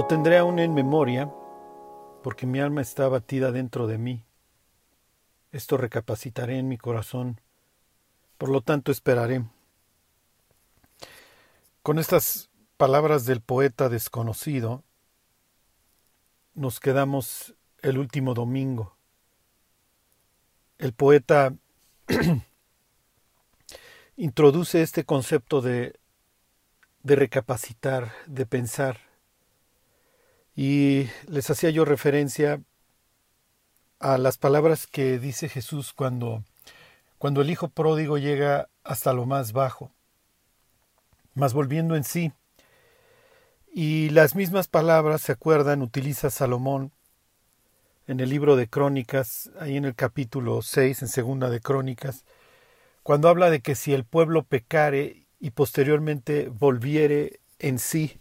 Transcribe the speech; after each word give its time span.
Lo 0.00 0.06
tendré 0.06 0.38
aún 0.38 0.58
en 0.58 0.72
memoria, 0.72 1.30
porque 2.22 2.46
mi 2.46 2.58
alma 2.58 2.80
está 2.80 3.04
abatida 3.04 3.52
dentro 3.52 3.86
de 3.86 3.98
mí. 3.98 4.24
Esto 5.52 5.76
recapacitaré 5.76 6.56
en 6.56 6.68
mi 6.68 6.78
corazón, 6.78 7.38
por 8.38 8.48
lo 8.48 8.62
tanto 8.62 8.92
esperaré. 8.92 9.44
Con 11.82 11.98
estas 11.98 12.48
palabras 12.78 13.26
del 13.26 13.42
poeta 13.42 13.90
desconocido, 13.90 14.84
nos 16.54 16.80
quedamos 16.80 17.54
el 17.82 17.98
último 17.98 18.32
domingo. 18.32 18.96
El 20.78 20.94
poeta 20.94 21.54
introduce 24.16 24.80
este 24.80 25.04
concepto 25.04 25.60
de, 25.60 26.00
de 27.02 27.16
recapacitar, 27.16 28.14
de 28.26 28.46
pensar. 28.46 29.09
Y 30.62 31.08
les 31.26 31.48
hacía 31.48 31.70
yo 31.70 31.86
referencia 31.86 32.60
a 33.98 34.18
las 34.18 34.36
palabras 34.36 34.86
que 34.86 35.18
dice 35.18 35.48
Jesús 35.48 35.94
cuando, 35.94 36.44
cuando 37.16 37.40
el 37.40 37.48
Hijo 37.48 37.70
pródigo 37.70 38.18
llega 38.18 38.68
hasta 38.84 39.14
lo 39.14 39.24
más 39.24 39.54
bajo, 39.54 39.90
más 41.32 41.54
volviendo 41.54 41.96
en 41.96 42.04
sí. 42.04 42.34
Y 43.72 44.10
las 44.10 44.34
mismas 44.34 44.68
palabras, 44.68 45.22
se 45.22 45.32
acuerdan, 45.32 45.80
utiliza 45.80 46.28
Salomón 46.28 46.92
en 48.06 48.20
el 48.20 48.28
libro 48.28 48.54
de 48.56 48.68
Crónicas, 48.68 49.50
ahí 49.60 49.78
en 49.78 49.86
el 49.86 49.94
capítulo 49.94 50.60
6, 50.60 51.00
en 51.00 51.08
segunda 51.08 51.48
de 51.48 51.60
Crónicas, 51.60 52.26
cuando 53.02 53.30
habla 53.30 53.48
de 53.48 53.60
que 53.60 53.74
si 53.74 53.94
el 53.94 54.04
pueblo 54.04 54.42
pecare 54.42 55.26
y 55.38 55.52
posteriormente 55.52 56.50
volviere 56.50 57.40
en 57.58 57.78
sí 57.78 58.19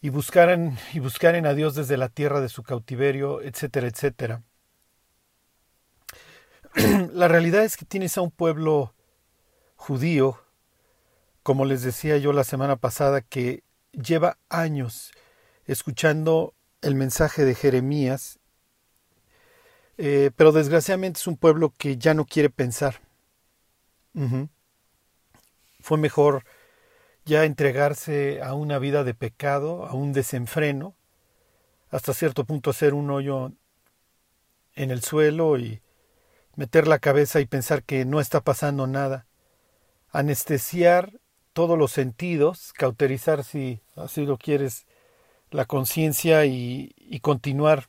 y 0.00 0.08
buscaran 0.08 0.78
y 0.92 0.98
buscaren 0.98 1.46
a 1.46 1.54
Dios 1.54 1.74
desde 1.74 1.96
la 1.96 2.08
tierra 2.08 2.40
de 2.40 2.48
su 2.48 2.62
cautiverio, 2.62 3.42
etcétera, 3.42 3.88
etcétera. 3.88 4.42
La 7.12 7.28
realidad 7.28 7.64
es 7.64 7.76
que 7.76 7.84
tienes 7.84 8.16
a 8.16 8.22
un 8.22 8.30
pueblo 8.30 8.94
judío, 9.76 10.40
como 11.42 11.64
les 11.64 11.82
decía 11.82 12.16
yo 12.18 12.32
la 12.32 12.44
semana 12.44 12.76
pasada, 12.76 13.20
que 13.20 13.64
lleva 13.92 14.38
años 14.48 15.12
escuchando 15.66 16.54
el 16.80 16.94
mensaje 16.94 17.44
de 17.44 17.54
Jeremías 17.54 18.40
eh, 20.02 20.30
pero 20.34 20.50
desgraciadamente 20.50 21.20
es 21.20 21.26
un 21.26 21.36
pueblo 21.36 21.74
que 21.76 21.98
ya 21.98 22.14
no 22.14 22.24
quiere 22.24 22.48
pensar. 22.48 23.02
Fue 25.78 25.98
mejor 25.98 26.46
ya 27.24 27.44
entregarse 27.44 28.42
a 28.42 28.54
una 28.54 28.78
vida 28.78 29.04
de 29.04 29.14
pecado, 29.14 29.86
a 29.86 29.94
un 29.94 30.12
desenfreno, 30.12 30.94
hasta 31.90 32.14
cierto 32.14 32.44
punto 32.44 32.70
hacer 32.70 32.94
un 32.94 33.10
hoyo 33.10 33.52
en 34.74 34.90
el 34.90 35.02
suelo 35.02 35.58
y 35.58 35.82
meter 36.56 36.86
la 36.86 36.98
cabeza 36.98 37.40
y 37.40 37.46
pensar 37.46 37.82
que 37.82 38.04
no 38.04 38.20
está 38.20 38.40
pasando 38.40 38.86
nada, 38.86 39.26
anestesiar 40.10 41.20
todos 41.52 41.78
los 41.78 41.92
sentidos, 41.92 42.72
cauterizar 42.72 43.44
si 43.44 43.80
así 43.96 44.24
lo 44.24 44.38
quieres 44.38 44.86
la 45.50 45.64
conciencia 45.64 46.46
y, 46.46 46.94
y 46.96 47.20
continuar. 47.20 47.88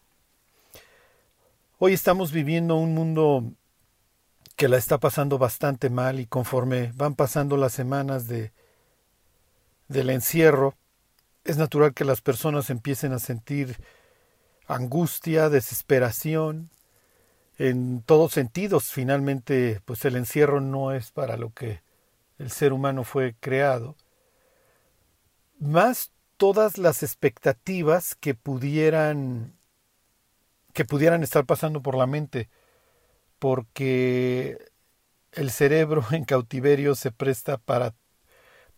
Hoy 1.77 1.93
estamos 1.93 2.31
viviendo 2.31 2.75
un 2.75 2.93
mundo 2.93 3.43
que 4.55 4.67
la 4.67 4.77
está 4.77 4.99
pasando 4.99 5.37
bastante 5.37 5.89
mal 5.89 6.19
y 6.19 6.25
conforme 6.25 6.91
van 6.95 7.15
pasando 7.15 7.57
las 7.57 7.73
semanas 7.73 8.27
de 8.27 8.51
del 9.91 10.09
encierro, 10.09 10.75
es 11.43 11.57
natural 11.57 11.93
que 11.93 12.05
las 12.05 12.21
personas 12.21 12.69
empiecen 12.69 13.13
a 13.13 13.19
sentir 13.19 13.77
angustia, 14.67 15.49
desesperación, 15.49 16.69
en 17.57 18.01
todos 18.01 18.31
sentidos. 18.31 18.91
Finalmente, 18.91 19.81
pues 19.85 20.05
el 20.05 20.15
encierro 20.15 20.61
no 20.61 20.91
es 20.91 21.11
para 21.11 21.37
lo 21.37 21.53
que 21.53 21.81
el 22.37 22.51
ser 22.51 22.73
humano 22.73 23.03
fue 23.03 23.35
creado. 23.39 23.95
Más 25.59 26.11
todas 26.37 26.77
las 26.77 27.03
expectativas 27.03 28.15
que 28.15 28.33
pudieran 28.33 29.53
que 30.73 30.85
pudieran 30.85 31.21
estar 31.21 31.45
pasando 31.45 31.81
por 31.81 31.95
la 31.95 32.07
mente, 32.07 32.49
porque 33.39 34.57
el 35.33 35.51
cerebro 35.51 36.03
en 36.11 36.25
cautiverio 36.25 36.95
se 36.95 37.11
presta 37.11 37.57
para, 37.57 37.93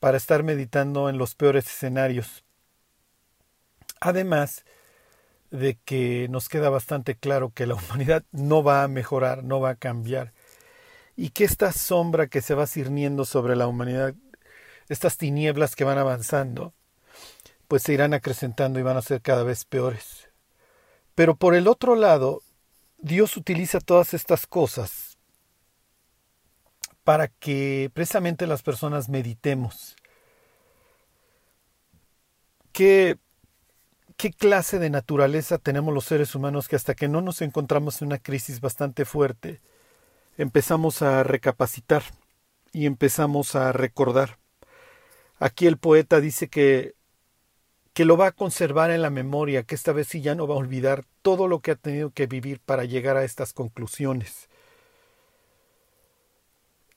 para 0.03 0.17
estar 0.17 0.43
meditando 0.43 1.07
en 1.07 1.17
los 1.17 1.33
peores 1.33 1.65
escenarios. 1.65 2.43
Además 4.01 4.65
de 5.49 5.79
que 5.85 6.27
nos 6.29 6.49
queda 6.49 6.69
bastante 6.69 7.15
claro 7.15 7.53
que 7.55 7.65
la 7.65 7.75
humanidad 7.89 8.25
no 8.33 8.63
va 8.63 8.83
a 8.83 8.89
mejorar, 8.89 9.45
no 9.45 9.61
va 9.61 9.69
a 9.69 9.75
cambiar, 9.75 10.33
y 11.15 11.29
que 11.29 11.45
esta 11.45 11.71
sombra 11.71 12.27
que 12.27 12.41
se 12.41 12.53
va 12.53 12.67
cirniendo 12.67 13.23
sobre 13.23 13.55
la 13.55 13.65
humanidad, 13.65 14.13
estas 14.89 15.17
tinieblas 15.17 15.73
que 15.73 15.85
van 15.85 15.97
avanzando, 15.97 16.73
pues 17.69 17.83
se 17.83 17.93
irán 17.93 18.13
acrecentando 18.13 18.81
y 18.81 18.83
van 18.83 18.97
a 18.97 19.01
ser 19.01 19.21
cada 19.21 19.43
vez 19.43 19.63
peores. 19.63 20.27
Pero 21.15 21.37
por 21.37 21.55
el 21.55 21.65
otro 21.65 21.95
lado, 21.95 22.41
Dios 22.97 23.37
utiliza 23.37 23.79
todas 23.79 24.13
estas 24.13 24.47
cosas 24.47 25.12
para 27.03 27.27
que 27.27 27.91
precisamente 27.93 28.47
las 28.47 28.63
personas 28.63 29.09
meditemos. 29.09 29.95
¿Qué, 32.71 33.17
¿Qué 34.17 34.31
clase 34.31 34.79
de 34.79 34.89
naturaleza 34.89 35.57
tenemos 35.57 35.93
los 35.93 36.05
seres 36.05 36.33
humanos 36.35 36.67
que 36.67 36.75
hasta 36.75 36.95
que 36.95 37.07
no 37.07 37.21
nos 37.21 37.41
encontramos 37.41 38.01
en 38.01 38.07
una 38.07 38.17
crisis 38.17 38.61
bastante 38.61 39.05
fuerte, 39.05 39.61
empezamos 40.37 41.01
a 41.01 41.23
recapacitar 41.23 42.03
y 42.71 42.85
empezamos 42.85 43.55
a 43.55 43.71
recordar? 43.71 44.39
Aquí 45.39 45.67
el 45.67 45.77
poeta 45.77 46.21
dice 46.21 46.47
que 46.49 46.95
que 47.93 48.05
lo 48.05 48.17
va 48.17 48.27
a 48.27 48.31
conservar 48.31 48.91
en 48.91 49.01
la 49.01 49.09
memoria, 49.11 49.63
que 49.63 49.75
esta 49.75 49.91
vez 49.93 50.07
sí 50.07 50.21
ya 50.21 50.35
no 50.35 50.47
va 50.47 50.55
a 50.55 50.57
olvidar 50.57 51.05
todo 51.21 51.47
lo 51.47 51.61
que 51.61 51.71
ha 51.71 51.75
tenido 51.75 52.09
que 52.09 52.25
vivir 52.25 52.59
para 52.59 52.85
llegar 52.85 53.17
a 53.17 53.23
estas 53.23 53.53
conclusiones. 53.53 54.49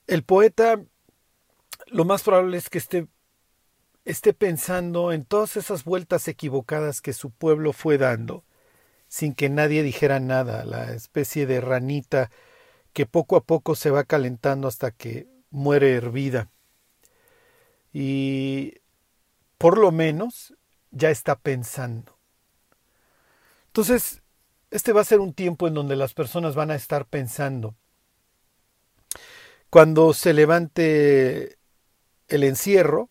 El 0.07 0.23
poeta 0.23 0.81
lo 1.87 2.05
más 2.05 2.23
probable 2.23 2.57
es 2.57 2.69
que 2.69 2.77
esté, 2.77 3.07
esté 4.05 4.33
pensando 4.33 5.11
en 5.11 5.25
todas 5.25 5.57
esas 5.57 5.83
vueltas 5.83 6.27
equivocadas 6.27 7.01
que 7.01 7.13
su 7.13 7.31
pueblo 7.31 7.73
fue 7.73 7.97
dando, 7.97 8.43
sin 9.07 9.33
que 9.33 9.49
nadie 9.49 9.83
dijera 9.83 10.19
nada, 10.19 10.65
la 10.65 10.93
especie 10.93 11.45
de 11.45 11.61
ranita 11.61 12.31
que 12.93 13.05
poco 13.05 13.35
a 13.35 13.43
poco 13.43 13.75
se 13.75 13.91
va 13.91 14.03
calentando 14.03 14.67
hasta 14.67 14.91
que 14.91 15.27
muere 15.49 15.93
hervida. 15.93 16.49
Y 17.93 18.75
por 19.57 19.77
lo 19.77 19.91
menos 19.91 20.53
ya 20.91 21.09
está 21.09 21.37
pensando. 21.37 22.17
Entonces, 23.67 24.21
este 24.71 24.93
va 24.93 25.01
a 25.01 25.05
ser 25.05 25.19
un 25.19 25.33
tiempo 25.33 25.67
en 25.67 25.73
donde 25.73 25.95
las 25.95 26.13
personas 26.13 26.55
van 26.55 26.71
a 26.71 26.75
estar 26.75 27.05
pensando. 27.05 27.75
Cuando 29.69 30.13
se 30.13 30.33
levante 30.33 31.57
el 32.29 32.43
encierro, 32.43 33.09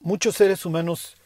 muchos 0.00 0.34
seres 0.34 0.66
humanos 0.66 1.16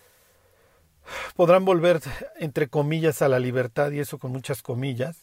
podrán 1.35 1.65
volver, 1.65 2.01
entre 2.37 2.69
comillas, 2.69 3.23
a 3.23 3.29
la 3.29 3.39
libertad, 3.39 3.91
y 3.93 4.01
eso 4.01 4.19
con 4.19 4.31
muchas 4.33 4.61
comillas, 4.63 5.23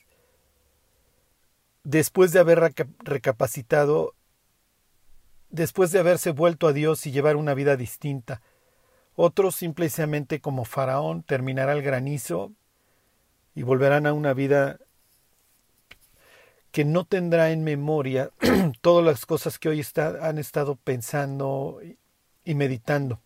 después 1.84 2.32
de 2.32 2.40
haber 2.40 2.74
recapacitado, 3.00 4.16
después 5.50 5.92
de 5.92 6.00
haberse 6.00 6.32
vuelto 6.32 6.68
a 6.68 6.74
Dios 6.74 7.06
y 7.06 7.12
llevar 7.12 7.36
una 7.36 7.54
vida 7.54 7.78
distinta, 7.78 8.42
otros 9.16 9.56
simplemente 9.56 10.42
como 10.42 10.66
Faraón 10.66 11.24
terminará 11.24 11.74
el 11.74 11.84
granizo 11.84 12.52
y 13.54 13.62
volverán 13.62 14.08
a 14.08 14.14
una 14.14 14.34
vida 14.34 14.80
que 16.76 16.84
no 16.84 17.06
tendrá 17.06 17.52
en 17.52 17.64
memoria 17.64 18.32
todas 18.82 19.06
las 19.06 19.26
cosas 19.26 19.60
que 19.60 19.70
hoy 19.70 19.80
está, 19.80 20.28
han 20.28 20.38
estado 20.38 20.76
pensando 20.76 21.80
y 22.44 22.54
meditando. 22.54 23.22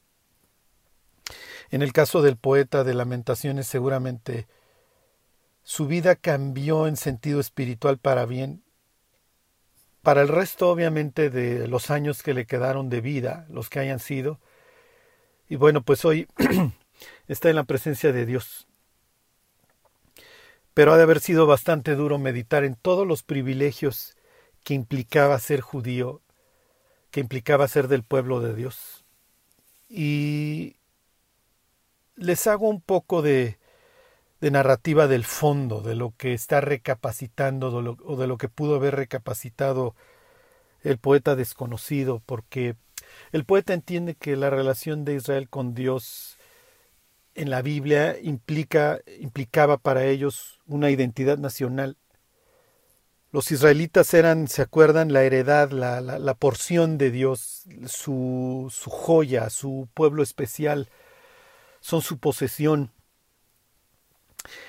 En 1.71 1.81
el 1.81 1.91
caso 1.91 2.21
del 2.21 2.37
poeta 2.37 2.83
de 2.83 2.93
lamentaciones 2.93 3.65
seguramente 3.65 4.45
su 5.63 5.87
vida 5.87 6.15
cambió 6.15 6.85
en 6.85 6.95
sentido 6.95 7.39
espiritual 7.39 7.97
para 7.97 8.27
bien. 8.27 8.61
Para 10.03 10.21
el 10.21 10.27
resto 10.27 10.69
obviamente 10.69 11.31
de 11.31 11.67
los 11.67 11.89
años 11.89 12.21
que 12.21 12.35
le 12.35 12.45
quedaron 12.45 12.91
de 12.91 13.01
vida, 13.01 13.47
los 13.49 13.71
que 13.71 13.79
hayan 13.79 13.99
sido, 13.99 14.39
y 15.47 15.55
bueno, 15.55 15.81
pues 15.81 16.05
hoy 16.05 16.27
está 17.27 17.49
en 17.49 17.55
la 17.55 17.63
presencia 17.63 18.13
de 18.13 18.27
Dios. 18.27 18.68
Pero 20.79 20.93
ha 20.93 20.97
de 20.97 21.03
haber 21.03 21.19
sido 21.19 21.45
bastante 21.45 21.93
duro 21.95 22.19
meditar 22.19 22.63
en 22.63 22.75
todos 22.75 23.05
los 23.05 23.21
privilegios 23.21 24.15
que 24.63 24.73
implicaba 24.73 25.37
ser 25.39 25.59
judío, 25.59 26.21
que 27.11 27.19
implicaba 27.19 27.67
ser 27.67 27.89
del 27.89 28.03
pueblo 28.03 28.39
de 28.39 28.55
Dios. 28.55 29.03
Y, 29.89 30.77
les 32.15 32.47
hago 32.47 32.69
un 32.69 32.79
poco 32.79 33.21
de, 33.21 33.59
narrativa 34.39 35.07
del 35.07 35.25
fondo, 35.25 35.81
de 35.81 35.95
lo 35.95 36.13
que 36.15 36.33
está 36.33 36.61
recapacitando 36.61 37.97
o 38.05 38.15
de 38.15 38.27
lo 38.27 38.37
que 38.37 38.47
pudo 38.47 38.75
haber 38.75 38.95
recapacitado 38.95 39.95
el 40.81 40.97
poeta 40.97 41.35
desconocido, 41.35 42.21
porque 42.25 42.77
el 43.33 43.43
poeta 43.43 43.73
entiende 43.73 44.15
que 44.15 44.37
la 44.37 44.49
relación 44.49 45.03
de 45.03 45.15
Israel 45.15 45.49
con 45.49 45.73
Dios 45.73 46.37
en 47.35 47.49
la 47.49 47.61
Biblia 47.61 48.17
implica, 48.21 49.01
implicaba 49.19 49.77
para 49.77 50.05
ellos 50.05 50.58
una 50.69 50.89
identidad 50.89 51.37
nacional. 51.37 51.97
Los 53.31 53.51
israelitas 53.51 54.13
eran, 54.13 54.47
¿se 54.47 54.61
acuerdan?, 54.61 55.11
la 55.11 55.23
heredad, 55.23 55.71
la, 55.71 55.99
la, 56.01 56.33
porción 56.33 56.97
de 56.97 57.11
Dios, 57.11 57.65
su, 57.85 58.71
su 58.71 58.89
joya, 58.89 59.49
su 59.49 59.87
pueblo 59.93 60.23
especial, 60.23 60.89
son 61.81 62.01
su 62.01 62.17
posesión. 62.17 62.91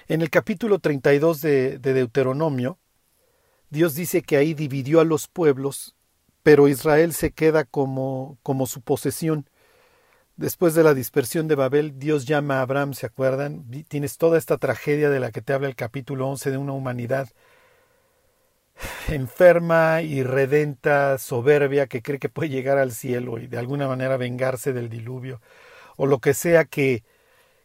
En 0.09 0.21
el 0.21 0.29
capítulo 0.29 0.79
32 0.79 1.41
de, 1.41 1.79
de 1.79 1.95
Deuteronomio, 1.95 2.79
Dios 3.71 3.95
dice 3.95 4.23
que 4.23 4.37
ahí 4.37 4.53
dividió 4.53 5.01
a 5.01 5.05
los 5.05 5.29
pueblos 5.29 5.95
pero 6.43 6.69
Israel 6.69 7.13
se 7.13 7.33
queda 7.33 7.65
como, 7.65 8.39
como 8.43 8.67
su 8.67 8.81
posesión. 8.81 9.49
Después 10.41 10.73
de 10.73 10.83
la 10.83 10.95
dispersión 10.95 11.49
de 11.49 11.55
Babel, 11.55 11.99
Dios 11.99 12.25
llama 12.25 12.61
a 12.61 12.63
Abraham, 12.63 12.95
¿se 12.95 13.05
acuerdan? 13.05 13.71
Tienes 13.89 14.17
toda 14.17 14.39
esta 14.39 14.57
tragedia 14.57 15.11
de 15.11 15.21
la 15.21 15.33
que 15.33 15.43
te 15.43 15.53
habla 15.53 15.69
el 15.69 15.77
capítulo 15.77 16.27
11 16.29 16.51
de 16.51 16.57
una 16.57 16.73
humanidad 16.73 17.29
enferma, 19.09 20.01
y 20.01 20.23
redenta, 20.23 21.19
soberbia, 21.19 21.89
que 21.89 22.01
cree 22.01 22.19
que 22.19 22.31
puede 22.31 22.49
llegar 22.49 22.79
al 22.79 22.93
cielo 22.93 23.37
y 23.37 23.49
de 23.49 23.59
alguna 23.59 23.87
manera 23.87 24.17
vengarse 24.17 24.73
del 24.73 24.89
diluvio, 24.89 25.43
o 25.99 26.07
lo 26.07 26.21
que 26.21 26.33
sea 26.33 26.65
que, 26.65 27.05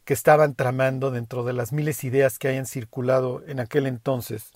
que 0.04 0.14
estaban 0.14 0.54
tramando 0.54 1.12
dentro 1.12 1.46
de 1.46 1.54
las 1.54 1.72
miles 1.72 2.02
de 2.02 2.10
ideas 2.10 2.38
que 2.38 2.50
hayan 2.50 2.66
circulado 2.66 3.42
en 3.48 3.62
aquel 3.62 3.88
entonces. 3.88 4.52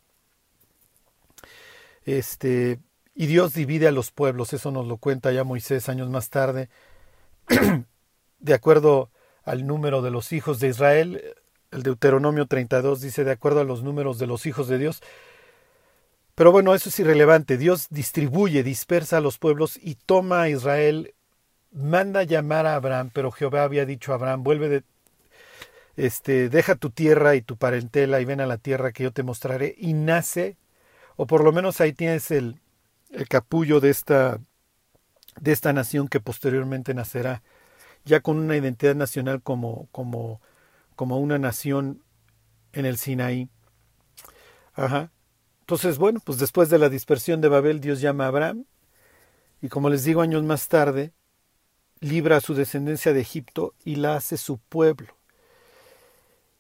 Este, 2.04 2.80
y 3.16 3.27
Dios 3.27 3.54
divide 3.54 3.88
a 3.88 3.94
los 3.94 4.12
pueblos, 4.12 4.51
eso 4.51 4.71
nos 4.71 4.86
lo 4.88 4.98
cuenta 4.98 5.31
ya 5.31 5.45
Moisés 5.45 5.88
años 5.88 6.10
más 6.10 6.30
tarde, 6.30 6.68
de 8.39 8.53
acuerdo 8.53 9.09
al 9.44 9.65
número 9.65 10.01
de 10.01 10.12
los 10.12 10.31
hijos 10.31 10.59
de 10.59 10.68
Israel, 10.69 11.36
el 11.71 11.83
Deuteronomio 11.83 12.45
32 12.45 13.01
dice 13.01 13.24
de 13.24 13.31
acuerdo 13.31 13.62
a 13.62 13.63
los 13.63 13.83
números 13.83 14.19
de 14.19 14.27
los 14.27 14.45
hijos 14.45 14.68
de 14.68 14.77
Dios. 14.77 15.01
Pero 16.36 16.51
bueno, 16.51 16.74
eso 16.74 16.89
es 16.89 17.00
irrelevante. 17.00 17.57
Dios 17.57 17.88
distribuye, 17.89 18.63
dispersa 18.63 19.18
a 19.18 19.21
los 19.21 19.38
pueblos 19.38 19.77
y 19.81 19.95
toma 19.95 20.44
a 20.44 20.50
Israel, 20.50 21.13
manda 21.71 22.24
llamar 22.24 22.65
a 22.65 22.75
Abraham, 22.75 23.12
pero 23.13 23.31
Jehová 23.31 23.63
había 23.63 23.86
dicho 23.86 24.12
a 24.12 24.15
Abraham, 24.15 24.44
vuelve 24.44 24.69
de, 24.69 24.83
este, 25.97 26.50
deja 26.50 26.75
tu 26.75 26.92
tierra 26.92 27.35
y 27.35 27.42
tu 27.42 27.57
parentela 27.57 28.21
y 28.21 28.25
ven 28.25 28.39
a 28.39 28.45
la 28.45 28.57
tierra 28.57 28.94
que 28.94 29.03
yo 29.03 29.12
te 29.12 29.24
mostraré 29.24 29.75
y 29.77 29.94
nace, 29.94 30.56
o 31.18 31.27
por 31.27 31.44
lo 31.44 31.51
menos 31.51 31.81
ahí 31.81 31.92
tienes 31.92 32.31
el, 32.31 32.62
el 33.12 33.27
capullo 33.27 33.81
de 33.81 33.89
esta, 33.89 34.39
de 35.42 35.51
esta 35.51 35.74
nación 35.74 36.07
que 36.07 36.21
posteriormente 36.21 36.94
nacerá, 36.94 37.44
ya 38.06 38.22
con 38.22 38.38
una 38.38 38.57
identidad 38.57 38.96
nacional 38.96 39.42
como, 39.42 39.88
como, 39.92 40.42
como 40.96 41.19
una 41.19 41.38
nación 41.38 42.04
en 42.74 42.86
el 42.86 42.98
Sinaí. 42.98 43.50
Ajá. 44.74 45.12
Entonces, 45.62 45.98
bueno, 45.98 46.19
pues 46.24 46.40
después 46.40 46.69
de 46.69 46.80
la 46.80 46.90
dispersión 46.90 47.42
de 47.42 47.50
Babel, 47.50 47.80
Dios 47.80 48.01
llama 48.01 48.25
a 48.25 48.30
Abraham, 48.30 48.66
y 49.62 49.69
como 49.69 49.90
les 49.90 50.04
digo 50.04 50.22
años 50.22 50.44
más 50.44 50.68
tarde, 50.68 51.13
libra 52.00 52.38
a 52.38 52.42
su 52.42 52.54
descendencia 52.54 53.13
de 53.13 53.22
Egipto 53.22 53.75
y 53.84 53.96
la 53.96 54.16
hace 54.16 54.38
su 54.38 54.57
pueblo. 54.57 55.16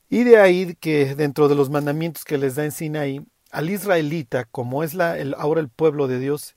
Y 0.09 0.23
de 0.23 0.37
ahí 0.37 0.75
que 0.75 1.15
dentro 1.15 1.47
de 1.47 1.55
los 1.55 1.69
mandamientos 1.69 2.25
que 2.25 2.37
les 2.37 2.55
da 2.55 2.65
en 2.65 2.71
Sinaí, 2.71 3.25
al 3.51 3.69
israelita, 3.69 4.45
como 4.45 4.83
es 4.83 4.93
la, 4.93 5.17
el, 5.17 5.33
ahora 5.37 5.61
el 5.61 5.69
pueblo 5.69 6.07
de 6.07 6.19
Dios, 6.19 6.55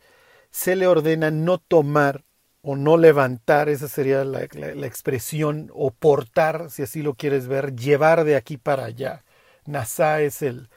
se 0.51 0.77
le 0.77 0.87
ordena 0.87 1.31
no 1.31 1.59
tomar 1.59 2.25
o 2.63 2.77
no 2.77 2.97
levantar, 2.97 3.69
esa 3.69 3.89
sería 3.89 4.25
la, 4.25 4.47
la, 4.53 4.87
expresión, 4.87 5.71
o 5.75 5.91
portar, 5.91 6.71
si 6.71 6.83
así 6.83 7.03
lo 7.03 7.15
quieres 7.15 7.49
ver, 7.49 7.75
llevar 7.75 8.25
de 8.25 8.37
aquí 8.37 8.57
para 8.57 8.85
allá. 8.85 9.25
Nasá 9.67 10.23
es 10.23 10.43
el, 10.43 10.69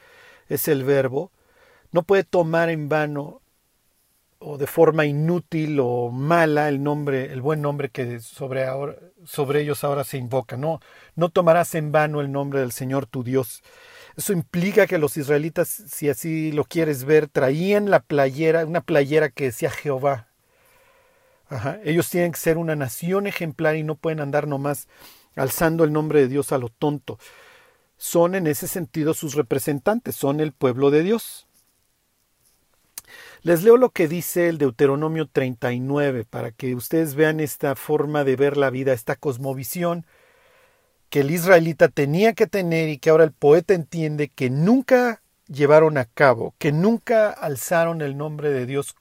es 0.48 0.68
el 0.68 0.84
verbo. 0.84 1.32
No 1.92 2.02
puede 2.02 2.24
tomar 2.24 2.70
en 2.70 2.88
vano 2.88 3.40
o 4.38 4.58
de 4.58 4.66
forma 4.66 5.06
inútil 5.06 5.78
o 5.80 6.10
mala 6.10 6.68
el 6.68 6.82
nombre, 6.82 7.32
el 7.32 7.40
buen 7.40 7.62
nombre 7.62 7.88
que 7.88 8.20
sobre, 8.20 8.66
ahora, 8.66 8.96
sobre 9.24 9.62
ellos 9.62 9.84
ahora 9.84 10.04
se 10.04 10.18
invoca. 10.18 10.56
No, 10.56 10.80
no 11.14 11.30
tomarás 11.30 11.74
en 11.74 11.92
vano 11.92 12.20
el 12.20 12.32
nombre 12.32 12.60
del 12.60 12.72
Señor 12.72 13.06
tu 13.06 13.22
Dios. 13.24 13.62
Eso 14.16 14.32
implica 14.32 14.86
que 14.86 14.98
los 14.98 15.16
israelitas, 15.16 15.68
si 15.68 16.08
así 16.08 16.52
lo 16.52 16.64
quieres 16.64 17.04
ver, 17.04 17.28
traían 17.28 17.90
la 17.90 18.00
playera, 18.00 18.66
una 18.66 18.80
playera 18.80 19.30
que 19.30 19.44
decía 19.44 19.70
Jehová. 19.70 20.28
Ajá. 21.48 21.78
Ellos 21.84 22.10
tienen 22.10 22.32
que 22.32 22.38
ser 22.38 22.58
una 22.58 22.76
nación 22.76 23.26
ejemplar 23.26 23.76
y 23.76 23.82
no 23.82 23.94
pueden 23.94 24.20
andar 24.20 24.48
nomás 24.48 24.88
alzando 25.36 25.84
el 25.84 25.92
nombre 25.92 26.20
de 26.20 26.28
Dios 26.28 26.52
a 26.52 26.58
lo 26.58 26.68
tonto. 26.68 27.18
Son 27.96 28.34
en 28.34 28.46
ese 28.46 28.68
sentido 28.68 29.14
sus 29.14 29.34
representantes, 29.34 30.16
son 30.16 30.40
el 30.40 30.52
pueblo 30.52 30.90
de 30.90 31.02
Dios. 31.02 31.46
Les 33.42 33.62
leo 33.62 33.76
lo 33.76 33.90
que 33.90 34.08
dice 34.08 34.48
el 34.48 34.58
Deuteronomio 34.58 35.28
39 35.28 36.24
para 36.24 36.50
que 36.50 36.74
ustedes 36.74 37.14
vean 37.14 37.38
esta 37.38 37.76
forma 37.76 38.24
de 38.24 38.34
ver 38.34 38.56
la 38.56 38.70
vida, 38.70 38.92
esta 38.92 39.14
cosmovisión 39.14 40.04
que 41.10 41.20
el 41.20 41.30
israelita 41.30 41.88
tenía 41.88 42.32
que 42.32 42.46
tener 42.46 42.88
y 42.88 42.98
que 42.98 43.10
ahora 43.10 43.24
el 43.24 43.32
poeta 43.32 43.74
entiende 43.74 44.28
que 44.28 44.50
nunca 44.50 45.22
llevaron 45.46 45.98
a 45.98 46.06
cabo, 46.06 46.54
que 46.58 46.72
nunca 46.72 47.30
alzaron 47.30 48.02
el 48.02 48.16
nombre 48.16 48.50
de 48.50 48.66
Dios 48.66 48.94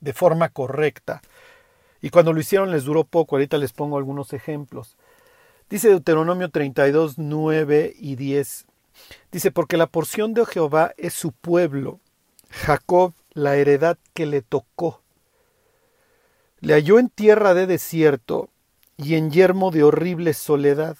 de 0.00 0.12
forma 0.12 0.48
correcta. 0.48 1.22
Y 2.02 2.10
cuando 2.10 2.32
lo 2.32 2.40
hicieron 2.40 2.72
les 2.72 2.84
duró 2.84 3.04
poco, 3.04 3.36
ahorita 3.36 3.56
les 3.56 3.72
pongo 3.72 3.96
algunos 3.96 4.32
ejemplos. 4.32 4.96
Dice 5.70 5.88
Deuteronomio 5.88 6.50
32, 6.50 7.16
9 7.16 7.94
y 7.96 8.16
10. 8.16 8.66
Dice, 9.30 9.50
porque 9.52 9.76
la 9.78 9.86
porción 9.86 10.34
de 10.34 10.44
Jehová 10.44 10.92
es 10.98 11.14
su 11.14 11.32
pueblo, 11.32 12.00
Jacob 12.50 13.14
la 13.32 13.56
heredad 13.56 13.96
que 14.12 14.26
le 14.26 14.42
tocó. 14.42 15.00
Le 16.60 16.74
halló 16.74 16.98
en 16.98 17.08
tierra 17.08 17.54
de 17.54 17.66
desierto 17.66 18.50
y 18.96 19.14
en 19.14 19.30
yermo 19.30 19.70
de 19.70 19.84
horrible 19.84 20.34
soledad 20.34 20.98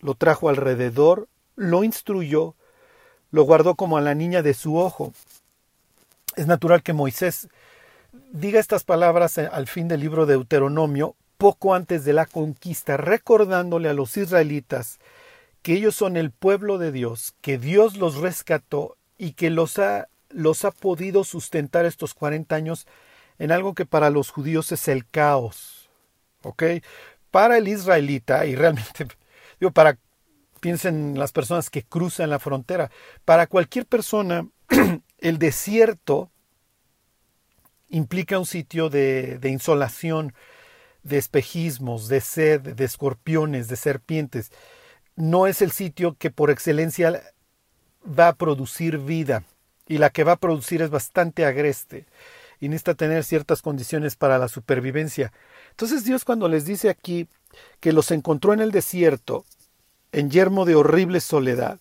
lo 0.00 0.14
trajo 0.14 0.48
alrededor, 0.48 1.28
lo 1.56 1.84
instruyó, 1.84 2.54
lo 3.30 3.44
guardó 3.44 3.74
como 3.76 3.96
a 3.96 4.00
la 4.00 4.14
niña 4.14 4.42
de 4.42 4.54
su 4.54 4.76
ojo. 4.76 5.12
Es 6.36 6.46
natural 6.46 6.82
que 6.82 6.92
Moisés 6.92 7.48
diga 8.32 8.60
estas 8.60 8.84
palabras 8.84 9.38
al 9.38 9.66
fin 9.66 9.88
del 9.88 10.00
libro 10.00 10.26
de 10.26 10.34
Deuteronomio, 10.34 11.16
poco 11.38 11.74
antes 11.74 12.04
de 12.04 12.12
la 12.12 12.26
conquista, 12.26 12.96
recordándole 12.96 13.88
a 13.88 13.94
los 13.94 14.16
israelitas 14.16 14.98
que 15.62 15.74
ellos 15.74 15.94
son 15.94 16.16
el 16.16 16.30
pueblo 16.30 16.78
de 16.78 16.92
Dios, 16.92 17.34
que 17.40 17.58
Dios 17.58 17.96
los 17.96 18.16
rescató 18.16 18.96
y 19.18 19.32
que 19.32 19.50
los 19.50 19.78
ha, 19.78 20.08
los 20.30 20.64
ha 20.64 20.70
podido 20.70 21.24
sustentar 21.24 21.84
estos 21.84 22.14
40 22.14 22.54
años 22.54 22.86
en 23.38 23.52
algo 23.52 23.74
que 23.74 23.86
para 23.86 24.10
los 24.10 24.30
judíos 24.30 24.72
es 24.72 24.88
el 24.88 25.06
caos. 25.06 25.90
Para 27.30 27.58
el 27.58 27.68
israelita, 27.68 28.46
y 28.46 28.54
realmente 28.54 29.06
Digo, 29.60 29.72
para 29.72 29.98
piensen 30.60 31.18
las 31.18 31.32
personas 31.32 31.70
que 31.70 31.82
cruzan 31.82 32.30
la 32.30 32.38
frontera. 32.38 32.90
Para 33.24 33.46
cualquier 33.46 33.86
persona, 33.86 34.46
el 35.18 35.38
desierto 35.38 36.30
implica 37.90 38.38
un 38.38 38.46
sitio 38.46 38.88
de, 38.88 39.38
de, 39.38 39.50
insolación, 39.50 40.32
de 41.02 41.18
espejismos, 41.18 42.08
de 42.08 42.20
sed, 42.20 42.60
de 42.60 42.84
escorpiones, 42.84 43.68
de 43.68 43.76
serpientes. 43.76 44.50
No 45.16 45.46
es 45.46 45.60
el 45.60 45.72
sitio 45.72 46.16
que 46.18 46.30
por 46.30 46.50
excelencia 46.50 47.22
va 48.06 48.28
a 48.28 48.34
producir 48.34 48.98
vida 48.98 49.44
y 49.86 49.98
la 49.98 50.10
que 50.10 50.24
va 50.24 50.32
a 50.32 50.36
producir 50.36 50.82
es 50.82 50.90
bastante 50.90 51.44
agreste 51.44 52.06
y 52.60 52.68
necesita 52.68 52.94
tener 52.94 53.24
ciertas 53.24 53.62
condiciones 53.62 54.16
para 54.16 54.38
la 54.38 54.48
supervivencia. 54.48 55.32
Entonces 55.70 56.04
Dios 56.04 56.24
cuando 56.24 56.48
les 56.48 56.64
dice 56.64 56.90
aquí 56.90 57.26
que 57.80 57.92
los 57.92 58.10
encontró 58.10 58.52
en 58.52 58.60
el 58.60 58.70
desierto, 58.70 59.44
en 60.12 60.30
yermo 60.30 60.64
de 60.64 60.76
horrible 60.76 61.20
soledad, 61.20 61.80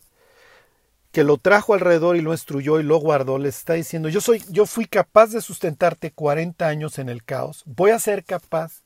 que 1.12 1.24
lo 1.24 1.38
trajo 1.38 1.74
alrededor 1.74 2.16
y 2.16 2.22
lo 2.22 2.32
instruyó 2.32 2.80
y 2.80 2.84
lo 2.84 2.98
guardó, 2.98 3.38
les 3.38 3.58
está 3.58 3.74
diciendo, 3.74 4.10
yo 4.10 4.22
soy, 4.22 4.44
yo 4.50 4.66
fui 4.66 4.86
capaz 4.86 5.28
de 5.32 5.42
sustentarte 5.42 6.12
40 6.12 6.68
años 6.68 7.00
en 7.00 7.10
el 7.10 7.24
caos, 7.24 7.64
voy 7.66 7.92
a 7.92 8.00
ser 8.00 8.24
capaz 8.24 8.84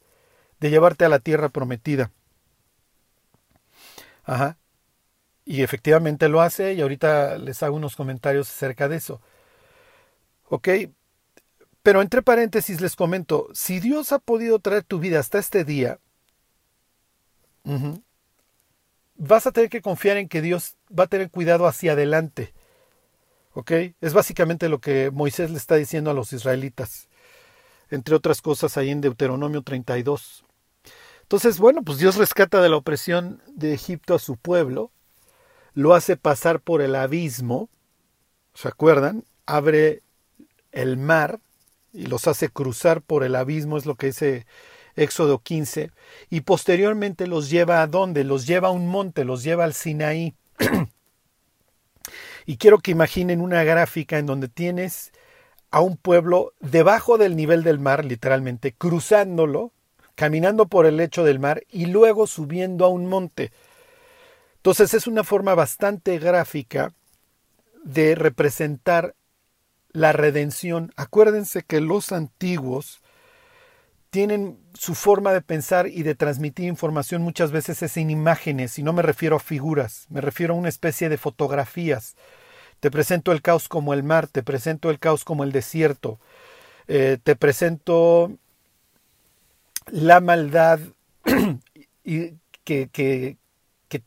de 0.59 0.69
llevarte 0.69 1.03
a 1.05 1.09
la 1.09 1.19
tierra 1.19 1.49
prometida. 1.49 2.11
Ajá. 4.23 4.57
Y 5.45 5.61
efectivamente 5.61 6.29
lo 6.29 6.41
hace 6.41 6.73
y 6.73 6.81
ahorita 6.81 7.37
les 7.37 7.61
hago 7.63 7.75
unos 7.75 7.97
comentarios 7.97 8.49
acerca 8.49 8.87
de 8.87 8.95
eso. 8.95 9.21
¿Ok? 10.47 10.69
Pero 11.81 12.01
entre 12.01 12.21
paréntesis 12.21 12.79
les 12.79 12.95
comento, 12.95 13.49
si 13.53 13.81
Dios 13.81 14.13
ha 14.13 14.19
podido 14.19 14.59
traer 14.59 14.83
tu 14.83 14.99
vida 14.99 15.19
hasta 15.19 15.39
este 15.39 15.65
día, 15.65 15.99
vas 19.15 19.47
a 19.47 19.51
tener 19.51 19.69
que 19.69 19.81
confiar 19.81 20.17
en 20.17 20.27
que 20.27 20.41
Dios 20.41 20.75
va 20.97 21.05
a 21.05 21.07
tener 21.07 21.29
cuidado 21.29 21.67
hacia 21.67 21.93
adelante. 21.93 22.53
¿Ok? 23.53 23.71
Es 24.01 24.13
básicamente 24.13 24.69
lo 24.69 24.79
que 24.79 25.11
Moisés 25.11 25.51
le 25.51 25.57
está 25.57 25.75
diciendo 25.75 26.09
a 26.09 26.13
los 26.13 26.33
israelitas. 26.33 27.07
Entre 27.89 28.15
otras 28.15 28.41
cosas 28.41 28.77
ahí 28.77 28.89
en 28.89 29.01
Deuteronomio 29.01 29.61
32. 29.61 30.43
Entonces, 31.21 31.59
bueno, 31.59 31.83
pues 31.83 31.97
Dios 31.97 32.15
rescata 32.15 32.61
de 32.61 32.69
la 32.69 32.77
opresión 32.77 33.41
de 33.47 33.73
Egipto 33.73 34.15
a 34.15 34.19
su 34.19 34.37
pueblo, 34.37 34.91
lo 35.73 35.93
hace 35.95 36.17
pasar 36.17 36.59
por 36.59 36.81
el 36.81 36.95
abismo, 36.95 37.69
¿se 38.53 38.67
acuerdan? 38.67 39.23
Abre 39.45 40.03
el 40.71 40.97
mar 40.97 41.39
y 41.91 42.05
los 42.05 42.27
hace 42.27 42.49
cruzar 42.49 43.01
por 43.01 43.23
el 43.23 43.35
abismo, 43.35 43.77
es 43.77 43.85
lo 43.85 43.95
que 43.95 44.07
dice 44.07 44.45
Éxodo 44.95 45.39
15, 45.39 45.91
y 46.29 46.41
posteriormente 46.41 47.27
los 47.27 47.49
lleva 47.49 47.81
a 47.81 47.87
dónde? 47.87 48.23
Los 48.23 48.45
lleva 48.45 48.69
a 48.69 48.71
un 48.71 48.87
monte, 48.87 49.25
los 49.25 49.43
lleva 49.43 49.63
al 49.63 49.73
Sinaí. 49.73 50.35
y 52.45 52.57
quiero 52.57 52.79
que 52.79 52.91
imaginen 52.91 53.41
una 53.41 53.63
gráfica 53.63 54.17
en 54.17 54.25
donde 54.25 54.47
tienes 54.47 55.11
a 55.71 55.81
un 55.81 55.97
pueblo 55.97 56.53
debajo 56.59 57.17
del 57.17 57.35
nivel 57.35 57.63
del 57.63 57.79
mar, 57.79 58.05
literalmente, 58.05 58.73
cruzándolo, 58.73 59.71
caminando 60.15 60.67
por 60.67 60.85
el 60.85 60.97
lecho 60.97 61.23
del 61.23 61.39
mar 61.39 61.63
y 61.69 61.87
luego 61.87 62.27
subiendo 62.27 62.85
a 62.85 62.89
un 62.89 63.07
monte. 63.07 63.51
Entonces 64.57 64.93
es 64.93 65.07
una 65.07 65.23
forma 65.23 65.55
bastante 65.55 66.19
gráfica 66.19 66.93
de 67.83 68.15
representar 68.15 69.15
la 69.91 70.13
redención. 70.13 70.93
Acuérdense 70.95 71.63
que 71.63 71.81
los 71.81 72.11
antiguos 72.11 73.01
tienen 74.13 74.59
su 74.75 74.93
forma 74.93 75.33
de 75.33 75.41
pensar 75.41 75.87
y 75.87 76.03
de 76.03 76.13
transmitir 76.13 76.67
información 76.67 77.23
muchas 77.23 77.49
veces 77.49 77.81
es 77.81 77.97
en 77.97 78.11
imágenes, 78.11 78.77
y 78.77 78.83
no 78.83 78.93
me 78.93 79.01
refiero 79.01 79.37
a 79.37 79.39
figuras, 79.39 80.05
me 80.09 80.21
refiero 80.21 80.53
a 80.53 80.57
una 80.57 80.69
especie 80.69 81.09
de 81.09 81.17
fotografías. 81.17 82.15
Te 82.79 82.91
presento 82.91 83.31
el 83.31 83.41
caos 83.41 83.67
como 83.67 83.91
el 83.91 84.03
mar, 84.03 84.27
te 84.27 84.43
presento 84.43 84.91
el 84.91 84.99
caos 84.99 85.25
como 85.25 85.43
el 85.43 85.51
desierto, 85.51 86.19
eh, 86.87 87.17
te 87.23 87.35
presento 87.35 88.37
la 89.87 90.19
maldad 90.19 90.79
que 92.63 93.37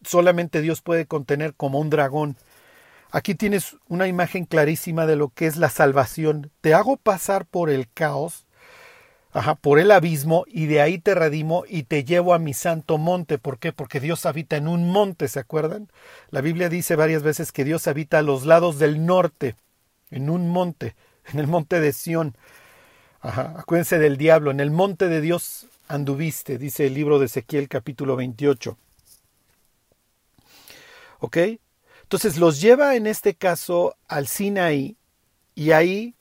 solamente 0.05 0.61
Dios 0.61 0.83
puede 0.83 1.07
contener 1.07 1.53
como 1.55 1.81
un 1.81 1.91
dragón. 1.91 2.37
Aquí 3.11 3.35
tienes 3.35 3.77
una 3.89 4.07
imagen 4.07 4.45
clarísima 4.45 5.05
de 5.05 5.17
lo 5.17 5.31
que 5.31 5.47
es 5.49 5.57
la 5.57 5.69
salvación. 5.69 6.53
Te 6.61 6.75
hago 6.75 6.97
pasar 6.97 7.45
por 7.45 7.71
el 7.71 7.89
caos 7.93 8.46
Ajá, 9.37 9.55
por 9.55 9.79
el 9.79 9.91
abismo 9.91 10.47
y 10.49 10.65
de 10.65 10.81
ahí 10.81 10.99
te 10.99 11.15
redimo 11.15 11.65
y 11.69 11.83
te 11.83 12.05
llevo 12.05 12.33
a 12.33 12.39
mi 12.39 12.55
santo 12.55 12.97
monte. 12.97 13.37
¿Por 13.37 13.59
qué? 13.59 13.71
Porque 13.71 14.01
Dios 14.01 14.25
habita 14.25 14.57
en 14.57 14.67
un 14.67 14.89
monte, 14.89 15.29
¿se 15.29 15.39
acuerdan? 15.39 15.91
La 16.31 16.41
Biblia 16.41 16.71
dice 16.71 16.97
varias 16.97 17.23
veces 17.23 17.53
que 17.53 17.63
Dios 17.63 17.87
habita 17.87 18.19
a 18.19 18.23
los 18.23 18.47
lados 18.47 18.79
del 18.79 19.05
norte, 19.05 19.55
en 20.11 20.31
un 20.31 20.49
monte, 20.49 20.97
en 21.35 21.39
el 21.39 21.49
monte 21.49 21.81
de 21.81 21.93
Sión. 21.93 22.35
Ajá, 23.21 23.55
acuérdense 23.59 23.99
del 23.99 24.17
diablo, 24.17 24.51
en 24.53 24.59
el 24.59 24.71
monte 24.71 25.07
de 25.07 25.21
Dios 25.21 25.67
anduviste, 25.87 26.57
dice 26.57 26.87
el 26.87 26.95
libro 26.95 27.19
de 27.19 27.27
Ezequiel 27.27 27.69
capítulo 27.69 28.17
28. 28.17 28.79
¿Ok? 31.19 31.37
Entonces 32.05 32.39
los 32.39 32.63
lleva 32.63 32.97
en 32.97 33.07
este 33.07 33.35
caso 33.35 33.97
al 34.09 34.29
Sinaí 34.29 34.97
y 35.55 35.73
ahí 35.73 36.16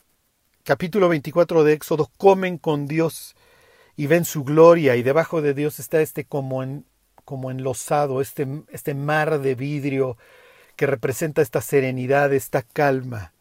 capítulo 0.66 1.08
24 1.10 1.64
de 1.64 1.74
Éxodo, 1.74 2.10
comen 2.18 2.58
con 2.58 2.88
Dios 2.88 3.36
y 3.96 4.08
ven 4.08 4.26
su 4.26 4.44
gloria 4.44 4.96
y 4.96 5.04
debajo 5.04 5.42
de 5.42 5.54
Dios 5.54 5.80
está 5.80 6.02
este 6.02 6.26
como 6.26 6.64
en 6.64 6.86
como 7.24 7.50
enlosado, 7.50 8.22
este, 8.22 8.48
este 8.70 8.94
mar 8.94 9.40
de 9.40 9.56
vidrio 9.56 10.18
que 10.76 10.86
representa 10.86 11.42
esta 11.42 11.62
serenidad, 11.62 12.32
esta 12.34 12.62
calma. 12.62 13.34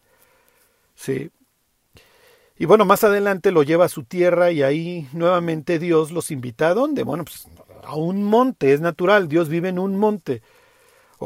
Sí. 0.95 1.31
Y 2.57 2.65
bueno, 2.65 2.87
más 2.87 3.05
adelante 3.05 3.51
lo 3.51 3.63
lleva 3.63 3.87
a 3.87 3.91
su 3.91 4.05
tierra 4.05 4.53
y 4.53 4.63
ahí 4.63 5.09
nuevamente 5.13 5.79
Dios 5.79 6.13
los 6.13 6.31
invita 6.31 6.69
a 6.69 6.75
dónde? 6.75 7.03
Bueno, 7.03 7.25
pues 7.25 7.47
a 7.83 7.95
un 7.95 8.25
monte, 8.25 8.73
es 8.73 8.81
natural, 8.81 9.29
Dios 9.29 9.51
vive 9.51 9.69
en 9.69 9.79
un 9.79 9.99
monte. 9.99 10.41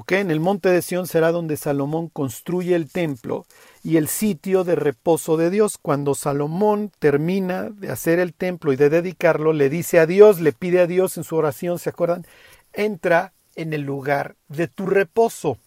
En 0.07 0.31
el 0.31 0.41
monte 0.41 0.69
de 0.71 0.83
Sión 0.83 1.07
será 1.07 1.33
donde 1.33 1.57
Salomón 1.57 2.09
construye 2.09 2.75
el 2.75 2.91
templo 2.91 3.47
y 3.83 3.97
el 3.97 4.09
sitio 4.09 4.65
de 4.65 4.75
reposo 4.75 5.37
de 5.37 5.51
Dios. 5.51 5.79
Cuando 5.81 6.15
Salomón 6.15 6.93
termina 6.99 7.71
de 7.71 7.91
hacer 7.91 8.19
el 8.19 8.35
templo 8.35 8.73
y 8.73 8.77
de 8.77 8.91
dedicarlo, 8.91 9.53
le 9.53 9.69
dice 9.69 9.99
a 9.99 10.07
Dios, 10.07 10.41
le 10.41 10.53
pide 10.53 10.81
a 10.81 10.87
Dios 10.87 11.17
en 11.17 11.25
su 11.25 11.37
oración, 11.37 11.79
¿se 11.79 11.91
acuerdan? 11.91 12.27
Entra 12.73 13.33
en 13.55 13.73
el 13.73 13.83
lugar 13.83 14.37
de 14.49 14.69
tu 14.69 14.87
reposo. 14.87 15.59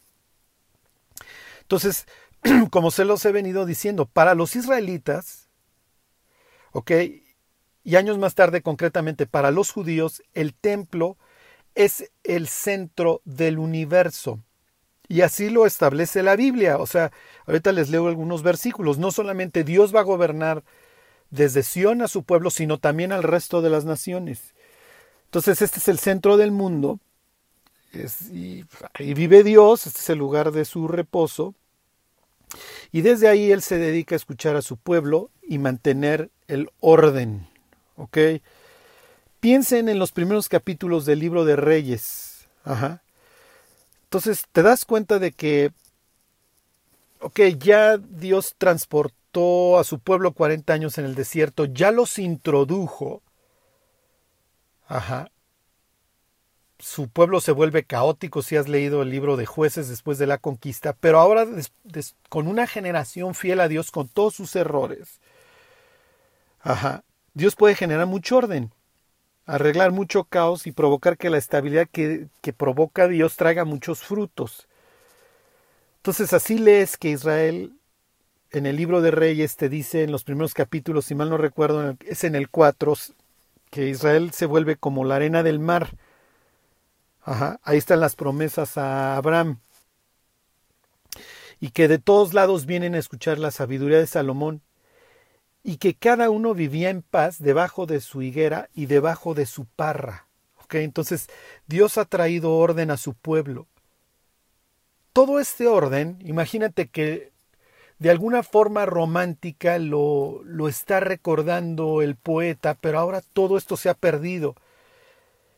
Entonces, 1.62 2.08
como 2.72 2.92
se 2.92 3.06
los 3.06 3.24
he 3.26 3.32
venido 3.32 3.66
diciendo, 3.66 4.06
para 4.06 4.34
los 4.34 4.56
israelitas, 4.56 5.50
¿ok? 6.72 6.92
Y 7.84 7.96
años 7.96 8.18
más 8.18 8.36
tarde, 8.36 8.62
concretamente 8.62 9.26
para 9.26 9.52
los 9.52 9.72
judíos, 9.72 10.24
el 10.34 10.54
templo 10.54 11.18
es 11.76 12.12
el 12.24 12.48
centro 12.48 13.22
del 13.26 13.60
universo. 13.60 14.40
Y 15.08 15.22
así 15.22 15.50
lo 15.50 15.66
establece 15.66 16.24
la 16.24 16.36
Biblia. 16.36 16.78
O 16.78 16.88
sea, 16.88 17.12
ahorita 17.46 17.72
les 17.74 17.90
leo 17.90 18.08
algunos 18.08 18.44
versículos. 18.44 18.98
No 18.98 19.12
solamente 19.12 19.64
Dios 19.64 19.94
va 19.94 20.00
a 20.00 20.04
gobernar 20.04 20.64
desde 21.32 21.64
Sión 21.64 22.02
a 22.02 22.08
su 22.08 22.24
pueblo, 22.24 22.50
sino 22.50 22.78
también 22.78 23.12
al 23.12 23.24
resto 23.24 23.62
de 23.62 23.70
las 23.70 23.84
naciones. 23.86 24.54
Entonces, 25.26 25.62
este 25.62 25.80
es 25.80 25.88
el 25.88 26.00
centro 26.00 26.38
del 26.38 26.52
mundo. 26.52 27.00
y 28.32 28.64
ahí 28.94 29.14
vive 29.14 29.44
Dios, 29.44 29.86
este 29.86 30.00
es 30.00 30.10
el 30.10 30.20
lugar 30.20 30.52
de 30.52 30.64
su 30.66 30.88
reposo. 30.88 31.56
Y 32.92 33.02
desde 33.02 33.28
ahí 33.28 33.52
Él 33.52 33.62
se 33.62 33.78
dedica 33.78 34.16
a 34.16 34.18
escuchar 34.18 34.56
a 34.56 34.62
su 34.62 34.78
pueblo 34.78 35.30
y 35.42 35.58
mantener 35.58 36.30
el 36.48 36.70
orden. 36.80 37.48
¿Ok? 37.96 38.18
Piensen 39.42 39.90
en 39.90 39.98
los 39.98 40.12
primeros 40.12 40.50
capítulos 40.50 41.08
del 41.08 41.18
libro 41.18 41.46
de 41.46 41.56
Reyes. 41.56 42.48
Ajá. 42.64 43.02
Entonces 44.04 44.46
te 44.52 44.62
das 44.62 44.86
cuenta 44.86 45.18
de 45.18 45.32
que, 45.32 45.72
ok, 47.22 47.40
ya 47.58 47.98
Dios 47.98 48.54
transportó 48.60 49.80
a 49.80 49.84
su 49.84 49.98
pueblo 49.98 50.34
40 50.34 50.72
años 50.72 51.00
en 51.00 51.06
el 51.06 51.16
desierto, 51.16 51.66
ya 51.66 51.92
los 51.92 52.20
introdujo. 52.20 53.24
Ajá. 54.88 55.32
Su 56.78 57.08
pueblo 57.08 57.42
se 57.42 57.52
vuelve 57.52 57.84
caótico 57.84 58.44
si 58.44 58.58
has 58.58 58.68
leído 58.68 59.02
el 59.02 59.10
libro 59.10 59.38
de 59.38 59.48
jueces 59.48 59.90
después 59.90 60.20
de 60.20 60.28
la 60.28 60.38
conquista, 60.38 60.94
pero 61.00 61.20
ahora 61.20 61.48
con 62.30 62.48
una 62.48 62.68
generación 62.68 63.34
fiel 63.34 63.60
a 63.60 63.68
Dios 63.68 63.90
con 63.90 64.08
todos 64.08 64.36
sus 64.36 64.56
errores. 64.56 65.20
Ajá. 66.60 67.04
Dios 67.34 67.56
puede 67.56 67.74
generar 67.74 68.06
mucho 68.06 68.38
orden 68.38 68.72
arreglar 69.46 69.92
mucho 69.92 70.24
caos 70.24 70.68
y 70.68 70.72
provocar 70.72 71.18
que 71.18 71.30
la 71.30 71.38
estabilidad 71.38 71.88
que, 71.92 72.28
que 72.42 72.54
provoca 72.54 73.08
Dios 73.08 73.36
traiga 73.36 73.66
muchos 73.66 74.00
frutos. 74.00 74.68
Entonces 75.98 76.34
así 76.34 76.58
lees 76.58 76.98
que 76.98 77.10
Israel 77.10 77.74
en 78.52 78.66
el 78.66 78.76
libro 78.76 79.02
de 79.02 79.12
Reyes 79.12 79.56
te 79.56 79.70
dice 79.70 80.04
en 80.04 80.12
los 80.12 80.24
primeros 80.24 80.54
capítulos, 80.54 81.06
si 81.06 81.16
mal 81.16 81.30
no 81.30 81.38
recuerdo, 81.38 81.96
es 82.06 82.24
en 82.24 82.36
el 82.36 82.50
4, 82.50 82.94
que 83.70 83.88
Israel 83.88 84.32
se 84.32 84.46
vuelve 84.46 84.76
como 84.76 85.06
la 85.06 85.16
arena 85.16 85.42
del 85.42 85.60
mar. 85.60 85.96
Ahí 87.24 87.78
están 87.78 88.02
las 88.02 88.16
promesas 88.16 88.78
a 88.78 89.16
Abraham. 89.16 89.60
Y 91.60 91.70
que 91.70 91.88
de 91.88 92.00
todos 92.00 92.34
lados 92.34 92.66
vienen 92.66 92.96
a 92.96 93.00
escuchar 93.00 93.38
la 93.38 93.52
sabiduría 93.52 94.00
de 94.00 94.08
Salomón 94.08 94.62
y 95.64 95.78
que 95.78 95.94
cada 95.94 96.30
uno 96.30 96.54
vivía 96.54 96.90
en 96.90 97.02
paz 97.02 97.40
debajo 97.40 97.86
de 97.86 98.02
su 98.02 98.22
higuera 98.22 98.70
y 98.74 98.88
debajo 98.88 99.34
de 99.34 99.46
su 99.46 99.66
parra. 99.66 100.28
Entonces 100.80 101.28
Dios 101.68 101.98
ha 101.98 102.06
traído 102.06 102.56
orden 102.56 102.92
a 102.92 102.98
su 102.98 103.14
pueblo. 103.14 103.68
Todo 105.14 105.40
este 105.40 105.68
orden, 105.68 106.18
imagínate 106.24 106.88
que 106.88 107.32
de 108.00 108.10
alguna 108.10 108.44
forma 108.44 108.86
romántica 108.86 109.78
lo, 109.78 110.42
lo 110.46 110.70
está 110.70 111.00
recordando 111.00 112.02
el 112.02 112.16
poeta, 112.16 112.76
pero 112.80 113.00
ahora 113.00 113.22
todo 113.34 113.58
esto 113.58 113.76
se 113.76 113.90
ha 113.90 113.94
perdido. 113.94 114.56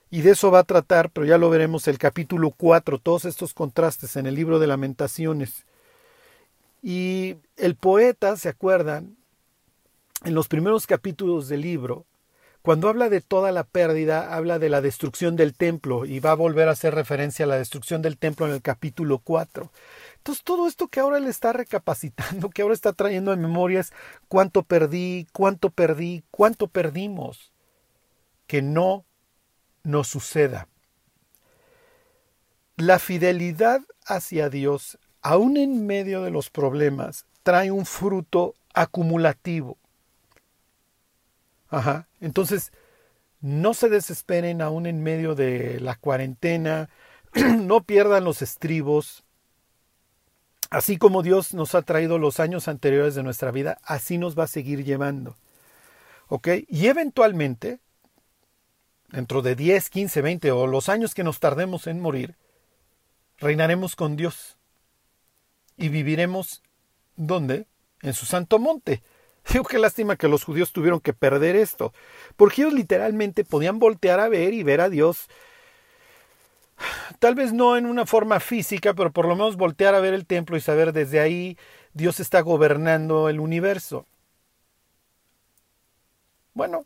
Y 0.09 0.21
de 0.21 0.31
eso 0.31 0.51
va 0.51 0.59
a 0.59 0.63
tratar, 0.63 1.09
pero 1.09 1.25
ya 1.25 1.37
lo 1.37 1.49
veremos 1.49 1.87
el 1.87 1.97
capítulo 1.97 2.51
4, 2.51 2.99
todos 2.99 3.25
estos 3.25 3.53
contrastes 3.53 4.15
en 4.15 4.25
el 4.25 4.35
libro 4.35 4.59
de 4.59 4.67
lamentaciones. 4.67 5.65
Y 6.81 7.37
el 7.55 7.75
poeta, 7.75 8.35
¿se 8.37 8.49
acuerdan? 8.49 9.15
En 10.23 10.33
los 10.33 10.47
primeros 10.47 10.87
capítulos 10.87 11.47
del 11.47 11.61
libro, 11.61 12.05
cuando 12.61 12.87
habla 12.87 13.09
de 13.09 13.19
toda 13.19 13.51
la 13.51 13.65
pérdida, 13.65 14.33
habla 14.33 14.57
de 14.57 14.69
la 14.69 14.79
destrucción 14.79 15.35
del 15.35 15.53
templo 15.53 16.05
y 16.05 16.21
va 16.21 16.31
a 16.31 16.35
volver 16.35 16.69
a 16.69 16.71
hacer 16.71 16.95
referencia 16.95 17.43
a 17.43 17.47
la 17.49 17.57
destrucción 17.57 18.01
del 18.01 18.17
templo 18.17 18.47
en 18.47 18.53
el 18.53 18.61
capítulo 18.61 19.19
4. 19.19 19.69
Entonces 20.17 20.43
todo 20.45 20.65
esto 20.67 20.87
que 20.87 21.01
ahora 21.01 21.19
le 21.19 21.29
está 21.29 21.51
recapacitando, 21.51 22.49
que 22.49 22.61
ahora 22.61 22.73
está 22.73 22.93
trayendo 22.93 23.33
en 23.33 23.41
memoria 23.41 23.81
es 23.81 23.91
cuánto 24.29 24.63
perdí, 24.63 25.27
cuánto 25.33 25.71
perdí, 25.71 26.23
cuánto 26.31 26.67
perdimos. 26.67 27.51
Que 28.47 28.61
no 28.61 29.05
nos 29.83 30.07
suceda. 30.07 30.67
la 32.77 32.97
fidelidad 32.99 33.81
hacia 34.05 34.49
Dios, 34.49 34.97
aún 35.21 35.57
en 35.57 35.85
medio 35.85 36.23
de 36.23 36.31
los 36.31 36.49
problemas, 36.49 37.25
trae 37.43 37.71
un 37.71 37.85
fruto 37.85 38.55
acumulativo. 38.73 39.77
Ajá. 41.73 42.07
Entonces, 42.21 42.71
no 43.41 43.73
se 43.73 43.89
desesperen 43.89 44.61
aún 44.61 44.85
en 44.85 45.01
medio 45.01 45.35
de 45.35 45.79
la 45.79 45.95
cuarentena, 45.95 46.89
no 47.33 47.83
pierdan 47.83 48.23
los 48.23 48.41
estribos. 48.41 49.23
Así 50.69 50.97
como 50.97 51.23
Dios 51.23 51.53
nos 51.53 51.75
ha 51.75 51.81
traído 51.81 52.19
los 52.19 52.39
años 52.39 52.67
anteriores 52.67 53.15
de 53.15 53.23
nuestra 53.23 53.51
vida, 53.51 53.79
así 53.83 54.17
nos 54.17 54.37
va 54.37 54.43
a 54.43 54.47
seguir 54.47 54.83
llevando. 54.83 55.35
¿Ok? 56.27 56.47
Y 56.67 56.87
eventualmente, 56.87 57.79
dentro 59.09 59.41
de 59.41 59.55
10, 59.55 59.89
15, 59.89 60.21
20 60.21 60.51
o 60.51 60.67
los 60.67 60.89
años 60.89 61.13
que 61.13 61.23
nos 61.23 61.39
tardemos 61.39 61.87
en 61.87 61.99
morir, 61.99 62.35
reinaremos 63.39 63.95
con 63.95 64.15
Dios 64.15 64.57
y 65.75 65.89
viviremos 65.89 66.61
¿dónde? 67.15 67.65
En 68.01 68.13
su 68.13 68.25
santo 68.25 68.59
monte. 68.59 69.01
Digo, 69.51 69.65
qué 69.65 69.77
lástima 69.77 70.15
que 70.15 70.27
los 70.27 70.43
judíos 70.43 70.71
tuvieron 70.71 70.99
que 70.99 71.13
perder 71.13 71.55
esto, 71.55 71.93
porque 72.37 72.61
ellos 72.61 72.73
literalmente 72.73 73.43
podían 73.43 73.77
voltear 73.79 74.19
a 74.19 74.29
ver 74.29 74.53
y 74.53 74.63
ver 74.63 74.81
a 74.81 74.89
Dios, 74.89 75.27
tal 77.19 77.35
vez 77.35 77.53
no 77.53 77.77
en 77.77 77.85
una 77.85 78.05
forma 78.05 78.39
física, 78.39 78.93
pero 78.93 79.11
por 79.11 79.27
lo 79.27 79.35
menos 79.35 79.57
voltear 79.57 79.95
a 79.95 79.99
ver 79.99 80.13
el 80.13 80.25
templo 80.25 80.57
y 80.57 80.61
saber 80.61 80.93
desde 80.93 81.19
ahí 81.19 81.57
Dios 81.93 82.19
está 82.19 82.41
gobernando 82.41 83.29
el 83.29 83.39
universo. 83.39 84.05
Bueno, 86.53 86.85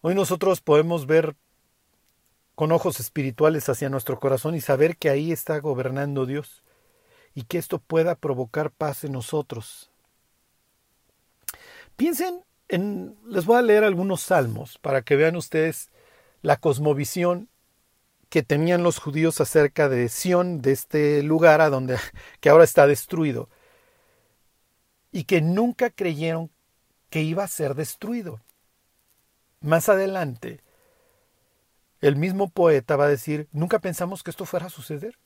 hoy 0.00 0.14
nosotros 0.14 0.60
podemos 0.60 1.06
ver 1.06 1.34
con 2.54 2.72
ojos 2.72 3.00
espirituales 3.00 3.68
hacia 3.68 3.88
nuestro 3.88 4.18
corazón 4.20 4.54
y 4.54 4.60
saber 4.60 4.96
que 4.96 5.10
ahí 5.10 5.32
está 5.32 5.58
gobernando 5.58 6.26
Dios 6.26 6.62
y 7.34 7.44
que 7.44 7.58
esto 7.58 7.78
pueda 7.78 8.14
provocar 8.14 8.70
paz 8.70 9.04
en 9.04 9.12
nosotros. 9.12 9.90
Piensen 11.96 12.44
en, 12.68 13.16
les 13.26 13.46
voy 13.46 13.58
a 13.58 13.62
leer 13.62 13.84
algunos 13.84 14.22
salmos 14.22 14.78
para 14.78 15.02
que 15.02 15.16
vean 15.16 15.36
ustedes 15.36 15.90
la 16.42 16.56
cosmovisión 16.56 17.48
que 18.28 18.42
tenían 18.42 18.82
los 18.82 18.98
judíos 18.98 19.40
acerca 19.40 19.88
de 19.88 20.08
Sión, 20.08 20.60
de 20.60 20.72
este 20.72 21.22
lugar 21.22 21.60
a 21.60 21.70
donde 21.70 21.98
que 22.40 22.48
ahora 22.48 22.64
está 22.64 22.86
destruido, 22.86 23.48
y 25.12 25.24
que 25.24 25.40
nunca 25.40 25.90
creyeron 25.90 26.50
que 27.10 27.22
iba 27.22 27.44
a 27.44 27.48
ser 27.48 27.76
destruido. 27.76 28.40
Más 29.60 29.88
adelante, 29.88 30.60
el 32.00 32.16
mismo 32.16 32.50
poeta 32.50 32.96
va 32.96 33.04
a 33.04 33.08
decir, 33.08 33.48
nunca 33.52 33.78
pensamos 33.78 34.22
que 34.22 34.30
esto 34.30 34.44
fuera 34.44 34.66
a 34.66 34.70
suceder. 34.70 35.16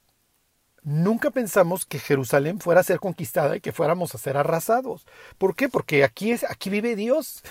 Nunca 0.88 1.30
pensamos 1.30 1.84
que 1.84 1.98
Jerusalén 1.98 2.60
fuera 2.60 2.80
a 2.80 2.82
ser 2.82 2.98
conquistada 2.98 3.54
y 3.54 3.60
que 3.60 3.72
fuéramos 3.72 4.14
a 4.14 4.18
ser 4.18 4.38
arrasados. 4.38 5.04
¿Por 5.36 5.54
qué? 5.54 5.68
Porque 5.68 6.02
aquí, 6.02 6.30
es, 6.30 6.44
aquí 6.44 6.70
vive 6.70 6.96
Dios. 6.96 7.42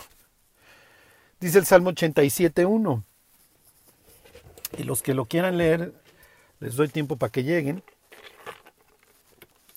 Dice 1.40 1.60
el 1.60 1.68
Salmo 1.68 1.92
87.1. 1.92 3.04
Y 4.80 4.84
los 4.86 5.04
que 5.04 5.14
lo 5.14 5.26
quieran 5.26 5.60
leer, 5.60 5.94
les 6.60 6.78
doy 6.78 6.88
tiempo 6.88 7.18
para 7.18 7.32
que 7.32 7.44
lleguen. 7.44 7.84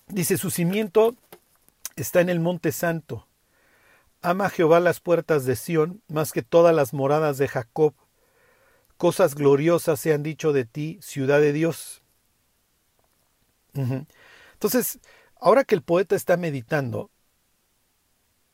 Dice, 0.08 0.38
su 0.38 0.50
cimiento 0.50 1.14
está 1.96 2.22
en 2.22 2.30
el 2.30 2.40
monte 2.40 2.72
santo. 2.72 3.26
Ama 4.22 4.48
Jehová 4.48 4.80
las 4.80 5.00
puertas 5.00 5.44
de 5.44 5.54
Sión 5.54 6.00
más 6.08 6.32
que 6.32 6.40
todas 6.40 6.74
las 6.74 6.94
moradas 6.94 7.36
de 7.36 7.46
Jacob. 7.46 7.92
Cosas 8.96 9.34
gloriosas 9.34 10.00
se 10.00 10.14
han 10.14 10.22
dicho 10.22 10.54
de 10.54 10.64
ti, 10.64 10.98
ciudad 11.02 11.42
de 11.42 11.52
Dios. 11.52 11.99
Entonces, 13.74 14.98
ahora 15.40 15.64
que 15.64 15.74
el 15.74 15.82
poeta 15.82 16.16
está 16.16 16.36
meditando 16.36 17.10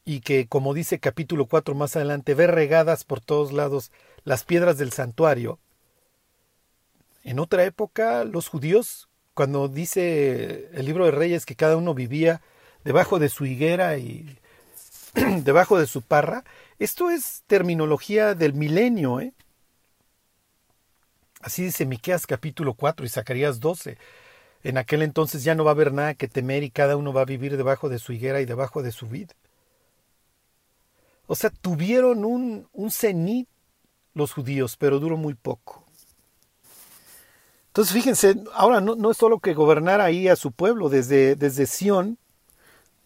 y 0.05 0.21
que, 0.21 0.47
como 0.47 0.75
dice 0.75 1.01
capítulo 1.01 1.47
4 1.47 1.75
más 1.75 1.97
adelante, 1.97 2.35
ve 2.35 2.47
regadas 2.47 3.05
por 3.05 3.21
todos 3.21 3.53
lados 3.53 3.91
las 4.25 4.45
piedras 4.45 4.79
del 4.79 4.93
santuario, 4.93 5.59
en 7.25 7.41
otra 7.41 7.65
época 7.65 8.25
los 8.25 8.49
judíos, 8.49 9.09
cuando 9.35 9.67
dice 9.67 10.71
el 10.73 10.87
libro 10.87 11.05
de 11.07 11.11
Reyes 11.11 11.45
que 11.45 11.57
cada 11.57 11.77
uno 11.77 11.93
vivía 11.93 12.41
debajo 12.85 13.19
de 13.19 13.29
su 13.29 13.47
higuera 13.47 13.99
y 13.99 14.39
debajo 15.43 15.77
de 15.77 15.89
su 15.89 16.03
parra, 16.03 16.45
esto 16.79 17.11
es 17.11 17.43
terminología 17.49 18.35
del 18.35 18.55
milenio, 18.55 19.21
¿eh? 19.21 19.33
Así 21.41 21.65
dice 21.65 21.85
Miqueas 21.85 22.27
capítulo 22.27 22.75
4 22.75 23.05
y 23.05 23.09
Zacarías 23.09 23.59
12. 23.59 23.99
En 24.63 24.79
aquel 24.79 25.03
entonces 25.03 25.45
ya 25.45 25.55
no 25.55 25.65
va 25.65 25.71
a 25.71 25.75
haber 25.75 25.93
nada 25.93 26.15
que 26.15 26.29
temer 26.29 26.63
y 26.63 26.71
cada 26.71 26.97
uno 26.97 27.13
va 27.13 27.23
a 27.23 27.27
vivir 27.27 27.57
debajo 27.57 27.89
de 27.89 27.99
su 27.99 28.13
higuera 28.13 28.41
y 28.41 28.47
debajo 28.47 28.83
de 28.83 28.93
su 28.93 29.07
vid. 29.07 29.31
O 31.27 31.35
sea, 31.35 31.51
tuvieron 31.51 32.25
un, 32.25 32.69
un 32.73 32.91
cenit 32.91 33.49
los 34.15 34.33
judíos, 34.33 34.77
pero 34.77 34.99
duró 34.99 35.17
muy 35.17 35.35
poco. 35.35 35.85
Entonces, 37.69 37.93
fíjense, 37.93 38.37
ahora 38.55 38.81
no, 38.81 38.97
no, 38.97 39.11
es 39.11 39.19
solo 39.19 39.39
que 39.39 39.53
gobernar 39.53 40.01
ahí 40.01 40.29
a 40.29 40.37
su 40.37 40.51
pueblo, 40.51 40.89
desde, 40.89 41.37
desde 41.37 41.67
Sión, 41.67 42.17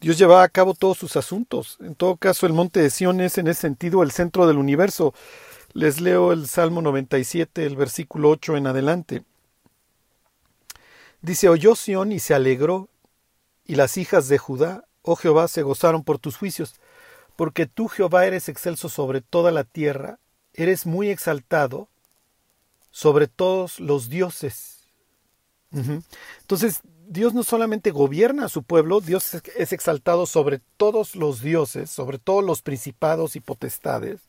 Dios 0.01 0.17
llevaba 0.17 0.45
a 0.45 0.49
cabo 0.49 0.75
todos 0.75 0.97
sus 0.97 1.17
asuntos. 1.17 1.77
En 1.81 1.97
todo 1.97 2.17
caso, 2.17 2.47
el 2.47 2.53
monte 2.53 2.81
de 2.81 2.89
Sión 2.89 3.21
es 3.21 3.37
en 3.37 3.49
ese 3.49 3.63
sentido 3.63 4.03
el 4.05 4.13
centro 4.13 4.47
del 4.47 4.59
universo. 4.59 5.13
Les 5.73 6.01
leo 6.01 6.33
el 6.33 6.47
Salmo 6.47 6.83
97, 6.83 7.67
el 7.67 7.77
versículo 7.77 8.31
8 8.31 8.57
en 8.57 8.67
adelante. 8.69 9.25
Dice, 11.23 11.49
oyó 11.49 11.75
Sión 11.75 12.13
y 12.13 12.19
se 12.19 12.35
alegró, 12.35 12.89
y 13.65 13.75
las 13.75 13.97
hijas 13.97 14.29
de 14.29 14.39
Judá, 14.39 14.85
oh 15.03 15.17
Jehová, 15.17 15.49
se 15.49 15.63
gozaron 15.63 16.03
por 16.03 16.19
tus 16.19 16.37
juicios, 16.37 16.75
porque 17.37 17.67
tú, 17.67 17.89
Jehová, 17.89 18.27
eres 18.27 18.49
excelso 18.49 18.89
sobre 18.89 19.21
toda 19.21 19.51
la 19.51 19.65
tierra, 19.65 20.19
eres 20.55 20.87
muy 20.87 21.11
exaltado 21.11 21.89
sobre 22.91 23.29
todos 23.29 23.81
los 23.81 24.09
dioses. 24.09 24.89
Entonces, 25.73 26.81
Dios 27.07 27.33
no 27.33 27.45
solamente 27.45 27.93
gobierna 27.93 28.47
a 28.47 28.49
su 28.49 28.63
pueblo, 28.63 29.01
Dios 29.01 29.35
es 29.35 29.73
exaltado 29.73 30.27
sobre 30.27 30.61
todos 30.77 31.15
los 31.15 31.41
dioses, 31.41 31.91
sobre 31.91 32.19
todos 32.19 32.45
los 32.45 32.63
principados 32.63 33.37
y 33.37 33.41
potestades. 33.41 34.21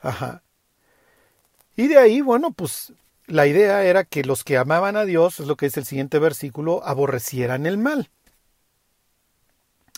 Ajá. 0.00 0.42
Y 1.76 1.88
de 1.88 1.98
ahí, 1.98 2.20
bueno, 2.20 2.52
pues 2.52 2.92
la 3.26 3.46
idea 3.46 3.84
era 3.84 4.04
que 4.04 4.24
los 4.24 4.44
que 4.44 4.58
amaban 4.58 4.96
a 4.96 5.04
Dios, 5.04 5.40
es 5.40 5.46
lo 5.46 5.56
que 5.56 5.66
dice 5.66 5.80
el 5.80 5.86
siguiente 5.86 6.18
versículo, 6.18 6.84
aborrecieran 6.84 7.66
el 7.66 7.78
mal. 7.78 8.10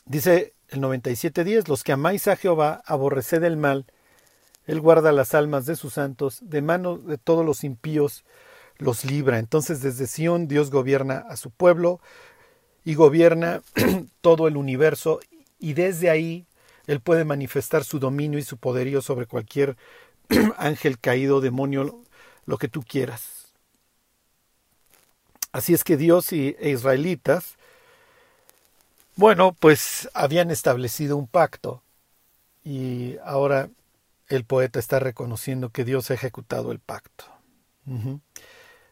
Dice 0.05 0.55
el 0.69 0.81
97.10, 0.81 1.69
los 1.69 1.83
que 1.83 1.93
amáis 1.93 2.29
a 2.29 2.37
Jehová, 2.37 2.83
aborreced 2.87 3.43
el 3.43 3.57
mal, 3.57 3.87
Él 4.67 4.81
guarda 4.81 5.13
las 5.13 5.35
almas 5.35 5.67
de 5.67 5.77
sus 5.77 5.95
santos, 5.95 6.39
de 6.43 6.63
mano 6.63 6.99
de 6.99 7.19
todos 7.19 7.45
los 7.45 7.65
impíos 7.65 8.25
los 8.79 9.05
libra. 9.05 9.39
Entonces 9.39 9.81
desde 9.81 10.07
Sión 10.07 10.49
Dios 10.49 10.71
gobierna 10.71 11.25
a 11.29 11.37
su 11.37 11.51
pueblo 11.51 12.01
y 12.85 12.95
gobierna 12.95 13.63
todo 14.21 14.49
el 14.49 14.57
universo 14.57 15.21
y 15.59 15.73
desde 15.73 16.11
ahí 16.11 16.47
Él 16.87 17.01
puede 17.01 17.25
manifestar 17.25 17.85
su 17.85 17.99
dominio 17.99 18.39
y 18.39 18.43
su 18.43 18.59
poderío 18.59 19.03
sobre 19.03 19.27
cualquier 19.27 19.77
ángel 20.57 20.99
caído, 20.99 21.41
demonio, 21.41 22.03
lo 22.47 22.59
que 22.59 22.69
tú 22.69 22.83
quieras. 22.83 23.53
Así 25.53 25.75
es 25.75 25.85
que 25.85 25.97
Dios 25.97 26.33
y 26.33 26.57
e 26.59 26.71
israelitas, 26.71 27.57
bueno, 29.17 29.55
pues 29.59 30.09
habían 30.15 30.51
establecido 30.51 31.17
un 31.17 31.27
pacto 31.27 31.83
y 32.65 33.17
ahora 33.25 33.71
el 34.29 34.45
poeta 34.45 34.79
está 34.79 34.99
reconociendo 34.99 35.71
que 35.71 35.85
Dios 35.85 36.11
ha 36.11 36.15
ejecutado 36.15 36.73
el 36.73 36.79
pacto. 36.79 37.25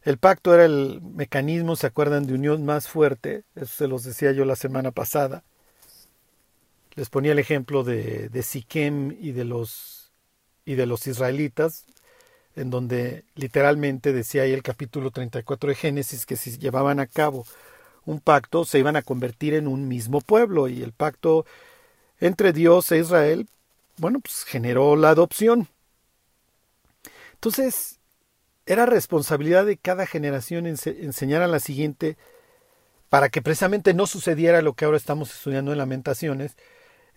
El 0.03 0.19
pacto 0.19 0.55
era 0.55 0.65
el 0.65 1.01
mecanismo, 1.03 1.77
¿se 1.77 1.87
acuerdan?, 1.87 2.27
de 2.27 2.35
unión 2.35 2.65
más 2.65 2.89
fuerte, 2.89 3.45
eso 3.57 3.75
se 3.75 3.89
los 3.89 4.05
decía 4.05 4.33
yo 4.33 4.45
la 4.45 4.57
semana 4.57 4.91
pasada. 4.93 5.43
Les 6.95 7.11
ponía 7.11 7.33
el 7.33 7.39
ejemplo 7.41 7.83
de, 7.83 8.29
de 8.29 8.43
Siquem 8.43 9.17
y 9.21 9.33
de 9.33 9.45
los 9.45 10.13
y 10.65 10.77
de 10.77 10.87
los 10.87 11.07
israelitas, 11.07 11.85
en 12.57 12.71
donde 12.71 13.25
literalmente 13.35 14.13
decía 14.13 14.43
ahí 14.43 14.53
el 14.53 14.63
capítulo 14.63 15.11
34 15.11 15.69
de 15.69 15.75
Génesis 15.75 16.27
que 16.27 16.37
si 16.37 16.59
llevaban 16.59 17.01
a 17.01 17.07
cabo 17.07 17.47
un 18.07 18.21
pacto 18.21 18.65
se 18.65 18.79
iban 18.79 18.97
a 18.97 19.03
convertir 19.03 19.55
en 19.55 19.67
un 19.67 19.89
mismo 19.89 20.21
pueblo 20.21 20.69
y 20.69 20.83
el 20.83 20.93
pacto 20.93 21.47
entre 22.21 22.53
Dios 22.53 22.91
e 22.93 22.99
Israel, 22.99 23.49
bueno, 23.97 24.21
pues 24.21 24.45
generó 24.45 24.97
la 24.97 25.11
adopción. 25.11 25.69
Entonces, 27.35 27.99
era 28.67 28.87
responsabilidad 28.87 29.67
de 29.67 29.77
cada 29.77 30.07
generación 30.07 30.67
enseñar 30.67 31.43
a 31.43 31.49
la 31.49 31.61
siguiente 31.61 32.17
para 33.09 33.29
que 33.29 33.43
precisamente 33.43 33.95
no 33.95 34.07
sucediera 34.07 34.63
lo 34.63 34.73
que 34.73 34.85
ahora 34.85 34.97
estamos 34.97 35.35
estudiando 35.35 35.73
en 35.73 35.79
Lamentaciones, 35.79 36.57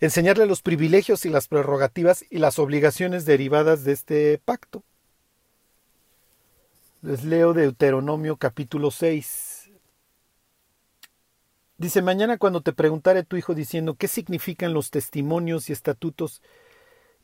enseñarle 0.00 0.46
los 0.46 0.62
privilegios 0.62 1.24
y 1.24 1.30
las 1.30 1.48
prerrogativas 1.48 2.24
y 2.30 2.38
las 2.38 2.58
obligaciones 2.58 3.24
derivadas 3.24 3.84
de 3.84 3.92
este 3.92 4.38
pacto. 4.44 4.84
Les 7.00 7.22
leo 7.22 7.54
Deuteronomio 7.54 8.38
capítulo 8.38 8.90
6. 8.90 9.70
Dice, 11.76 12.02
mañana 12.02 12.38
cuando 12.38 12.60
te 12.60 12.72
preguntare 12.72 13.22
tu 13.22 13.36
hijo 13.36 13.54
diciendo 13.54 13.94
qué 13.94 14.08
significan 14.08 14.72
los 14.72 14.90
testimonios 14.90 15.70
y 15.70 15.72
estatutos 15.72 16.42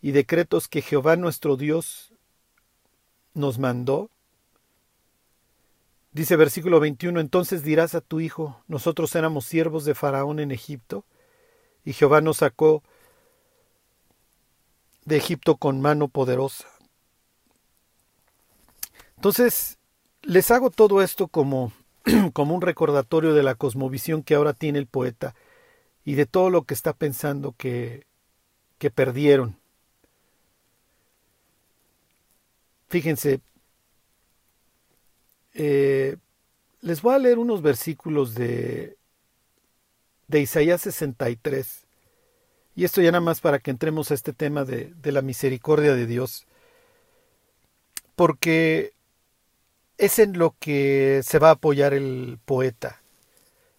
y 0.01 0.13
decretos 0.13 0.69
que 0.69 0.81
Jehová 0.81 1.17
nuestro 1.17 1.57
Dios 1.57 2.13
nos 3.33 3.59
mandó, 3.59 4.11
dice 6.13 6.37
versículo 6.37 6.79
21, 6.79 7.19
entonces 7.19 7.65
dirás 7.65 7.97
a 7.97 8.01
tu 8.01 8.21
hijo, 8.21 8.63
nosotros 8.69 9.13
éramos 9.17 9.45
siervos 9.45 9.85
de 9.85 9.97
Faraón 9.97 10.39
en 10.39 10.53
Egipto, 10.53 11.05
y 11.85 11.95
Jehová 11.95 12.21
nos 12.21 12.37
sacó 12.37 12.85
de 15.05 15.17
Egipto 15.17 15.57
con 15.57 15.81
mano 15.81 16.07
poderosa. 16.07 16.74
Entonces, 19.25 19.79
les 20.21 20.51
hago 20.51 20.69
todo 20.69 21.01
esto 21.01 21.29
como, 21.29 21.73
como 22.35 22.55
un 22.55 22.61
recordatorio 22.61 23.33
de 23.33 23.43
la 23.43 23.55
cosmovisión 23.55 24.23
que 24.23 24.35
ahora 24.35 24.53
tiene 24.53 24.79
el 24.79 24.87
poeta 24.87 25.35
y 26.05 26.15
de 26.15 26.27
todo 26.27 26.51
lo 26.51 26.65
que 26.65 26.75
está 26.75 26.93
pensando 26.93 27.55
que, 27.57 28.07
que 28.77 28.91
perdieron. 28.91 29.57
Fíjense, 32.91 33.41
eh, 35.55 36.19
les 36.83 37.01
voy 37.01 37.15
a 37.15 37.19
leer 37.19 37.39
unos 37.39 37.63
versículos 37.63 38.35
de, 38.35 38.99
de 40.29 40.41
Isaías 40.43 40.83
63. 40.83 41.87
Y 42.77 42.85
esto 42.85 43.01
ya 43.01 43.11
nada 43.11 43.25
más 43.25 43.41
para 43.41 43.59
que 43.59 43.71
entremos 43.71 44.11
a 44.11 44.15
este 44.15 44.35
tema 44.35 44.67
de, 44.67 44.93
de 44.97 45.13
la 45.13 45.23
misericordia 45.23 45.95
de 45.95 46.05
Dios. 46.05 46.47
Porque 48.17 48.93
es 49.99 50.19
en 50.19 50.39
lo 50.39 50.57
que 50.59 51.23
se 51.25 51.39
va 51.39 51.49
a 51.49 51.53
apoyar 51.53 51.95
el 51.95 52.39
poeta. 52.45 53.03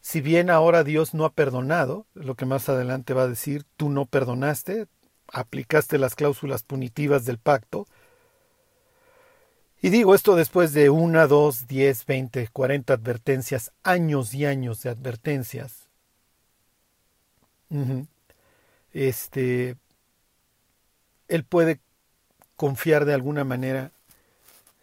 Si 0.02 0.22
bien 0.22 0.50
ahora 0.50 0.84
Dios 0.84 1.14
no 1.14 1.26
ha 1.26 1.34
perdonado, 1.34 2.06
lo 2.14 2.36
que 2.36 2.46
más 2.46 2.70
adelante 2.70 3.14
va 3.14 3.24
a 3.24 3.28
decir, 3.28 3.66
tú 3.76 3.90
no 3.90 4.06
perdonaste, 4.06 4.88
aplicaste 5.34 5.98
las 5.98 6.16
cláusulas 6.16 6.64
punitivas 6.64 7.26
del 7.26 7.40
pacto. 7.40 7.88
Y 9.82 9.90
digo 9.90 10.16
esto 10.16 10.36
después 10.36 10.74
de 10.74 10.90
una, 10.90 11.28
dos, 11.28 11.68
diez, 11.68 12.06
veinte, 12.06 12.48
cuarenta 12.52 12.94
advertencias, 12.94 13.72
años 13.84 14.34
y 14.34 14.46
años 14.46 14.82
de 14.84 14.90
advertencias. 14.92 15.90
Este, 18.94 19.76
él 21.28 21.44
puede 21.44 21.82
confiar 22.56 23.06
de 23.06 23.14
alguna 23.14 23.44
manera 23.44 23.92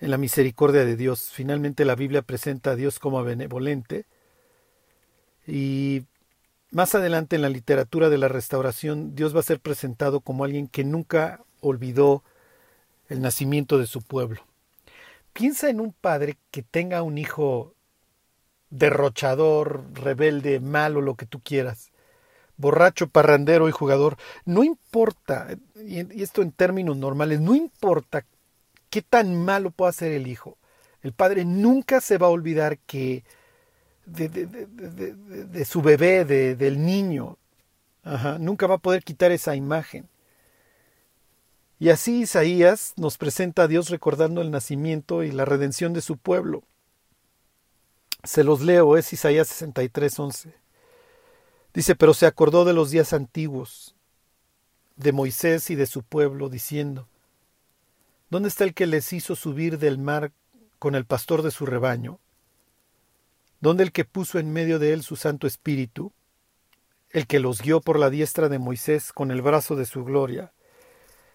en 0.03 0.11
la 0.11 0.19
misericordia 0.19 0.85
de 0.85 0.97
Dios. 0.97 1.31
Finalmente 1.33 1.85
la 1.85 1.95
Biblia 1.95 2.23
presenta 2.23 2.73
a 2.73 2.77
Dios 2.77 2.99
como 2.99 3.23
benevolente 3.23 4.05
y 5.47 6.03
más 6.73 6.95
adelante 6.97 7.37
en 7.37 7.43
la 7.43 7.49
literatura 7.49 8.11
de 8.11 8.19
la 8.19 8.27
restauración 8.27 9.15
Dios 9.15 9.35
va 9.35 9.41
a 9.41 9.45
ser 9.45 9.61
presentado 9.61 10.21
como 10.21 10.45
alguien 10.45 10.67
que 10.67 10.83
nunca 10.83 11.41
olvidó 11.61 12.25
el 13.09 13.23
nacimiento 13.23 13.79
de 13.79 13.87
su 13.87 14.03
pueblo. 14.03 14.45
Piensa 15.33 15.71
en 15.71 15.81
un 15.81 15.93
padre 15.93 16.37
que 16.51 16.63
tenga 16.63 17.03
un 17.03 17.17
hijo 17.17 17.75
derrochador, 18.71 19.85
rebelde, 19.95 20.59
malo, 20.59 21.01
lo 21.01 21.15
que 21.15 21.27
tú 21.27 21.41
quieras, 21.41 21.93
borracho, 22.57 23.07
parrandero 23.07 23.69
y 23.69 23.73
jugador. 23.73 24.17
No 24.47 24.65
importa, 24.65 25.57
y 25.77 26.23
esto 26.23 26.43
en 26.43 26.51
términos 26.51 26.97
normales, 26.97 27.41
no 27.41 27.55
importa 27.55 28.25
qué 28.93 29.01
tan 29.01 29.43
malo 29.43 29.71
puede 29.71 29.95
ser 29.95 30.13
el 30.13 30.27
hijo. 30.27 30.59
El 31.01 31.15
padre 31.15 31.47
nunca 31.47 32.03
se 32.03 32.19
va 32.19 32.27
a 32.27 32.31
olvidar 32.31 32.79
que 32.81 33.25
de, 34.05 34.29
de, 34.29 35.65
su 35.65 35.81
bebé, 35.81 36.27
del 36.27 36.85
niño. 36.85 37.39
nunca 38.39 38.67
va 38.67 38.75
a 38.75 38.85
poder 38.87 39.03
quitar 39.03 39.33
esa 39.33 39.57
imagen. 39.57 40.11
Y 41.79 41.89
así 41.89 42.21
Isaías 42.21 42.93
nos 42.97 43.17
presenta 43.17 43.63
a 43.63 43.67
Dios 43.67 43.89
recordando 43.89 44.43
el 44.43 44.51
nacimiento 44.51 45.23
y 45.23 45.33
la 45.33 45.47
redención 45.47 45.95
de 45.95 46.03
su 46.03 46.19
pueblo. 46.19 46.63
Se 48.25 48.45
los 48.45 48.61
leo, 48.61 48.99
es 48.99 49.11
Isaías 49.15 49.49
63, 49.49 50.19
11. 50.19 50.55
Dice, 51.73 51.97
pero 51.97 52.13
se 52.13 52.27
acordó 52.27 52.67
de 52.67 52.75
los 52.75 52.91
días 52.91 53.15
antiguos, 53.15 53.97
de 54.97 55.13
Moisés 55.13 55.71
y 55.71 55.77
de 55.77 55.87
su 55.87 56.03
pueblo, 56.03 56.51
diciendo, 56.51 57.09
¿Dónde 58.33 58.49
está 58.49 58.65
el 58.65 58.73
que 58.73 58.87
les 58.87 59.13
hizo 59.13 59.37
subir 59.37 59.79
del 59.79 59.99
mar 59.99 60.33
con 60.79 60.95
el 60.95 61.05
pastor 61.05 61.43
de 61.43 61.51
su 61.51 61.67
rebaño? 61.67 62.19
¿Dónde 63.61 63.83
el 63.85 63.93
que 63.93 64.07
puso 64.07 64.39
en 64.39 64.55
medio 64.55 64.79
de 64.79 64.95
él 64.95 65.03
su 65.03 65.17
Santo 65.17 65.47
Espíritu? 65.47 66.13
El 67.11 67.27
que 67.27 67.41
los 67.41 67.61
guió 67.61 67.83
por 67.83 67.99
la 67.99 68.09
diestra 68.09 68.49
de 68.49 68.59
Moisés 68.59 69.13
con 69.13 69.33
el 69.33 69.43
brazo 69.43 69.77
de 69.77 69.85
su 69.85 70.03
gloria, 70.03 70.51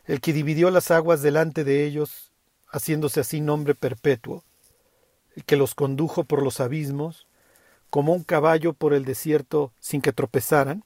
el 0.05 0.21
que 0.21 0.33
dividió 0.33 0.71
las 0.71 0.89
aguas 0.89 1.21
delante 1.21 1.63
de 1.63 1.85
ellos, 1.85 2.31
haciéndose 2.67 3.19
así 3.19 3.41
nombre 3.41 3.75
perpetuo, 3.75 4.43
el 5.35 5.45
que 5.45 5.55
los 5.55 5.75
condujo 5.75 6.23
por 6.23 6.41
los 6.41 6.59
abismos, 6.59 7.27
como 7.91 8.11
un 8.11 8.23
caballo 8.23 8.73
por 8.73 8.95
el 8.95 9.05
desierto 9.05 9.71
sin 9.79 10.01
que 10.01 10.13
tropezaran. 10.13 10.83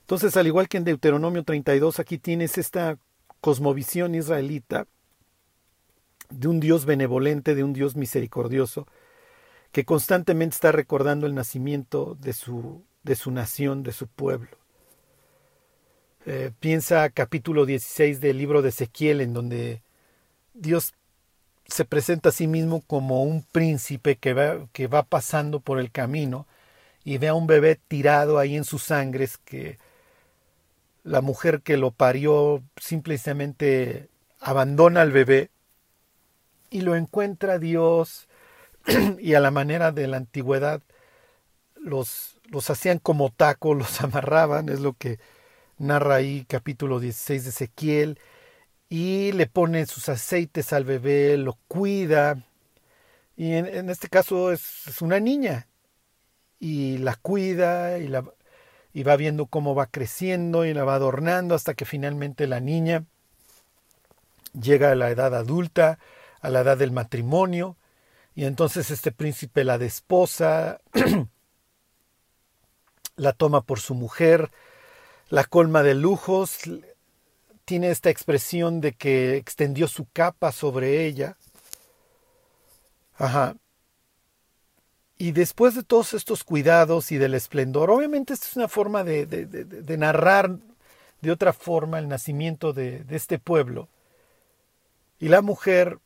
Entonces, 0.00 0.34
al 0.38 0.46
igual 0.46 0.70
que 0.70 0.78
en 0.78 0.84
Deuteronomio 0.84 1.44
32, 1.44 2.00
aquí 2.00 2.16
tienes 2.16 2.56
esta 2.56 2.96
cosmovisión 3.42 4.14
israelita 4.14 4.86
de 6.30 6.48
un 6.48 6.60
Dios 6.60 6.86
benevolente, 6.86 7.54
de 7.54 7.64
un 7.64 7.72
Dios 7.72 7.96
misericordioso, 7.96 8.86
que 9.72 9.84
constantemente 9.84 10.54
está 10.54 10.72
recordando 10.72 11.26
el 11.26 11.34
nacimiento 11.34 12.16
de 12.20 12.32
su, 12.32 12.82
de 13.02 13.16
su 13.16 13.30
nación, 13.30 13.82
de 13.82 13.92
su 13.92 14.06
pueblo. 14.06 14.48
Eh, 16.26 16.50
piensa 16.60 17.08
capítulo 17.10 17.66
16 17.66 18.20
del 18.20 18.38
libro 18.38 18.62
de 18.62 18.70
Ezequiel, 18.70 19.20
en 19.20 19.32
donde 19.32 19.82
Dios 20.54 20.92
se 21.66 21.84
presenta 21.84 22.30
a 22.30 22.32
sí 22.32 22.46
mismo 22.46 22.82
como 22.82 23.22
un 23.22 23.42
príncipe 23.42 24.16
que 24.16 24.34
va, 24.34 24.66
que 24.72 24.86
va 24.86 25.02
pasando 25.04 25.60
por 25.60 25.78
el 25.78 25.90
camino 25.90 26.46
y 27.04 27.18
ve 27.18 27.28
a 27.28 27.34
un 27.34 27.46
bebé 27.46 27.78
tirado 27.88 28.38
ahí 28.38 28.56
en 28.56 28.64
sus 28.64 28.82
sangres 28.82 29.38
que 29.38 29.78
la 31.04 31.20
mujer 31.20 31.62
que 31.62 31.76
lo 31.76 31.92
parió 31.92 32.62
simplemente 32.76 34.08
abandona 34.40 35.00
al 35.02 35.12
bebé 35.12 35.50
y 36.70 36.80
lo 36.82 36.96
encuentra 36.96 37.58
Dios 37.58 38.28
y 39.18 39.34
a 39.34 39.40
la 39.40 39.50
manera 39.50 39.92
de 39.92 40.06
la 40.06 40.16
antigüedad 40.16 40.80
los, 41.76 42.38
los 42.48 42.70
hacían 42.70 42.98
como 42.98 43.30
taco, 43.30 43.74
los 43.74 44.00
amarraban, 44.00 44.68
es 44.68 44.80
lo 44.80 44.94
que 44.94 45.18
narra 45.78 46.16
ahí 46.16 46.44
capítulo 46.48 47.00
16 47.00 47.44
de 47.44 47.50
Ezequiel, 47.50 48.18
y 48.88 49.32
le 49.32 49.46
ponen 49.46 49.86
sus 49.86 50.08
aceites 50.08 50.72
al 50.72 50.84
bebé, 50.84 51.36
lo 51.36 51.58
cuida, 51.68 52.42
y 53.36 53.54
en, 53.54 53.88
este 53.88 54.08
caso 54.08 54.52
es, 54.52 55.00
una 55.00 55.18
niña, 55.20 55.68
y 56.58 56.98
la 56.98 57.14
cuida 57.16 57.98
y, 57.98 58.08
la, 58.08 58.24
y 58.92 59.02
va 59.02 59.16
viendo 59.16 59.46
cómo 59.46 59.74
va 59.74 59.86
creciendo 59.86 60.66
y 60.66 60.74
la 60.74 60.84
va 60.84 60.96
adornando 60.96 61.54
hasta 61.54 61.72
que 61.72 61.86
finalmente 61.86 62.46
la 62.46 62.60
niña 62.60 63.04
llega 64.60 64.90
a 64.92 64.94
la 64.94 65.10
edad 65.10 65.34
adulta, 65.34 65.98
a 66.40 66.50
la 66.50 66.60
edad 66.60 66.78
del 66.78 66.92
matrimonio, 66.92 67.76
y 68.34 68.44
entonces 68.44 68.90
este 68.90 69.12
príncipe 69.12 69.64
la 69.64 69.78
desposa, 69.78 70.80
la 73.16 73.32
toma 73.32 73.62
por 73.62 73.80
su 73.80 73.94
mujer, 73.94 74.50
la 75.28 75.44
colma 75.44 75.82
de 75.82 75.94
lujos, 75.94 76.58
tiene 77.64 77.90
esta 77.90 78.10
expresión 78.10 78.80
de 78.80 78.92
que 78.92 79.36
extendió 79.36 79.86
su 79.86 80.06
capa 80.12 80.52
sobre 80.52 81.06
ella. 81.06 81.36
Ajá. 83.14 83.54
Y 85.18 85.32
después 85.32 85.74
de 85.74 85.82
todos 85.82 86.14
estos 86.14 86.42
cuidados 86.44 87.12
y 87.12 87.18
del 87.18 87.34
esplendor, 87.34 87.90
obviamente 87.90 88.32
esta 88.32 88.46
es 88.46 88.56
una 88.56 88.68
forma 88.68 89.04
de, 89.04 89.96
narrar 89.98 90.56
de 91.20 91.30
otra 91.30 91.52
forma 91.52 91.98
el 91.98 92.08
nacimiento 92.08 92.72
de, 92.72 93.04
este 93.10 93.38
pueblo. 93.38 93.88
Y 95.18 95.28
la 95.28 95.42
mujer 95.42 95.98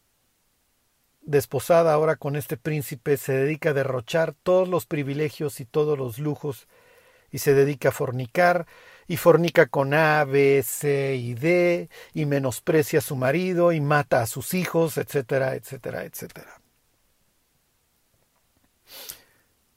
desposada 1.26 1.92
ahora 1.92 2.16
con 2.16 2.36
este 2.36 2.56
príncipe, 2.56 3.16
se 3.16 3.32
dedica 3.32 3.70
a 3.70 3.74
derrochar 3.74 4.34
todos 4.34 4.68
los 4.68 4.86
privilegios 4.86 5.60
y 5.60 5.64
todos 5.64 5.98
los 5.98 6.18
lujos 6.18 6.68
y 7.30 7.38
se 7.38 7.54
dedica 7.54 7.88
a 7.88 7.92
fornicar 7.92 8.66
y 9.06 9.16
fornica 9.16 9.66
con 9.66 9.92
A, 9.92 10.24
B, 10.24 10.62
C 10.64 11.16
y 11.16 11.34
D 11.34 11.88
y 12.12 12.26
menosprecia 12.26 13.00
a 13.00 13.02
su 13.02 13.16
marido 13.16 13.72
y 13.72 13.80
mata 13.80 14.22
a 14.22 14.26
sus 14.26 14.54
hijos, 14.54 14.98
etcétera, 14.98 15.54
etcétera, 15.54 16.04
etcétera. 16.04 16.60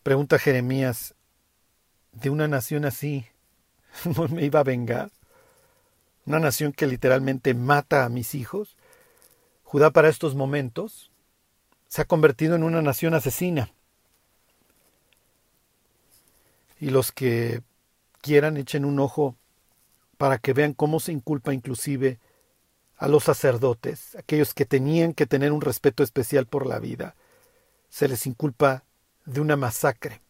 Pregunta 0.03 0.39
Jeremías, 0.39 1.15
¿de 2.13 2.29
una 2.29 2.47
nación 2.47 2.85
así 2.85 3.25
no 4.15 4.27
me 4.27 4.45
iba 4.45 4.59
a 4.59 4.63
vengar? 4.63 5.11
¿Una 6.25 6.39
nación 6.39 6.73
que 6.73 6.87
literalmente 6.87 7.53
mata 7.53 8.05
a 8.05 8.09
mis 8.09 8.35
hijos? 8.35 8.77
Judá 9.63 9.91
para 9.91 10.09
estos 10.09 10.35
momentos 10.35 11.11
se 11.87 12.01
ha 12.01 12.05
convertido 12.05 12.55
en 12.55 12.63
una 12.63 12.81
nación 12.81 13.13
asesina. 13.13 13.71
Y 16.79 16.89
los 16.89 17.11
que 17.11 17.61
quieran 18.21 18.57
echen 18.57 18.85
un 18.85 18.99
ojo 18.99 19.35
para 20.17 20.37
que 20.37 20.53
vean 20.53 20.73
cómo 20.73 20.99
se 20.99 21.11
inculpa 21.11 21.53
inclusive 21.53 22.19
a 22.97 23.07
los 23.07 23.23
sacerdotes, 23.23 24.15
aquellos 24.15 24.53
que 24.53 24.65
tenían 24.65 25.13
que 25.13 25.27
tener 25.27 25.51
un 25.51 25.61
respeto 25.61 26.03
especial 26.03 26.47
por 26.47 26.65
la 26.65 26.79
vida. 26.79 27.15
Se 27.89 28.07
les 28.07 28.25
inculpa 28.25 28.83
de 29.25 29.39
una 29.39 29.55
masacre. 29.55 30.21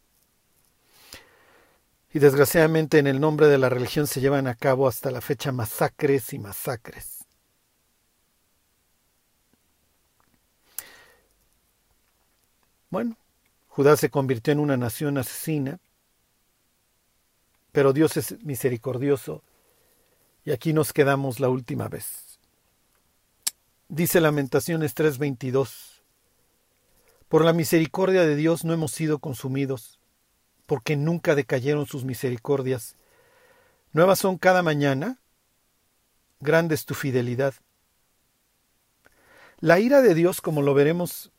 Y 2.12 2.18
desgraciadamente 2.18 2.98
en 2.98 3.06
el 3.06 3.20
nombre 3.20 3.48
de 3.48 3.58
la 3.58 3.68
religión 3.68 4.06
se 4.06 4.20
llevan 4.20 4.46
a 4.46 4.54
cabo 4.54 4.88
hasta 4.88 5.10
la 5.10 5.20
fecha 5.20 5.52
masacres 5.52 6.32
y 6.32 6.38
masacres. 6.38 7.17
Bueno, 12.90 13.16
Judá 13.68 13.96
se 13.96 14.10
convirtió 14.10 14.52
en 14.52 14.60
una 14.60 14.76
nación 14.76 15.18
asesina, 15.18 15.78
pero 17.72 17.92
Dios 17.92 18.16
es 18.16 18.42
misericordioso 18.42 19.42
y 20.44 20.52
aquí 20.52 20.72
nos 20.72 20.92
quedamos 20.92 21.38
la 21.38 21.50
última 21.50 21.88
vez. 21.88 22.38
Dice 23.88 24.20
Lamentaciones 24.20 24.94
3:22, 24.94 26.02
Por 27.28 27.44
la 27.44 27.52
misericordia 27.52 28.22
de 28.22 28.36
Dios 28.36 28.64
no 28.64 28.72
hemos 28.72 28.92
sido 28.92 29.18
consumidos, 29.18 29.98
porque 30.64 30.96
nunca 30.96 31.34
decayeron 31.34 31.86
sus 31.86 32.04
misericordias. 32.04 32.96
Nuevas 33.92 34.18
son 34.18 34.38
cada 34.38 34.62
mañana, 34.62 35.18
grande 36.40 36.74
es 36.74 36.86
tu 36.86 36.94
fidelidad. 36.94 37.54
La 39.60 39.78
ira 39.78 40.00
de 40.00 40.14
Dios, 40.14 40.40
como 40.40 40.62
lo 40.62 40.72
veremos 40.72 41.30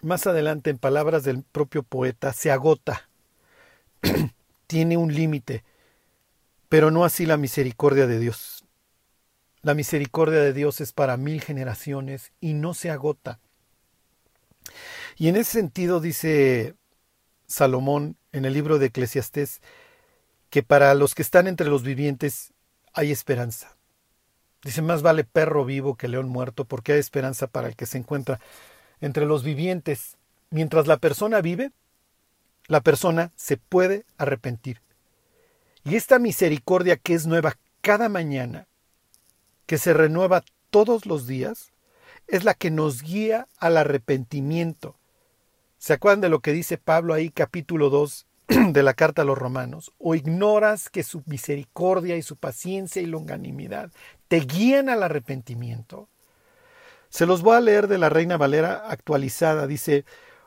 más 0.00 0.26
adelante 0.26 0.70
en 0.70 0.78
palabras 0.78 1.24
del 1.24 1.42
propio 1.42 1.82
poeta, 1.82 2.32
se 2.32 2.50
agota, 2.50 3.08
tiene 4.66 4.96
un 4.96 5.14
límite, 5.14 5.64
pero 6.68 6.90
no 6.90 7.04
así 7.04 7.26
la 7.26 7.36
misericordia 7.36 8.06
de 8.06 8.18
Dios. 8.18 8.64
La 9.62 9.74
misericordia 9.74 10.38
de 10.38 10.52
Dios 10.52 10.80
es 10.80 10.92
para 10.92 11.16
mil 11.16 11.40
generaciones 11.40 12.32
y 12.40 12.54
no 12.54 12.74
se 12.74 12.90
agota. 12.90 13.40
Y 15.16 15.28
en 15.28 15.36
ese 15.36 15.52
sentido 15.52 16.00
dice 16.00 16.74
Salomón 17.46 18.16
en 18.32 18.44
el 18.44 18.52
libro 18.52 18.78
de 18.78 18.86
Eclesiastés 18.86 19.60
que 20.50 20.62
para 20.62 20.94
los 20.94 21.14
que 21.14 21.22
están 21.22 21.46
entre 21.48 21.68
los 21.68 21.82
vivientes 21.82 22.52
hay 22.92 23.10
esperanza. 23.10 23.76
Dice, 24.62 24.82
más 24.82 25.02
vale 25.02 25.24
perro 25.24 25.64
vivo 25.64 25.96
que 25.96 26.08
león 26.08 26.28
muerto, 26.28 26.64
porque 26.64 26.92
hay 26.92 26.98
esperanza 26.98 27.46
para 27.46 27.68
el 27.68 27.76
que 27.76 27.86
se 27.86 27.98
encuentra 27.98 28.40
entre 29.00 29.26
los 29.26 29.42
vivientes. 29.42 30.16
Mientras 30.50 30.86
la 30.86 30.96
persona 30.96 31.40
vive, 31.40 31.72
la 32.66 32.80
persona 32.80 33.32
se 33.36 33.56
puede 33.56 34.04
arrepentir. 34.16 34.80
Y 35.84 35.96
esta 35.96 36.18
misericordia 36.18 36.96
que 36.96 37.14
es 37.14 37.26
nueva 37.26 37.56
cada 37.80 38.08
mañana, 38.08 38.66
que 39.66 39.78
se 39.78 39.94
renueva 39.94 40.44
todos 40.70 41.06
los 41.06 41.26
días, 41.26 41.72
es 42.26 42.44
la 42.44 42.54
que 42.54 42.70
nos 42.70 43.02
guía 43.02 43.48
al 43.58 43.76
arrepentimiento. 43.76 44.96
¿Se 45.78 45.94
acuerdan 45.94 46.20
de 46.20 46.28
lo 46.28 46.40
que 46.40 46.52
dice 46.52 46.76
Pablo 46.76 47.14
ahí 47.14 47.30
capítulo 47.30 47.88
2 47.88 48.26
de 48.72 48.82
la 48.82 48.94
carta 48.94 49.22
a 49.22 49.24
los 49.24 49.38
romanos? 49.38 49.92
¿O 49.98 50.14
ignoras 50.14 50.90
que 50.90 51.02
su 51.02 51.22
misericordia 51.26 52.16
y 52.16 52.22
su 52.22 52.36
paciencia 52.36 53.00
y 53.00 53.06
longanimidad 53.06 53.90
te 54.28 54.40
guían 54.40 54.88
al 54.88 55.02
arrepentimiento? 55.02 56.08
Se 57.08 57.26
los 57.26 57.42
voy 57.42 57.56
a 57.56 57.60
leer 57.60 57.88
de 57.88 57.98
la 57.98 58.08
Reina 58.08 58.36
Valera 58.36 58.84
actualizada. 58.88 59.66
Dice, 59.66 60.04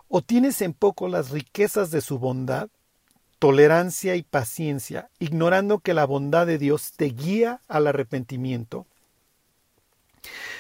o 0.08 0.22
tienes 0.22 0.62
en 0.62 0.74
poco 0.74 1.08
las 1.08 1.32
riquezas 1.32 1.92
de 1.92 2.02
su 2.02 2.20
bondad, 2.20 2.70
tolerancia 3.40 4.16
y 4.16 4.24
paciencia, 4.24 5.10
ignorando 5.20 5.80
que 5.80 5.94
la 5.94 6.06
bondad 6.06 6.46
de 6.46 6.58
Dios 6.58 6.94
te 6.96 7.06
guía 7.06 7.62
al 7.68 7.88
arrepentimiento. 7.88 8.86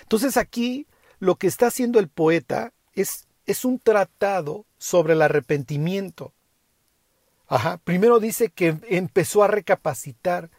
Entonces 0.02 0.38
aquí 0.38 0.88
lo 1.20 1.36
que 1.36 1.48
está 1.48 1.68
haciendo 1.68 2.00
el 2.00 2.08
poeta 2.08 2.74
es, 2.94 3.28
es 3.46 3.66
un 3.66 3.78
tratado 3.78 4.66
sobre 4.78 5.14
el 5.14 5.22
arrepentimiento. 5.22 6.34
Ajá. 7.48 7.78
Primero 7.84 8.20
dice 8.20 8.50
que 8.50 8.78
empezó 8.90 9.44
a 9.44 9.48
recapacitar. 9.48 10.50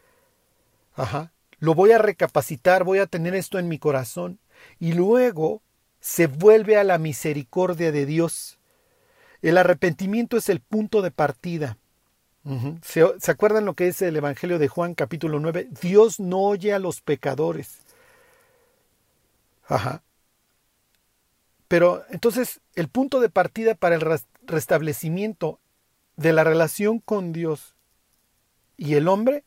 Ajá. 0.93 1.33
Lo 1.57 1.73
voy 1.73 1.91
a 1.91 1.97
recapacitar, 1.97 2.83
voy 2.83 2.99
a 2.99 3.07
tener 3.07 3.35
esto 3.35 3.57
en 3.57 3.67
mi 3.67 3.79
corazón 3.79 4.39
y 4.79 4.93
luego 4.93 5.61
se 5.99 6.27
vuelve 6.27 6.77
a 6.77 6.83
la 6.83 6.97
misericordia 6.97 7.91
de 7.91 8.05
Dios. 8.05 8.59
El 9.41 9.57
arrepentimiento 9.57 10.37
es 10.37 10.49
el 10.49 10.59
punto 10.59 11.01
de 11.01 11.11
partida. 11.11 11.77
¿Se, 12.81 13.05
¿Se, 13.19 13.31
acuerdan 13.31 13.63
lo 13.63 13.73
que 13.73 13.87
es 13.87 14.01
el 14.01 14.17
Evangelio 14.17 14.59
de 14.59 14.67
Juan 14.67 14.95
capítulo 14.95 15.39
9? 15.39 15.69
Dios 15.81 16.19
no 16.19 16.41
oye 16.41 16.73
a 16.73 16.79
los 16.79 16.99
pecadores. 16.99 17.79
Ajá. 19.65 20.03
Pero 21.69 22.03
entonces 22.09 22.59
el 22.75 22.89
punto 22.89 23.21
de 23.21 23.29
partida 23.29 23.75
para 23.75 23.95
el 23.95 24.19
restablecimiento 24.45 25.59
de 26.17 26.33
la 26.33 26.43
relación 26.43 26.99
con 26.99 27.31
Dios 27.31 27.75
y 28.77 28.95
el 28.95 29.07
hombre 29.07 29.43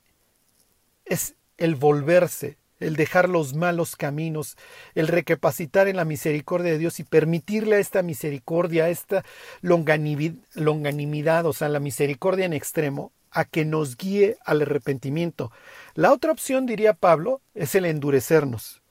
es 1.04 1.34
el 1.58 1.74
volverse 1.74 2.56
el 2.78 2.96
dejar 2.96 3.28
los 3.28 3.54
malos 3.54 3.96
caminos, 3.96 4.56
el 4.94 5.08
recapacitar 5.08 5.88
en 5.88 5.96
la 5.96 6.04
misericordia 6.04 6.72
de 6.72 6.78
Dios 6.78 7.00
y 7.00 7.04
permitirle 7.04 7.76
a 7.76 7.80
esta 7.80 8.02
misericordia, 8.02 8.84
a 8.84 8.88
esta 8.90 9.24
longanimidad, 9.62 11.46
o 11.46 11.52
sea, 11.52 11.68
la 11.68 11.80
misericordia 11.80 12.44
en 12.44 12.52
extremo, 12.52 13.12
a 13.30 13.44
que 13.44 13.64
nos 13.64 13.96
guíe 13.96 14.38
al 14.44 14.62
arrepentimiento. 14.62 15.52
La 15.94 16.12
otra 16.12 16.32
opción, 16.32 16.64
diría 16.64 16.94
Pablo, 16.94 17.42
es 17.54 17.74
el 17.74 17.84
endurecernos. 17.84 18.82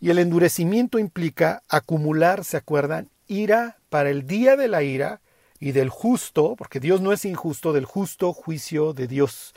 Y 0.00 0.10
el 0.10 0.18
endurecimiento 0.18 0.98
implica 0.98 1.62
acumular, 1.68 2.44
¿se 2.44 2.56
acuerdan? 2.56 3.10
Ira 3.26 3.78
para 3.88 4.10
el 4.10 4.26
día 4.26 4.56
de 4.56 4.68
la 4.68 4.82
ira 4.82 5.20
y 5.60 5.72
del 5.72 5.88
justo, 5.88 6.56
porque 6.56 6.80
Dios 6.80 7.00
no 7.00 7.12
es 7.12 7.24
injusto, 7.24 7.72
del 7.72 7.84
justo 7.84 8.32
juicio 8.32 8.92
de 8.92 9.06
Dios. 9.06 9.54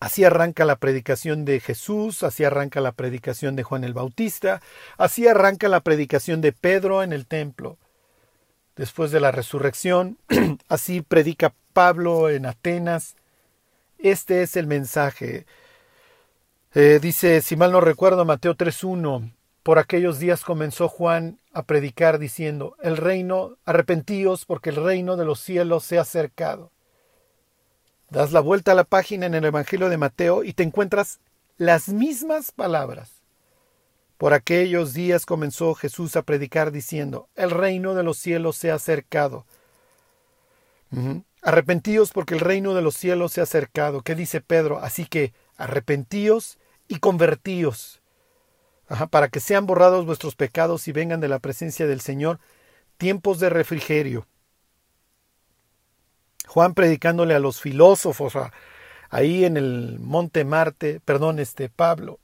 Así 0.00 0.24
arranca 0.24 0.64
la 0.64 0.76
predicación 0.76 1.44
de 1.44 1.60
Jesús, 1.60 2.22
así 2.22 2.42
arranca 2.42 2.80
la 2.80 2.92
predicación 2.92 3.54
de 3.54 3.64
Juan 3.64 3.84
el 3.84 3.92
Bautista, 3.92 4.62
así 4.96 5.28
arranca 5.28 5.68
la 5.68 5.80
predicación 5.80 6.40
de 6.40 6.52
Pedro 6.52 7.02
en 7.02 7.12
el 7.12 7.26
templo. 7.26 7.76
Después 8.76 9.10
de 9.10 9.20
la 9.20 9.30
resurrección, 9.30 10.16
así 10.68 11.02
predica 11.02 11.52
Pablo 11.74 12.30
en 12.30 12.46
Atenas. 12.46 13.14
Este 13.98 14.42
es 14.42 14.56
el 14.56 14.66
mensaje. 14.66 15.44
Eh, 16.72 16.98
dice, 17.02 17.42
si 17.42 17.56
mal 17.56 17.70
no 17.70 17.82
recuerdo, 17.82 18.24
Mateo 18.24 18.56
3.1, 18.56 19.34
por 19.62 19.78
aquellos 19.78 20.18
días 20.18 20.44
comenzó 20.44 20.88
Juan 20.88 21.38
a 21.52 21.64
predicar 21.64 22.18
diciendo, 22.18 22.74
el 22.82 22.96
reino, 22.96 23.58
arrepentíos 23.66 24.46
porque 24.46 24.70
el 24.70 24.76
reino 24.76 25.18
de 25.18 25.26
los 25.26 25.40
cielos 25.40 25.84
se 25.84 25.98
ha 25.98 26.02
acercado. 26.02 26.70
Das 28.10 28.32
la 28.32 28.40
vuelta 28.40 28.72
a 28.72 28.74
la 28.74 28.84
página 28.84 29.26
en 29.26 29.34
el 29.34 29.44
Evangelio 29.44 29.88
de 29.88 29.96
Mateo 29.96 30.42
y 30.42 30.52
te 30.52 30.64
encuentras 30.64 31.20
las 31.58 31.88
mismas 31.88 32.50
palabras. 32.50 33.22
Por 34.18 34.34
aquellos 34.34 34.92
días 34.92 35.24
comenzó 35.24 35.74
Jesús 35.74 36.16
a 36.16 36.22
predicar 36.22 36.72
diciendo, 36.72 37.28
el 37.36 37.50
reino 37.50 37.94
de 37.94 38.02
los 38.02 38.18
cielos 38.18 38.56
se 38.56 38.70
ha 38.70 38.74
acercado. 38.74 39.46
Arrepentíos 41.40 42.10
porque 42.10 42.34
el 42.34 42.40
reino 42.40 42.74
de 42.74 42.82
los 42.82 42.96
cielos 42.96 43.32
se 43.32 43.40
ha 43.40 43.44
acercado. 43.44 44.02
¿Qué 44.02 44.14
dice 44.14 44.40
Pedro? 44.40 44.78
Así 44.80 45.06
que 45.06 45.32
arrepentíos 45.56 46.58
y 46.88 46.98
convertíos, 46.98 48.02
para 49.10 49.28
que 49.28 49.38
sean 49.38 49.66
borrados 49.66 50.04
vuestros 50.04 50.34
pecados 50.34 50.88
y 50.88 50.92
vengan 50.92 51.20
de 51.20 51.28
la 51.28 51.38
presencia 51.38 51.86
del 51.86 52.00
Señor 52.00 52.40
tiempos 52.98 53.38
de 53.38 53.48
refrigerio. 53.48 54.26
Juan 56.50 56.74
predicándole 56.74 57.36
a 57.36 57.38
los 57.38 57.60
filósofos, 57.60 58.32
ahí 59.08 59.44
en 59.44 59.56
el 59.56 60.00
monte 60.00 60.44
Marte, 60.44 60.98
perdón, 60.98 61.38
este 61.38 61.68
Pablo, 61.68 62.18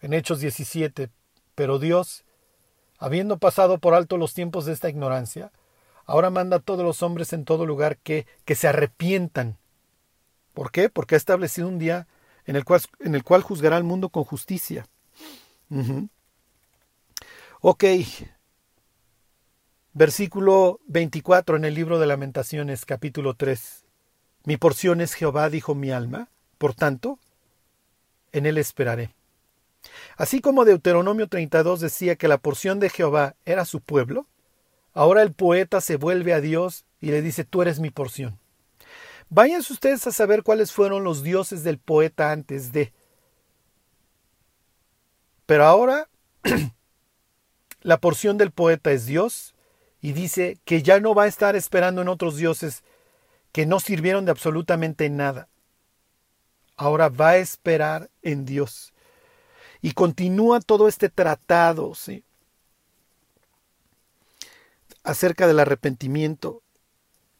en 0.00 0.12
Hechos 0.12 0.38
17, 0.38 1.10
pero 1.56 1.80
Dios, 1.80 2.22
habiendo 2.96 3.38
pasado 3.38 3.78
por 3.78 3.94
alto 3.94 4.18
los 4.18 4.34
tiempos 4.34 4.66
de 4.66 4.72
esta 4.72 4.88
ignorancia, 4.88 5.50
ahora 6.06 6.30
manda 6.30 6.58
a 6.58 6.60
todos 6.60 6.84
los 6.84 7.02
hombres 7.02 7.32
en 7.32 7.44
todo 7.44 7.66
lugar 7.66 7.96
que, 7.96 8.24
que 8.44 8.54
se 8.54 8.68
arrepientan. 8.68 9.56
¿Por 10.54 10.70
qué? 10.70 10.88
Porque 10.88 11.16
ha 11.16 11.18
establecido 11.18 11.66
un 11.66 11.80
día 11.80 12.06
en 12.46 12.54
el 12.54 12.64
cual, 12.64 12.82
en 13.00 13.16
el 13.16 13.24
cual 13.24 13.42
juzgará 13.42 13.76
al 13.76 13.82
mundo 13.82 14.10
con 14.10 14.22
justicia. 14.22 14.86
Ok, 17.62 17.84
Versículo 19.94 20.80
24 20.86 21.56
en 21.56 21.64
el 21.64 21.74
libro 21.74 21.98
de 21.98 22.06
Lamentaciones, 22.06 22.84
capítulo 22.84 23.34
3. 23.34 23.84
Mi 24.44 24.56
porción 24.56 25.00
es 25.00 25.14
Jehová, 25.14 25.48
dijo 25.48 25.74
mi 25.74 25.90
alma, 25.90 26.28
por 26.58 26.74
tanto, 26.74 27.18
en 28.32 28.46
él 28.46 28.58
esperaré. 28.58 29.14
Así 30.16 30.40
como 30.40 30.64
Deuteronomio 30.64 31.26
32 31.28 31.80
decía 31.80 32.16
que 32.16 32.28
la 32.28 32.38
porción 32.38 32.80
de 32.80 32.90
Jehová 32.90 33.34
era 33.46 33.64
su 33.64 33.80
pueblo, 33.80 34.26
ahora 34.92 35.22
el 35.22 35.32
poeta 35.32 35.80
se 35.80 35.96
vuelve 35.96 36.34
a 36.34 36.40
Dios 36.40 36.84
y 37.00 37.10
le 37.10 37.22
dice, 37.22 37.44
tú 37.44 37.62
eres 37.62 37.80
mi 37.80 37.90
porción. 37.90 38.38
Vayan 39.30 39.60
ustedes 39.60 40.06
a 40.06 40.12
saber 40.12 40.42
cuáles 40.42 40.70
fueron 40.70 41.02
los 41.02 41.22
dioses 41.22 41.64
del 41.64 41.78
poeta 41.78 42.30
antes 42.30 42.72
de. 42.72 42.92
Pero 45.46 45.64
ahora 45.64 46.08
la 47.82 47.98
porción 47.98 48.36
del 48.36 48.50
poeta 48.50 48.92
es 48.92 49.06
Dios 49.06 49.54
y 50.00 50.12
dice 50.12 50.58
que 50.64 50.82
ya 50.82 51.00
no 51.00 51.14
va 51.14 51.24
a 51.24 51.28
estar 51.28 51.56
esperando 51.56 52.02
en 52.02 52.08
otros 52.08 52.36
dioses 52.36 52.82
que 53.52 53.66
no 53.66 53.80
sirvieron 53.80 54.24
de 54.24 54.30
absolutamente 54.30 55.08
nada. 55.10 55.48
Ahora 56.76 57.08
va 57.08 57.30
a 57.30 57.36
esperar 57.38 58.08
en 58.22 58.44
Dios. 58.44 58.92
Y 59.80 59.92
continúa 59.92 60.60
todo 60.60 60.88
este 60.88 61.08
tratado 61.08 61.94
¿sí? 61.94 62.24
acerca 65.02 65.46
del 65.46 65.58
arrepentimiento. 65.58 66.62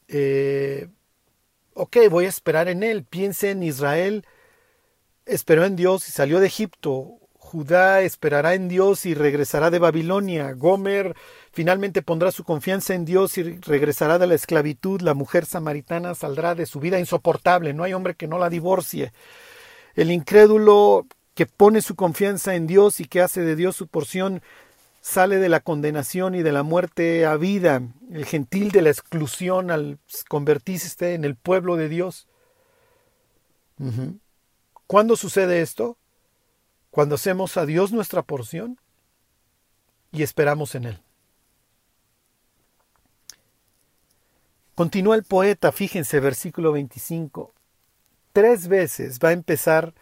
Eh, 0.09 0.89
ok, 1.75 1.97
voy 2.11 2.25
a 2.25 2.29
esperar 2.29 2.69
en 2.69 2.83
él. 2.83 3.05
Piense 3.05 3.51
en 3.51 3.63
Israel, 3.63 4.27
esperó 5.27 5.65
en 5.65 5.77
Dios 5.77 6.09
y 6.09 6.13
salió 6.13 6.41
de 6.41 6.47
Egipto. 6.47 7.19
Judá 7.35 8.03
esperará 8.03 8.55
en 8.55 8.69
Dios 8.69 9.07
y 9.07 9.15
regresará 9.15 9.71
de 9.71 9.79
Babilonia. 9.79 10.53
Gomer 10.53 11.15
finalmente 11.59 12.03
pondrá 12.03 12.31
su 12.31 12.45
confianza 12.45 12.95
en 12.95 13.05
Dios 13.05 13.37
y 13.37 13.43
regresará 13.43 14.21
de 14.21 14.29
la 14.29 14.37
esclavitud. 14.37 15.01
La 15.01 15.15
mujer 15.15 15.45
samaritana 15.45 16.15
saldrá 16.15 16.55
de 16.55 16.67
su 16.67 16.79
vida 16.79 17.01
insoportable. 17.01 17.75
No 17.75 17.83
hay 17.83 17.95
hombre 17.95 18.15
que 18.15 18.29
no 18.29 18.39
la 18.39 18.49
divorcie. 18.49 19.13
El 19.97 20.13
incrédulo 20.13 21.09
que 21.35 21.47
pone 21.47 21.83
su 21.83 21.97
confianza 21.97 22.55
en 22.55 22.69
Dios 22.69 23.01
y 23.01 23.07
que 23.07 23.23
hace 23.23 23.41
de 23.41 23.57
Dios 23.57 23.75
su 23.75 23.89
porción 23.89 24.41
sale 25.01 25.39
de 25.39 25.49
la 25.49 25.59
condenación 25.59 26.37
y 26.37 26.45
de 26.45 26.53
la 26.53 26.63
muerte 26.63 27.27
a 27.27 27.35
vida, 27.35 27.83
el 28.13 28.25
gentil 28.25 28.71
de 28.71 28.83
la 28.83 28.91
exclusión 28.91 29.73
al 29.73 29.99
convertirse 30.29 31.15
en 31.15 31.25
el 31.25 31.35
pueblo 31.35 31.75
de 31.75 31.89
Dios. 31.89 32.29
¿Cuándo 34.87 35.17
sucede 35.17 35.61
esto? 35.61 35.99
Cuando 36.93 37.17
hacemos 37.17 37.57
a 37.57 37.67
Dios 37.67 37.91
nuestra 37.91 38.23
porción 38.23 38.79
y 40.13 40.23
esperamos 40.23 40.77
en 40.77 40.85
Él. 40.85 41.03
Continúa 44.79 45.17
el 45.17 45.25
poeta, 45.25 45.73
fíjense, 45.73 46.21
versículo 46.21 46.71
25. 46.71 47.53
Tres 48.33 48.69
veces 48.69 49.19
va 49.19 49.31
a 49.31 49.33
empezar 49.33 49.93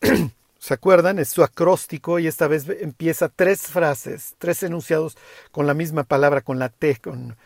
¿Se 0.60 0.72
acuerdan? 0.72 1.18
Es 1.18 1.30
su 1.30 1.42
acróstico 1.42 2.20
y 2.20 2.28
esta 2.28 2.46
vez 2.46 2.68
empieza 2.68 3.28
tres 3.28 3.62
frases, 3.62 4.36
tres 4.38 4.62
enunciados 4.62 5.18
con 5.50 5.66
la 5.66 5.74
misma 5.74 6.04
palabra, 6.04 6.42
con 6.42 6.60
la 6.60 6.68
T, 6.68 7.00
con 7.02 7.36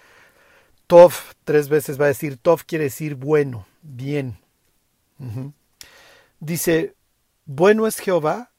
Tov. 0.87 1.15
Tres 1.47 1.71
veces 1.71 1.99
va 1.99 2.05
a 2.05 2.09
decir 2.09 2.37
Tov 2.37 2.67
quiere 2.67 2.85
decir 2.85 3.15
bueno, 3.15 3.67
bien. 3.81 4.37
Dice, 6.39 6.97
bueno 7.47 7.87
es 7.87 7.99
Jehová 7.99 8.51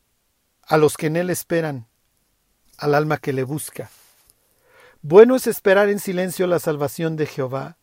a 0.63 0.77
los 0.77 0.97
que 0.97 1.05
en 1.05 1.17
él 1.17 1.29
esperan, 1.29 1.85
al 2.79 2.95
alma 2.95 3.17
que 3.17 3.33
le 3.33 3.43
busca. 3.43 3.91
Bueno 5.03 5.35
es 5.35 5.45
esperar 5.45 5.89
en 5.89 5.99
silencio 5.99 6.47
la 6.47 6.57
salvación 6.57 7.17
de 7.17 7.27
Jehová. 7.27 7.77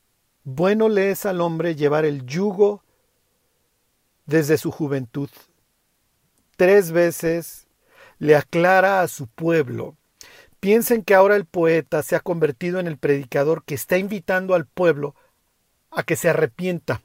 Bueno 0.44 0.88
le 0.88 1.10
es 1.10 1.26
al 1.26 1.40
hombre 1.40 1.76
llevar 1.76 2.04
el 2.04 2.26
yugo 2.26 2.82
desde 4.26 4.58
su 4.58 4.70
juventud 4.70 5.30
tres 6.62 6.92
veces 6.92 7.66
le 8.20 8.36
aclara 8.36 9.02
a 9.02 9.08
su 9.08 9.26
pueblo. 9.26 9.96
Piensen 10.60 11.02
que 11.02 11.12
ahora 11.12 11.34
el 11.34 11.44
poeta 11.44 12.04
se 12.04 12.14
ha 12.14 12.20
convertido 12.20 12.78
en 12.78 12.86
el 12.86 12.98
predicador 12.98 13.64
que 13.64 13.74
está 13.74 13.98
invitando 13.98 14.54
al 14.54 14.66
pueblo 14.66 15.16
a 15.90 16.04
que 16.04 16.14
se 16.14 16.28
arrepienta. 16.28 17.02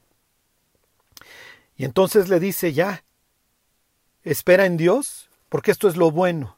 Y 1.76 1.84
entonces 1.84 2.28
le 2.28 2.38
dice 2.38 2.72
ya, 2.72 3.02
espera 4.22 4.64
en 4.64 4.76
Dios, 4.76 5.28
porque 5.48 5.72
esto 5.72 5.88
es 5.88 5.96
lo 5.96 6.12
bueno. 6.12 6.56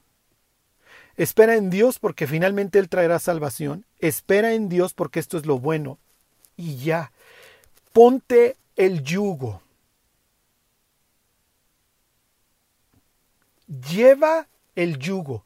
Espera 1.16 1.56
en 1.56 1.70
Dios 1.70 1.98
porque 1.98 2.26
finalmente 2.26 2.78
Él 2.78 2.90
traerá 2.90 3.18
salvación. 3.18 3.86
Espera 3.98 4.52
en 4.52 4.68
Dios 4.68 4.92
porque 4.92 5.20
esto 5.20 5.38
es 5.38 5.46
lo 5.46 5.58
bueno. 5.58 5.98
Y 6.56 6.76
ya, 6.76 7.12
ponte 7.92 8.56
el 8.76 9.02
yugo. 9.02 9.62
lleva 13.70 14.48
el 14.74 14.98
yugo. 14.98 15.44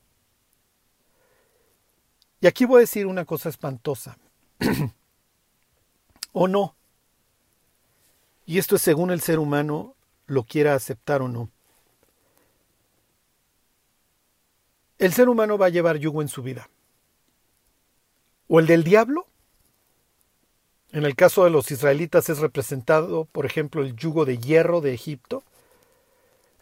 Y 2.40 2.46
aquí 2.46 2.64
voy 2.64 2.78
a 2.78 2.80
decir 2.80 3.06
una 3.06 3.24
cosa 3.24 3.48
espantosa. 3.48 4.16
o 6.32 6.48
no. 6.48 6.74
Y 8.46 8.58
esto 8.58 8.76
es 8.76 8.82
según 8.82 9.10
el 9.10 9.20
ser 9.20 9.38
humano 9.38 9.94
lo 10.26 10.44
quiera 10.44 10.74
aceptar 10.74 11.22
o 11.22 11.28
no. 11.28 11.50
El 14.98 15.12
ser 15.12 15.28
humano 15.28 15.58
va 15.58 15.66
a 15.66 15.70
llevar 15.70 15.98
yugo 15.98 16.22
en 16.22 16.28
su 16.28 16.42
vida. 16.42 16.68
O 18.48 18.60
el 18.60 18.66
del 18.66 18.84
diablo. 18.84 19.26
En 20.94 21.04
el 21.04 21.16
caso 21.16 21.42
de 21.42 21.50
los 21.50 21.72
israelitas 21.72 22.28
es 22.28 22.38
representado, 22.38 23.24
por 23.24 23.46
ejemplo, 23.46 23.82
el 23.82 23.96
yugo 23.96 24.24
de 24.24 24.38
hierro 24.38 24.80
de 24.80 24.94
Egipto, 24.94 25.42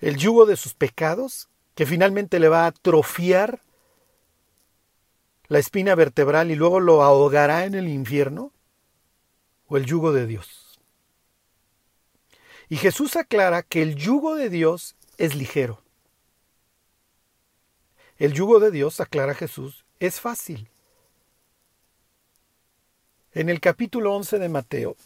el 0.01 0.17
yugo 0.17 0.47
de 0.47 0.57
sus 0.57 0.73
pecados, 0.73 1.51
que 1.75 1.85
finalmente 1.85 2.41
le 2.41 2.49
va 2.49 2.65
a 2.65 2.69
atrofiar 2.69 3.61
la 5.49 5.59
espina 5.59 5.95
vertebral 5.95 6.51
y 6.51 6.55
luego 6.55 6.81
lo 6.81 7.03
ahogará 7.03 7.67
en 7.67 7.75
el 7.75 7.89
infierno, 7.89 8.53
o 9.67 9.77
el 9.77 9.85
yugo 9.85 10.13
de 10.13 10.27
Dios. 10.27 10.81
Y 12.71 12.77
Jesús 12.77 13.17
aclara 13.17 13.63
que 13.63 13.83
el 13.83 13.97
yugo 13.97 14.35
de 14.35 14.49
Dios 14.49 14.97
es 15.19 15.35
ligero. 15.35 15.83
El 18.17 18.33
yugo 18.33 18.61
de 18.61 18.71
Dios, 18.71 18.99
aclara 18.99 19.35
Jesús, 19.35 19.85
es 20.01 20.21
fácil. 20.21 20.72
En 23.35 23.49
el 23.49 23.61
capítulo 23.61 24.15
11 24.15 24.39
de 24.39 24.49
Mateo, 24.51 24.97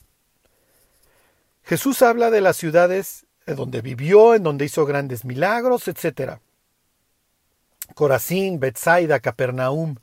Jesús 1.62 2.02
habla 2.02 2.30
de 2.30 2.40
las 2.40 2.56
ciudades 2.56 3.24
donde 3.46 3.82
vivió, 3.82 4.34
en 4.34 4.42
donde 4.42 4.64
hizo 4.64 4.84
grandes 4.84 5.24
milagros, 5.24 5.86
etc. 5.86 6.40
Corazín, 7.94 8.58
Bethsaida, 8.58 9.20
Capernaum, 9.20 9.94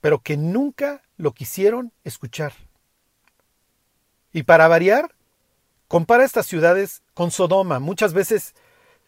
pero 0.00 0.20
que 0.20 0.38
nunca 0.38 1.02
lo 1.18 1.32
quisieron 1.32 1.92
escuchar. 2.02 2.54
Y 4.32 4.44
para 4.44 4.68
variar, 4.68 5.14
compara 5.86 6.24
estas 6.24 6.46
ciudades 6.46 7.02
con 7.12 7.30
Sodoma. 7.30 7.78
Muchas 7.78 8.14
veces 8.14 8.54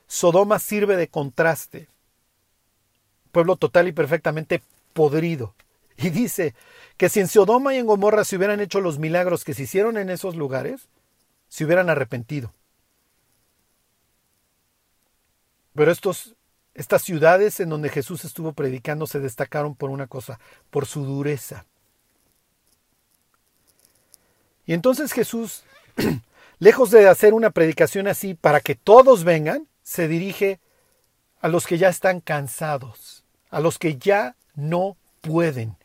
Sodoma 0.07 0.59
sirve 0.59 0.97
de 0.97 1.09
contraste. 1.09 1.89
Pueblo 3.33 3.57
total 3.57 3.89
y 3.89 3.93
perfectamente 3.93 4.63
podrido. 4.93 5.55
Y 6.03 6.11
dice 6.11 6.55
que 6.97 7.09
si 7.09 7.21
en 7.21 7.29
Sodoma 7.29 7.75
y 7.75 7.79
en 7.79 7.87
Gomorra 7.87 8.25
se 8.25 8.37
hubieran 8.37 8.61
hecho 8.61 8.81
los 8.81 8.99
milagros 8.99 9.45
que 9.45 9.53
se 9.53 9.65
hicieron 9.65 9.99
en 9.99 10.11
esos 10.11 10.37
lugares, 10.37 10.89
se 11.49 11.65
hubieran 11.65 11.91
arrepentido. 11.91 12.55
Pero 15.75 15.91
estos 15.91 16.37
estas 16.79 17.03
ciudades 17.03 17.59
en 17.59 17.71
donde 17.71 17.89
Jesús 17.89 18.25
estuvo 18.25 18.53
predicando 18.53 19.09
se 19.09 19.19
destacaron 19.19 19.75
por 19.75 19.91
una 19.91 20.07
cosa, 20.07 20.39
por 20.71 20.87
su 20.87 21.05
dureza. 21.05 21.65
Y 24.65 24.75
entonces 24.75 25.13
Jesús, 25.13 25.65
lejos 26.61 26.93
de 26.93 27.09
hacer 27.09 27.35
una 27.35 27.51
predicación 27.51 28.07
así 28.07 28.35
para 28.35 28.61
que 28.61 28.77
todos 28.77 29.25
vengan, 29.25 29.67
se 29.83 30.07
dirige 30.07 30.61
a 31.41 31.49
los 31.49 31.67
que 31.67 31.79
ya 31.79 31.89
están 31.89 32.21
cansados, 32.21 33.25
a 33.51 33.59
los 33.59 33.81
que 33.81 33.97
ya 33.99 34.37
no 34.55 34.97
pueden, 35.21 35.78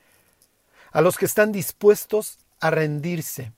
a 0.93 1.01
los 1.01 1.17
que 1.17 1.25
están 1.25 1.51
dispuestos 1.51 2.37
a 2.59 2.69
rendirse. 2.69 3.51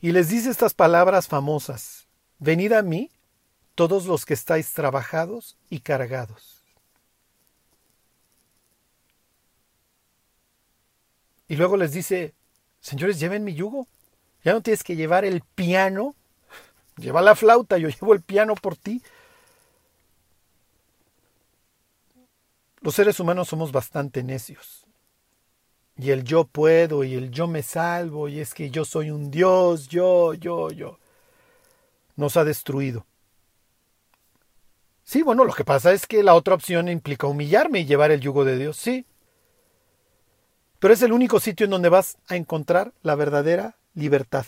Y 0.00 0.12
les 0.12 0.28
dice 0.28 0.50
estas 0.50 0.74
palabras 0.74 1.26
famosas, 1.26 2.06
venid 2.38 2.72
a 2.72 2.82
mí 2.82 3.10
todos 3.74 4.06
los 4.06 4.26
que 4.26 4.34
estáis 4.34 4.72
trabajados 4.72 5.56
y 5.70 5.80
cargados. 5.80 6.62
Y 11.48 11.56
luego 11.56 11.76
les 11.76 11.92
dice, 11.92 12.34
señores, 12.80 13.18
lleven 13.18 13.44
mi 13.44 13.54
yugo. 13.54 13.86
Ya 14.44 14.52
no 14.52 14.62
tienes 14.62 14.82
que 14.82 14.96
llevar 14.96 15.24
el 15.24 15.42
piano. 15.42 16.14
Lleva 16.96 17.22
la 17.22 17.34
flauta, 17.34 17.78
yo 17.78 17.88
llevo 17.88 18.14
el 18.14 18.22
piano 18.22 18.54
por 18.54 18.76
ti. 18.76 19.02
Los 22.80 22.94
seres 22.94 23.20
humanos 23.20 23.48
somos 23.48 23.70
bastante 23.70 24.22
necios. 24.22 24.81
Y 26.02 26.10
el 26.10 26.24
yo 26.24 26.42
puedo 26.42 27.04
y 27.04 27.14
el 27.14 27.30
yo 27.30 27.46
me 27.46 27.62
salvo 27.62 28.28
y 28.28 28.40
es 28.40 28.54
que 28.54 28.70
yo 28.70 28.84
soy 28.84 29.12
un 29.12 29.30
Dios, 29.30 29.86
yo, 29.86 30.34
yo, 30.34 30.68
yo. 30.72 30.98
Nos 32.16 32.36
ha 32.36 32.42
destruido. 32.42 33.06
Sí, 35.04 35.22
bueno, 35.22 35.44
lo 35.44 35.52
que 35.52 35.64
pasa 35.64 35.92
es 35.92 36.08
que 36.08 36.24
la 36.24 36.34
otra 36.34 36.54
opción 36.54 36.88
implica 36.88 37.28
humillarme 37.28 37.78
y 37.78 37.84
llevar 37.84 38.10
el 38.10 38.18
yugo 38.18 38.44
de 38.44 38.58
Dios, 38.58 38.76
sí. 38.76 39.06
Pero 40.80 40.92
es 40.92 41.02
el 41.02 41.12
único 41.12 41.38
sitio 41.38 41.66
en 41.66 41.70
donde 41.70 41.88
vas 41.88 42.18
a 42.26 42.34
encontrar 42.34 42.92
la 43.02 43.14
verdadera 43.14 43.76
libertad. 43.94 44.46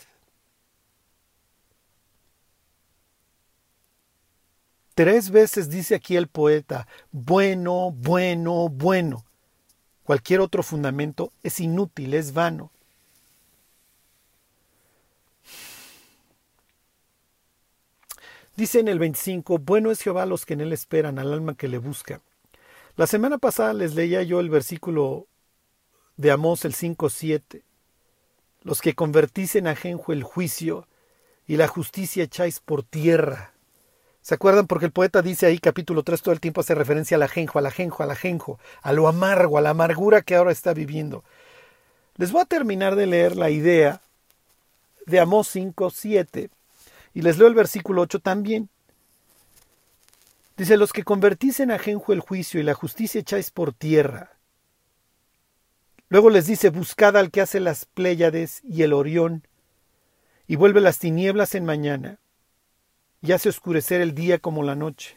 Tres 4.96 5.30
veces 5.30 5.70
dice 5.70 5.94
aquí 5.94 6.16
el 6.16 6.26
poeta, 6.26 6.88
bueno, 7.12 7.92
bueno, 7.92 8.68
bueno. 8.68 9.24
Cualquier 10.04 10.40
otro 10.40 10.62
fundamento 10.62 11.32
es 11.42 11.60
inútil, 11.60 12.14
es 12.14 12.34
vano. 12.34 12.70
Dice 18.54 18.78
en 18.78 18.88
el 18.88 18.98
25, 18.98 19.58
bueno 19.58 19.90
es 19.90 20.02
Jehová 20.02 20.26
los 20.26 20.46
que 20.46 20.54
en 20.54 20.60
él 20.60 20.72
esperan, 20.72 21.18
al 21.18 21.32
alma 21.32 21.56
que 21.56 21.68
le 21.68 21.78
busca. 21.78 22.20
La 22.96 23.08
semana 23.08 23.38
pasada 23.38 23.72
les 23.72 23.94
leía 23.94 24.22
yo 24.22 24.38
el 24.38 24.50
versículo 24.50 25.26
de 26.16 26.30
Amós 26.30 26.64
el 26.64 26.74
5.7. 26.74 27.62
Los 28.62 28.80
que 28.80 28.94
convertís 28.94 29.56
en 29.56 29.66
ajenjo 29.66 30.12
el 30.12 30.22
juicio 30.22 30.86
y 31.46 31.56
la 31.56 31.66
justicia 31.66 32.24
echáis 32.24 32.60
por 32.60 32.84
tierra. 32.84 33.53
¿Se 34.24 34.36
acuerdan? 34.36 34.66
Porque 34.66 34.86
el 34.86 34.90
poeta 34.90 35.20
dice 35.20 35.44
ahí, 35.44 35.58
capítulo 35.58 36.02
3, 36.02 36.22
todo 36.22 36.32
el 36.32 36.40
tiempo 36.40 36.62
hace 36.62 36.74
referencia 36.74 37.16
al 37.18 37.22
ajenjo, 37.22 37.58
al 37.58 37.66
ajenjo, 37.66 38.02
al 38.02 38.10
ajenjo, 38.10 38.58
a 38.80 38.94
lo 38.94 39.06
amargo, 39.06 39.58
a 39.58 39.60
la 39.60 39.68
amargura 39.68 40.22
que 40.22 40.34
ahora 40.34 40.50
está 40.50 40.72
viviendo. 40.72 41.24
Les 42.16 42.32
voy 42.32 42.40
a 42.40 42.46
terminar 42.46 42.96
de 42.96 43.04
leer 43.04 43.36
la 43.36 43.50
idea 43.50 44.00
de 45.04 45.20
Amós 45.20 45.54
5.7 45.54 46.48
y 47.12 47.20
les 47.20 47.36
leo 47.36 47.48
el 47.48 47.54
versículo 47.54 48.00
8 48.00 48.20
también. 48.20 48.70
Dice, 50.56 50.78
los 50.78 50.94
que 50.94 51.04
convertís 51.04 51.60
en 51.60 51.70
ajenjo 51.70 52.14
el 52.14 52.20
juicio 52.20 52.58
y 52.58 52.62
la 52.62 52.72
justicia 52.72 53.20
echáis 53.20 53.50
por 53.50 53.74
tierra. 53.74 54.38
Luego 56.08 56.30
les 56.30 56.46
dice, 56.46 56.70
buscad 56.70 57.18
al 57.18 57.30
que 57.30 57.42
hace 57.42 57.60
las 57.60 57.84
Pléyades 57.84 58.62
y 58.64 58.84
el 58.84 58.94
Orión, 58.94 59.46
y 60.46 60.56
vuelve 60.56 60.80
las 60.80 60.98
tinieblas 60.98 61.54
en 61.54 61.66
mañana, 61.66 62.20
y 63.24 63.32
hace 63.32 63.48
oscurecer 63.48 64.02
el 64.02 64.14
día 64.14 64.38
como 64.38 64.62
la 64.62 64.74
noche, 64.74 65.16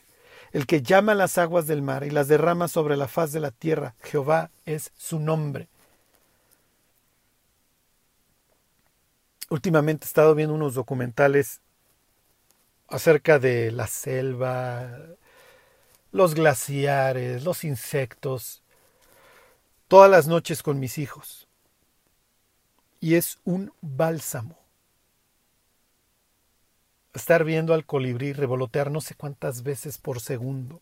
el 0.54 0.66
que 0.66 0.82
llama 0.82 1.14
las 1.14 1.38
aguas 1.38 1.68
del 1.68 1.82
mar 1.82 2.06
y 2.06 2.10
las 2.10 2.30
derrama 2.30 2.70
sobre 2.70 2.96
la 2.96 3.10
faz 3.10 3.34
de 3.34 3.42
la 3.42 3.52
tierra. 3.52 3.96
Jehová 4.02 4.50
es 4.66 4.94
su 4.96 5.20
nombre. 5.20 5.68
Últimamente 9.50 10.06
he 10.06 10.08
estado 10.08 10.36
viendo 10.36 10.56
unos 10.56 10.74
documentales 10.74 11.60
acerca 12.88 13.40
de 13.40 13.72
la 13.74 13.88
selva, 13.88 14.90
los 16.14 16.34
glaciares, 16.34 17.44
los 17.44 17.66
insectos, 17.66 18.64
todas 19.90 20.10
las 20.10 20.28
noches 20.28 20.64
con 20.64 20.80
mis 20.80 20.98
hijos. 20.98 21.50
Y 23.02 23.16
es 23.16 23.40
un 23.44 23.74
bálsamo. 23.82 24.67
Estar 27.18 27.44
viendo 27.44 27.74
al 27.74 27.84
colibrí 27.84 28.32
revolotear 28.32 28.92
no 28.92 29.02
sé 29.02 29.16
cuántas 29.16 29.64
veces 29.64 29.98
por 29.98 30.20
segundo. 30.20 30.82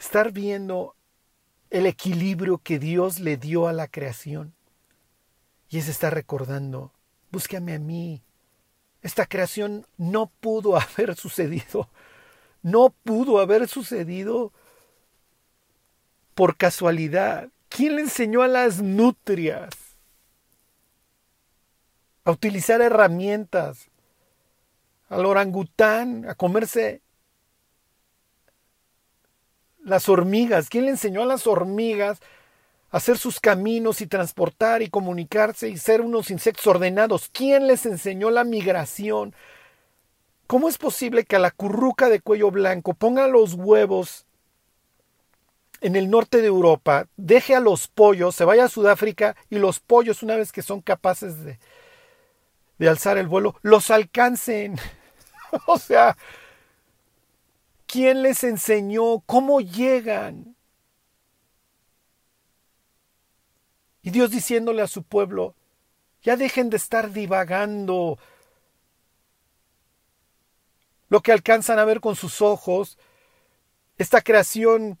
Estar 0.00 0.32
viendo 0.32 0.96
el 1.70 1.86
equilibrio 1.86 2.58
que 2.58 2.80
Dios 2.80 3.20
le 3.20 3.36
dio 3.36 3.68
a 3.68 3.72
la 3.72 3.86
creación. 3.86 4.52
Y 5.70 5.78
es 5.78 5.86
estar 5.86 6.12
recordando, 6.12 6.90
búscame 7.30 7.72
a 7.72 7.78
mí, 7.78 8.20
esta 9.00 9.26
creación 9.26 9.86
no 9.96 10.26
pudo 10.40 10.76
haber 10.80 11.14
sucedido. 11.14 11.88
No 12.62 12.92
pudo 13.04 13.38
haber 13.38 13.68
sucedido 13.68 14.52
por 16.34 16.56
casualidad. 16.56 17.48
¿Quién 17.68 17.94
le 17.94 18.02
enseñó 18.02 18.42
a 18.42 18.48
las 18.48 18.82
nutrias 18.82 19.83
a 22.24 22.30
utilizar 22.30 22.80
herramientas? 22.80 23.88
Al 25.08 25.26
orangután 25.26 26.28
a 26.28 26.34
comerse 26.34 27.02
las 29.82 30.08
hormigas. 30.08 30.68
¿Quién 30.68 30.86
le 30.86 30.92
enseñó 30.92 31.22
a 31.22 31.26
las 31.26 31.46
hormigas 31.46 32.20
hacer 32.94 33.18
sus 33.18 33.40
caminos 33.40 34.00
y 34.00 34.06
transportar 34.06 34.80
y 34.80 34.88
comunicarse 34.88 35.68
y 35.68 35.78
ser 35.78 36.00
unos 36.00 36.30
insectos 36.30 36.64
ordenados. 36.68 37.28
¿Quién 37.32 37.66
les 37.66 37.86
enseñó 37.86 38.30
la 38.30 38.44
migración? 38.44 39.34
¿Cómo 40.46 40.68
es 40.68 40.78
posible 40.78 41.24
que 41.24 41.34
a 41.34 41.40
la 41.40 41.50
curruca 41.50 42.08
de 42.08 42.20
cuello 42.20 42.52
blanco 42.52 42.94
ponga 42.94 43.26
los 43.26 43.54
huevos 43.54 44.26
en 45.80 45.96
el 45.96 46.08
norte 46.08 46.40
de 46.40 46.46
Europa, 46.46 47.08
deje 47.16 47.56
a 47.56 47.60
los 47.60 47.88
pollos, 47.88 48.36
se 48.36 48.44
vaya 48.44 48.66
a 48.66 48.68
Sudáfrica 48.68 49.34
y 49.50 49.58
los 49.58 49.80
pollos, 49.80 50.22
una 50.22 50.36
vez 50.36 50.52
que 50.52 50.62
son 50.62 50.80
capaces 50.80 51.44
de, 51.44 51.58
de 52.78 52.88
alzar 52.88 53.18
el 53.18 53.28
vuelo, 53.28 53.56
los 53.62 53.90
alcancen? 53.90 54.76
o 55.66 55.78
sea, 55.78 56.16
¿quién 57.86 58.22
les 58.22 58.44
enseñó? 58.44 59.20
¿Cómo 59.20 59.60
llegan? 59.60 60.56
Y 64.02 64.10
Dios 64.10 64.30
diciéndole 64.30 64.82
a 64.82 64.88
su 64.88 65.02
pueblo, 65.02 65.54
ya 66.22 66.36
dejen 66.36 66.70
de 66.70 66.76
estar 66.76 67.12
divagando. 67.12 68.18
Lo 71.08 71.22
que 71.22 71.32
alcanzan 71.32 71.78
a 71.78 71.84
ver 71.84 72.00
con 72.00 72.16
sus 72.16 72.42
ojos, 72.42 72.98
esta 73.96 74.20
creación 74.20 74.98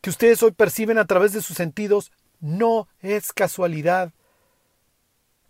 que 0.00 0.10
ustedes 0.10 0.42
hoy 0.42 0.52
perciben 0.52 0.96
a 0.96 1.04
través 1.04 1.32
de 1.32 1.42
sus 1.42 1.56
sentidos, 1.56 2.10
no 2.40 2.88
es 3.00 3.32
casualidad. 3.32 4.13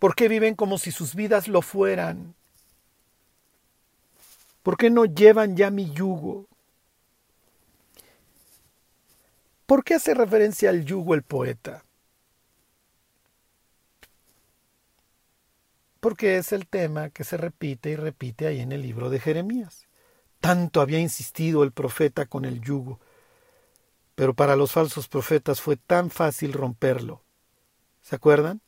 ¿Por 0.05 0.13
qué 0.13 0.27
viven 0.27 0.53
como 0.53 0.77
si 0.77 0.91
sus 0.91 1.15
vidas 1.15 1.47
lo 1.47 1.63
fueran? 1.63 2.35
¿Por 4.61 4.77
qué 4.77 4.91
no 4.91 5.05
llevan 5.05 5.57
ya 5.57 5.71
mi 5.71 5.91
yugo? 5.93 6.45
¿Por 9.65 9.83
qué 9.83 9.95
hace 9.95 10.13
referencia 10.13 10.69
al 10.69 10.85
yugo 10.85 11.15
el 11.15 11.23
poeta? 11.23 11.83
porque 15.99 16.37
es 16.37 16.51
el 16.51 16.67
tema 16.67 17.09
que 17.09 17.23
se 17.23 17.35
repite 17.35 17.89
y 17.89 17.95
repite 17.95 18.45
ahí 18.45 18.59
en 18.59 18.71
el 18.73 18.83
libro 18.83 19.09
de 19.09 19.19
Jeremías. 19.19 19.87
Tanto 20.39 20.81
había 20.81 20.99
insistido 20.99 21.63
el 21.63 21.71
profeta 21.71 22.27
con 22.27 22.45
el 22.45 22.61
yugo, 22.61 22.99
pero 24.13 24.35
para 24.35 24.55
los 24.55 24.71
falsos 24.71 25.07
profetas 25.07 25.61
fue 25.61 25.77
tan 25.77 26.11
fácil 26.11 26.53
romperlo. 26.53 27.23
¿Se 28.03 28.15
acuerdan? 28.15 28.61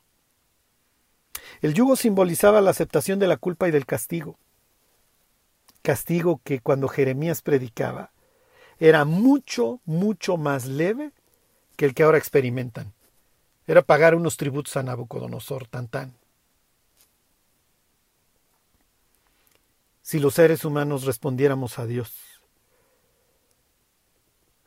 El 1.61 1.73
yugo 1.73 1.95
simbolizaba 1.95 2.61
la 2.61 2.71
aceptación 2.71 3.19
de 3.19 3.27
la 3.27 3.37
culpa 3.37 3.67
y 3.67 3.71
del 3.71 3.85
castigo. 3.85 4.37
Castigo 5.81 6.41
que 6.43 6.59
cuando 6.59 6.87
Jeremías 6.87 7.41
predicaba 7.41 8.11
era 8.79 9.05
mucho, 9.05 9.79
mucho 9.85 10.37
más 10.37 10.65
leve 10.65 11.11
que 11.75 11.85
el 11.85 11.93
que 11.93 12.03
ahora 12.03 12.17
experimentan. 12.17 12.93
Era 13.65 13.81
pagar 13.81 14.15
unos 14.15 14.37
tributos 14.37 14.77
a 14.77 14.83
Nabucodonosor, 14.83 15.67
tan 15.67 15.87
tan. 15.87 16.13
si 20.07 20.21
los 20.21 20.35
seres 20.35 20.63
humanos 20.63 21.03
respondiéramos 21.03 21.79
a 21.79 21.85
Dios. 21.85 22.13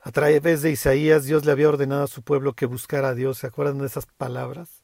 A 0.03 0.13
través 0.13 0.61
de 0.61 0.71
Isaías, 0.71 1.25
Dios 1.25 1.47
le 1.47 1.53
había 1.53 1.71
ordenado 1.71 2.03
a 2.03 2.09
su 2.09 2.21
pueblo 2.21 2.53
que 2.53 2.67
buscara 2.67 3.09
a 3.09 3.15
Dios. 3.15 3.39
¿Se 3.39 3.47
acuerdan 3.47 3.79
de 3.79 3.87
esas 3.87 4.05
palabras? 4.05 4.83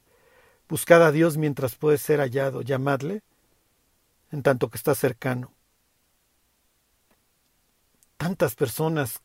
Buscad 0.69 1.03
a 1.03 1.11
Dios 1.11 1.37
mientras 1.37 1.75
puede 1.75 1.97
ser 1.97 2.19
hallado, 2.19 2.61
llamadle 2.61 3.21
en 4.31 4.43
tanto 4.43 4.69
que 4.69 4.77
está 4.77 4.95
cercano. 4.95 5.51
Tantas 8.17 8.55
personas 8.55 9.21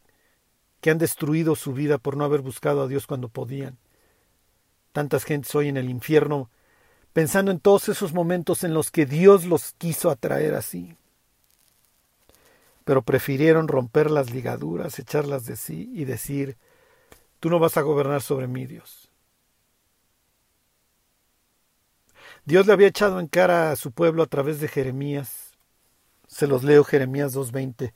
que 0.81 0.91
han 0.91 0.99
destruido 0.99 1.57
su 1.57 1.73
vida 1.73 1.99
por 1.99 2.17
no 2.17 2.25
haber 2.25 2.41
buscado 2.41 2.83
a 2.83 2.89
Dios 2.89 3.07
cuando 3.07 3.29
podían. 3.29 3.79
Tantas 4.93 5.25
gentes 5.25 5.55
hoy 5.55 5.69
en 5.69 5.77
el 5.77 5.91
infierno 5.91 6.51
pensando 7.13 7.51
en 7.51 7.61
todos 7.61 7.89
esos 7.89 8.13
momentos 8.13 8.65
en 8.65 8.75
los 8.75 8.91
que 8.91 9.07
Dios 9.07 9.45
los 9.45 9.73
quiso 9.73 10.11
atraer 10.11 10.55
así 10.55 10.97
pero 12.85 13.03
prefirieron 13.03 13.69
romper 13.69 14.11
las 14.11 14.31
ligaduras, 14.31 14.99
echarlas 14.99 15.47
de 15.47 15.57
sí 15.57 15.91
y 15.95 16.05
decir, 16.05 16.57
tú 17.41 17.49
no 17.49 17.59
vas 17.59 17.77
a 17.77 17.83
gobernar 17.83 18.23
sobre 18.23 18.49
mí, 18.49 18.67
Dios. 18.67 19.02
Dios 22.45 22.67
le 22.67 22.73
había 22.73 22.89
echado 22.89 23.21
en 23.21 23.29
cara 23.29 23.71
a 23.71 23.77
su 23.77 23.93
pueblo 23.93 24.23
a 24.23 24.27
través 24.27 24.61
de 24.61 24.67
Jeremías. 24.67 25.53
Se 26.27 26.49
los 26.49 26.65
leo 26.65 26.83
Jeremías 26.83 27.35
2.20. 27.37 27.93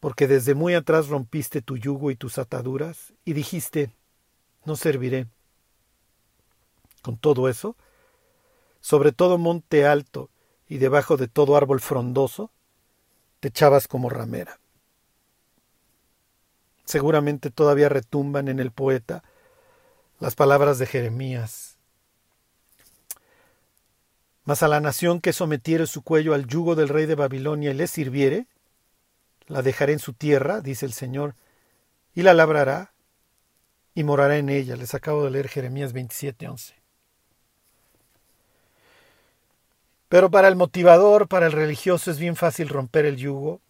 Porque 0.00 0.26
desde 0.26 0.54
muy 0.54 0.74
atrás 0.74 1.08
rompiste 1.08 1.60
tu 1.60 1.76
yugo 1.76 2.10
y 2.10 2.16
tus 2.16 2.38
ataduras 2.38 3.12
y 3.24 3.34
dijiste, 3.34 3.92
no 4.64 4.74
serviré. 4.74 5.26
Con 7.02 7.18
todo 7.18 7.48
eso, 7.48 7.76
sobre 8.80 9.12
todo 9.12 9.36
monte 9.36 9.86
alto 9.86 10.30
y 10.66 10.78
debajo 10.78 11.16
de 11.16 11.28
todo 11.28 11.56
árbol 11.56 11.80
frondoso, 11.80 12.50
te 13.40 13.48
echabas 13.48 13.86
como 13.86 14.08
ramera. 14.08 14.60
Seguramente 16.84 17.50
todavía 17.50 17.90
retumban 17.90 18.48
en 18.48 18.60
el 18.60 18.70
poeta 18.70 19.22
las 20.20 20.34
palabras 20.34 20.78
de 20.78 20.86
Jeremías. 20.86 21.67
Mas 24.48 24.62
a 24.62 24.68
la 24.68 24.80
nación 24.80 25.20
que 25.20 25.34
sometiere 25.34 25.86
su 25.86 26.00
cuello 26.00 26.32
al 26.32 26.46
yugo 26.46 26.74
del 26.74 26.88
rey 26.88 27.04
de 27.04 27.14
Babilonia 27.14 27.70
y 27.70 27.74
le 27.74 27.86
sirviere, 27.86 28.46
la 29.46 29.60
dejaré 29.60 29.92
en 29.92 29.98
su 29.98 30.14
tierra, 30.14 30.62
dice 30.62 30.86
el 30.86 30.94
Señor, 30.94 31.34
y 32.14 32.22
la 32.22 32.32
labrará 32.32 32.94
y 33.94 34.04
morará 34.04 34.38
en 34.38 34.48
ella. 34.48 34.74
Les 34.76 34.94
acabo 34.94 35.22
de 35.22 35.32
leer 35.32 35.48
Jeremías 35.48 35.92
27:11. 35.92 36.72
Pero 40.08 40.30
para 40.30 40.48
el 40.48 40.56
motivador, 40.56 41.28
para 41.28 41.44
el 41.44 41.52
religioso, 41.52 42.10
es 42.10 42.18
bien 42.18 42.34
fácil 42.34 42.70
romper 42.70 43.04
el 43.04 43.16
yugo 43.16 43.60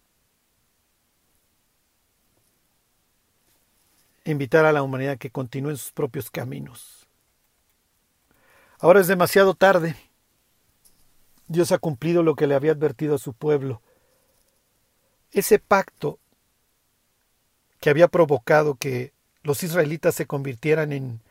invitar 4.23 4.63
a 4.63 4.71
la 4.71 4.81
humanidad 4.81 5.17
que 5.17 5.29
continúe 5.29 5.71
en 5.71 5.77
sus 5.77 5.91
propios 5.91 6.31
caminos. 6.31 7.05
Ahora 8.79 9.01
es 9.01 9.07
demasiado 9.07 9.55
tarde. 9.55 10.08
Dios 11.49 11.71
ha 11.71 11.79
cumplido 11.79 12.21
lo 12.21 12.35
que 12.35 12.45
le 12.47 12.53
había 12.53 12.71
advertido 12.71 13.15
a 13.15 13.19
su 13.19 13.33
pueblo. 13.33 13.81
Ese 15.31 15.57
pacto 15.57 16.19
que 17.81 17.89
había 17.89 18.07
provocado 18.07 18.75
que 18.75 19.13
los 19.41 19.63
israelitas 19.63 20.13
se 20.13 20.27
convirtieran 20.27 20.93
en, 20.93 21.21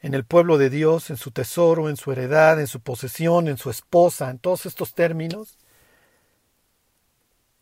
en 0.00 0.14
el 0.14 0.24
pueblo 0.24 0.56
de 0.56 0.70
Dios, 0.70 1.10
en 1.10 1.18
su 1.18 1.30
tesoro, 1.30 1.90
en 1.90 1.98
su 1.98 2.10
heredad, 2.10 2.58
en 2.58 2.66
su 2.66 2.80
posesión, 2.80 3.48
en 3.48 3.58
su 3.58 3.68
esposa, 3.68 4.30
en 4.30 4.38
todos 4.38 4.64
estos 4.64 4.94
términos, 4.94 5.58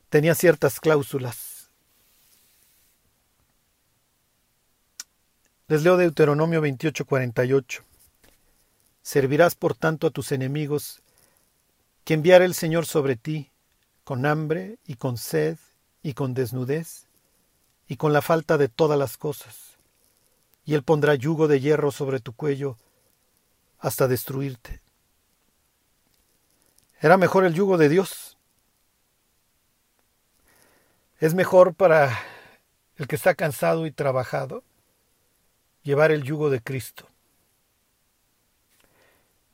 tenía 0.08 0.36
ciertas 0.36 0.78
cláusulas. 0.78 1.68
Les 5.66 5.82
leo 5.82 5.96
Deuteronomio 5.96 6.60
28:48. 6.60 7.82
Servirás 9.02 9.56
por 9.56 9.74
tanto 9.74 10.06
a 10.06 10.10
tus 10.10 10.30
enemigos, 10.30 11.01
que 12.04 12.14
enviará 12.14 12.44
el 12.44 12.54
Señor 12.54 12.86
sobre 12.86 13.16
ti, 13.16 13.50
con 14.04 14.26
hambre 14.26 14.78
y 14.86 14.96
con 14.96 15.16
sed 15.16 15.58
y 16.02 16.14
con 16.14 16.34
desnudez, 16.34 17.06
y 17.86 17.96
con 17.96 18.12
la 18.12 18.22
falta 18.22 18.58
de 18.58 18.68
todas 18.68 18.98
las 18.98 19.16
cosas. 19.16 19.76
Y 20.64 20.74
él 20.74 20.82
pondrá 20.82 21.14
yugo 21.14 21.48
de 21.48 21.60
hierro 21.60 21.90
sobre 21.90 22.20
tu 22.20 22.32
cuello 22.32 22.76
hasta 23.78 24.08
destruirte. 24.08 24.80
Era 27.00 27.16
mejor 27.16 27.44
el 27.44 27.54
yugo 27.54 27.78
de 27.78 27.88
Dios. 27.88 28.38
Es 31.18 31.34
mejor 31.34 31.74
para 31.74 32.16
el 32.96 33.06
que 33.08 33.16
está 33.16 33.34
cansado 33.34 33.86
y 33.86 33.90
trabajado 33.90 34.62
llevar 35.82 36.12
el 36.12 36.22
yugo 36.22 36.48
de 36.48 36.60
Cristo. 36.60 37.11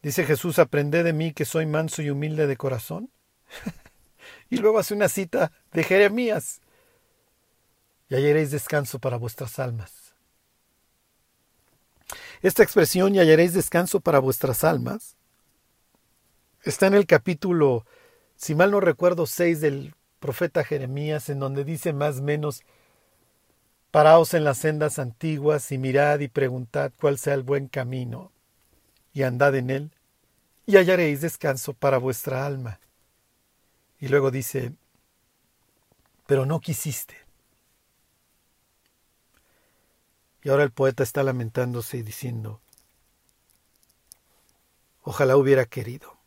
Dice 0.09 0.25
Jesús, 0.25 0.59
aprended 0.59 1.05
de 1.05 1.13
mí 1.13 1.35
que 1.35 1.45
soy 1.45 1.67
manso 1.67 2.01
y 2.01 2.09
humilde 2.09 2.47
de 2.47 2.57
corazón. 2.57 3.11
y 4.49 4.57
luego 4.57 4.79
hace 4.79 4.95
una 4.95 5.11
cita 5.11 5.53
de 5.75 5.85
Jeremías. 5.85 6.63
Y 8.09 8.15
hallaréis 8.15 8.51
descanso 8.51 9.01
para 9.01 9.19
vuestras 9.19 9.59
almas. 9.59 10.15
Esta 12.41 12.63
expresión, 12.63 13.15
y 13.15 13.19
hallaréis 13.19 13.53
descanso 13.53 14.01
para 14.01 14.19
vuestras 14.19 14.65
almas, 14.65 15.19
está 16.63 16.87
en 16.87 16.95
el 16.95 17.05
capítulo, 17.05 17.85
si 18.35 18.55
mal 18.55 18.71
no 18.71 18.81
recuerdo, 18.81 19.27
6 19.27 19.61
del 19.61 19.95
profeta 20.21 20.65
Jeremías, 20.65 21.29
en 21.29 21.39
donde 21.39 21.65
dice 21.65 21.93
más 21.93 22.21
o 22.21 22.23
menos, 22.23 22.63
Paraos 23.91 24.33
en 24.33 24.45
las 24.45 24.57
sendas 24.57 24.99
antiguas 24.99 25.71
y 25.71 25.77
mirad 25.77 26.21
y 26.21 26.29
preguntad 26.29 26.93
cuál 26.99 27.19
sea 27.19 27.35
el 27.35 27.43
buen 27.43 27.69
camino, 27.69 28.33
y 29.13 29.25
andad 29.25 29.55
en 29.55 29.69
él, 29.69 29.93
y 30.69 30.77
hallaréis 30.77 31.23
descanso 31.23 31.73
para 31.73 31.97
vuestra 31.97 32.45
alma. 32.45 32.79
Y 33.99 34.09
luego 34.09 34.31
dice, 34.31 34.75
pero 36.27 36.45
no 36.45 36.61
quisiste. 36.61 37.17
Y 40.43 40.51
ahora 40.51 40.65
el 40.65 40.71
poeta 40.71 41.03
está 41.03 41.23
lamentándose 41.23 41.97
y 41.97 42.03
diciendo, 42.03 42.61
ojalá 45.01 45.39
hubiera 45.39 45.65
querido. 45.65 46.19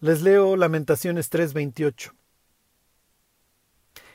Les 0.00 0.22
leo 0.22 0.56
Lamentaciones 0.56 1.30
3:28 1.30 2.14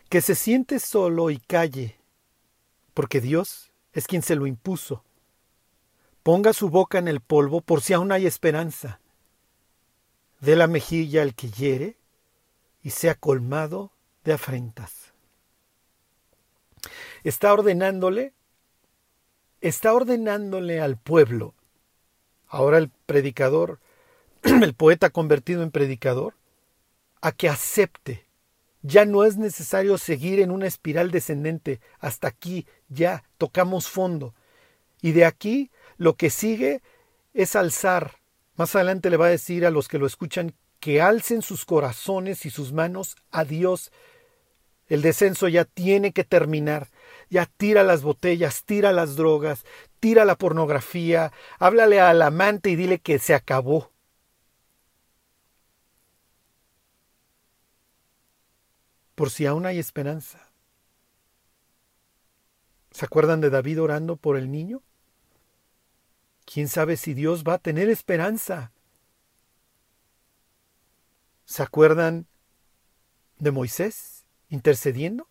que 0.10 0.22
se 0.22 0.34
siente 0.34 0.80
solo 0.80 1.30
y 1.30 1.38
calle, 1.38 2.00
porque 2.96 3.22
Dios 3.22 3.72
es 3.94 4.08
quien 4.08 4.24
se 4.24 4.36
lo 4.36 4.48
impuso. 4.48 5.06
Ponga 6.24 6.54
su 6.54 6.70
boca 6.70 7.00
en 7.00 7.08
el 7.08 7.20
polvo 7.20 7.62
por 7.62 7.82
si 7.82 7.94
aún 7.94 8.12
hay 8.12 8.26
esperanza. 8.26 9.00
Dé 10.40 10.56
la 10.56 10.68
mejilla 10.68 11.22
al 11.22 11.36
que 11.36 11.50
hiere 11.50 11.98
y 12.84 12.92
sea 12.92 13.16
colmado 13.16 13.92
de 14.24 14.34
afrentas. 14.34 15.14
Está 17.24 17.54
ordenándole, 17.54 18.34
está 19.62 19.94
ordenándole 19.94 20.82
al 20.82 20.98
pueblo, 20.98 21.54
ahora 22.48 22.80
el 22.80 22.90
predicador, 22.90 23.80
el 24.44 24.74
poeta 24.74 25.12
convertido 25.12 25.62
en 25.62 25.72
predicador, 25.72 26.34
a 27.22 27.32
que 27.32 27.50
acepte 27.50 28.26
ya 28.84 29.06
no 29.06 29.24
es 29.24 29.38
necesario 29.38 29.98
seguir 29.98 30.40
en 30.40 30.52
una 30.52 30.68
espiral 30.68 31.12
descendente. 31.12 31.80
Hasta 32.00 32.28
aquí 32.28 32.66
ya 32.90 33.24
tocamos 33.38 33.88
fondo. 33.88 34.34
Y 35.02 35.12
de 35.12 35.26
aquí 35.26 35.70
lo 36.02 36.16
que 36.16 36.32
sigue 36.32 36.82
es 37.36 37.56
alzar. 37.56 38.18
Más 38.56 38.76
adelante 38.76 39.12
le 39.12 39.18
va 39.18 39.28
a 39.28 39.30
decir 39.30 39.68
a 39.68 39.70
los 39.70 39.88
que 39.88 40.00
lo 40.00 40.08
escuchan 40.08 40.56
que 40.80 41.00
alcen 41.00 41.44
sus 41.44 41.64
corazones 41.64 42.48
y 42.48 42.50
sus 42.50 42.74
manos 42.74 43.16
a 43.30 43.46
Dios. 43.46 43.92
El 44.88 45.04
descenso 45.04 45.48
ya 45.48 45.64
tiene 45.64 46.12
que 46.12 46.24
terminar. 46.24 46.90
Ya 47.30 47.46
tira 47.46 47.84
las 47.84 48.02
botellas, 48.02 48.64
tira 48.64 48.92
las 48.92 49.16
drogas, 49.16 49.64
tira 50.00 50.26
la 50.26 50.36
pornografía, 50.36 51.32
háblale 51.60 52.02
al 52.02 52.24
amante 52.24 52.72
y 52.72 52.76
dile 52.76 52.98
que 52.98 53.20
se 53.20 53.36
acabó. 53.36 53.92
por 59.14 59.30
si 59.30 59.46
aún 59.46 59.68
hay 59.68 59.78
esperanza. 59.78 60.50
¿Se 62.90 63.06
acuerdan 63.06 63.40
de 63.40 63.52
David 63.52 63.80
orando 63.80 64.16
por 64.16 64.36
el 64.36 64.50
niño? 64.50 64.82
¿Quién 66.52 66.68
sabe 66.68 66.98
si 66.98 67.14
Dios 67.14 67.44
va 67.46 67.54
a 67.54 67.60
tener 67.60 67.90
esperanza? 67.90 68.74
¿Se 71.46 71.64
acuerdan 71.64 72.28
de 73.40 73.52
Moisés 73.52 74.26
intercediendo? 74.50 75.28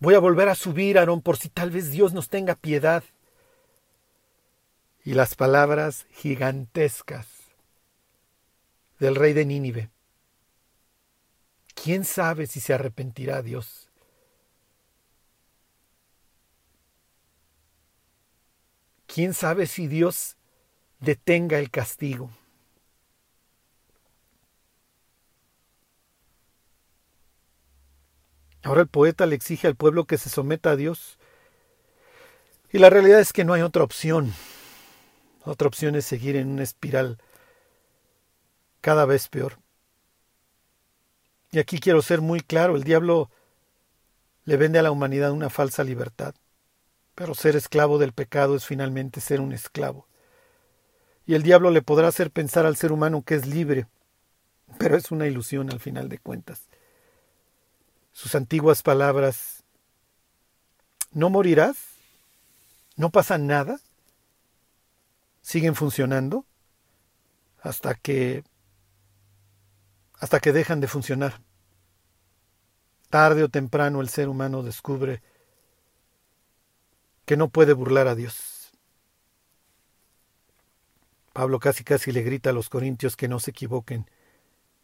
Voy 0.00 0.14
a 0.14 0.18
volver 0.18 0.48
a 0.48 0.56
subir, 0.56 0.98
Aarón, 0.98 1.22
por 1.22 1.36
si 1.36 1.50
tal 1.50 1.70
vez 1.70 1.92
Dios 1.92 2.12
nos 2.14 2.28
tenga 2.30 2.56
piedad. 2.56 3.04
Y 5.04 5.14
las 5.14 5.36
palabras 5.36 6.06
gigantescas 6.10 7.28
del 8.98 9.14
rey 9.14 9.34
de 9.34 9.44
Nínive. 9.44 9.90
¿Quién 11.74 12.04
sabe 12.04 12.48
si 12.48 12.58
se 12.58 12.74
arrepentirá 12.74 13.40
Dios? 13.42 13.88
¿Quién 19.14 19.32
sabe 19.32 19.68
si 19.68 19.86
Dios 19.86 20.36
detenga 20.98 21.60
el 21.60 21.70
castigo? 21.70 22.32
Ahora 28.64 28.80
el 28.80 28.88
poeta 28.88 29.26
le 29.26 29.36
exige 29.36 29.68
al 29.68 29.76
pueblo 29.76 30.06
que 30.06 30.18
se 30.18 30.30
someta 30.30 30.72
a 30.72 30.76
Dios. 30.76 31.20
Y 32.72 32.78
la 32.78 32.90
realidad 32.90 33.20
es 33.20 33.32
que 33.32 33.44
no 33.44 33.52
hay 33.52 33.62
otra 33.62 33.84
opción. 33.84 34.34
Otra 35.44 35.68
opción 35.68 35.94
es 35.94 36.04
seguir 36.04 36.34
en 36.34 36.48
una 36.48 36.64
espiral 36.64 37.18
cada 38.80 39.04
vez 39.04 39.28
peor. 39.28 39.58
Y 41.52 41.60
aquí 41.60 41.78
quiero 41.78 42.02
ser 42.02 42.20
muy 42.20 42.40
claro, 42.40 42.74
el 42.74 42.82
diablo 42.82 43.30
le 44.44 44.56
vende 44.56 44.80
a 44.80 44.82
la 44.82 44.90
humanidad 44.90 45.30
una 45.30 45.50
falsa 45.50 45.84
libertad, 45.84 46.34
pero 47.14 47.34
ser 47.34 47.56
esclavo 47.56 47.98
del 47.98 48.12
pecado 48.12 48.56
es 48.56 48.64
finalmente 48.64 49.20
ser 49.20 49.40
un 49.40 49.52
esclavo. 49.52 50.06
Y 51.26 51.34
el 51.34 51.42
diablo 51.42 51.70
le 51.70 51.82
podrá 51.82 52.08
hacer 52.08 52.30
pensar 52.30 52.66
al 52.66 52.76
ser 52.76 52.92
humano 52.92 53.22
que 53.22 53.34
es 53.34 53.46
libre, 53.46 53.86
pero 54.78 54.96
es 54.96 55.10
una 55.10 55.26
ilusión 55.26 55.70
al 55.70 55.80
final 55.80 56.08
de 56.08 56.18
cuentas. 56.18 56.62
Sus 58.12 58.34
antiguas 58.34 58.82
palabras, 58.82 59.64
¿no 61.12 61.30
morirás? 61.30 61.76
¿No 62.96 63.10
pasa 63.10 63.38
nada? 63.38 63.78
siguen 65.44 65.74
funcionando 65.74 66.46
hasta 67.60 67.94
que 67.94 68.44
hasta 70.18 70.40
que 70.40 70.52
dejan 70.52 70.80
de 70.80 70.88
funcionar. 70.88 71.42
Tarde 73.10 73.42
o 73.42 73.48
temprano 73.50 74.00
el 74.00 74.08
ser 74.08 74.30
humano 74.30 74.62
descubre 74.62 75.22
que 77.24 77.36
no 77.36 77.48
puede 77.48 77.72
burlar 77.72 78.08
a 78.08 78.14
Dios. 78.14 78.72
Pablo 81.32 81.58
casi 81.58 81.82
casi 81.82 82.12
le 82.12 82.22
grita 82.22 82.50
a 82.50 82.52
los 82.52 82.68
corintios 82.68 83.16
que 83.16 83.28
no 83.28 83.40
se 83.40 83.50
equivoquen, 83.50 84.08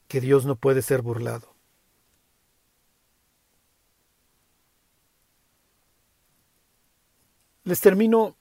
que 0.09 0.21
Dios 0.21 0.47
no 0.47 0.57
puede 0.57 0.83
ser 0.83 1.03
burlado. 1.03 1.55
Les 7.65 7.81
termino 7.81 8.37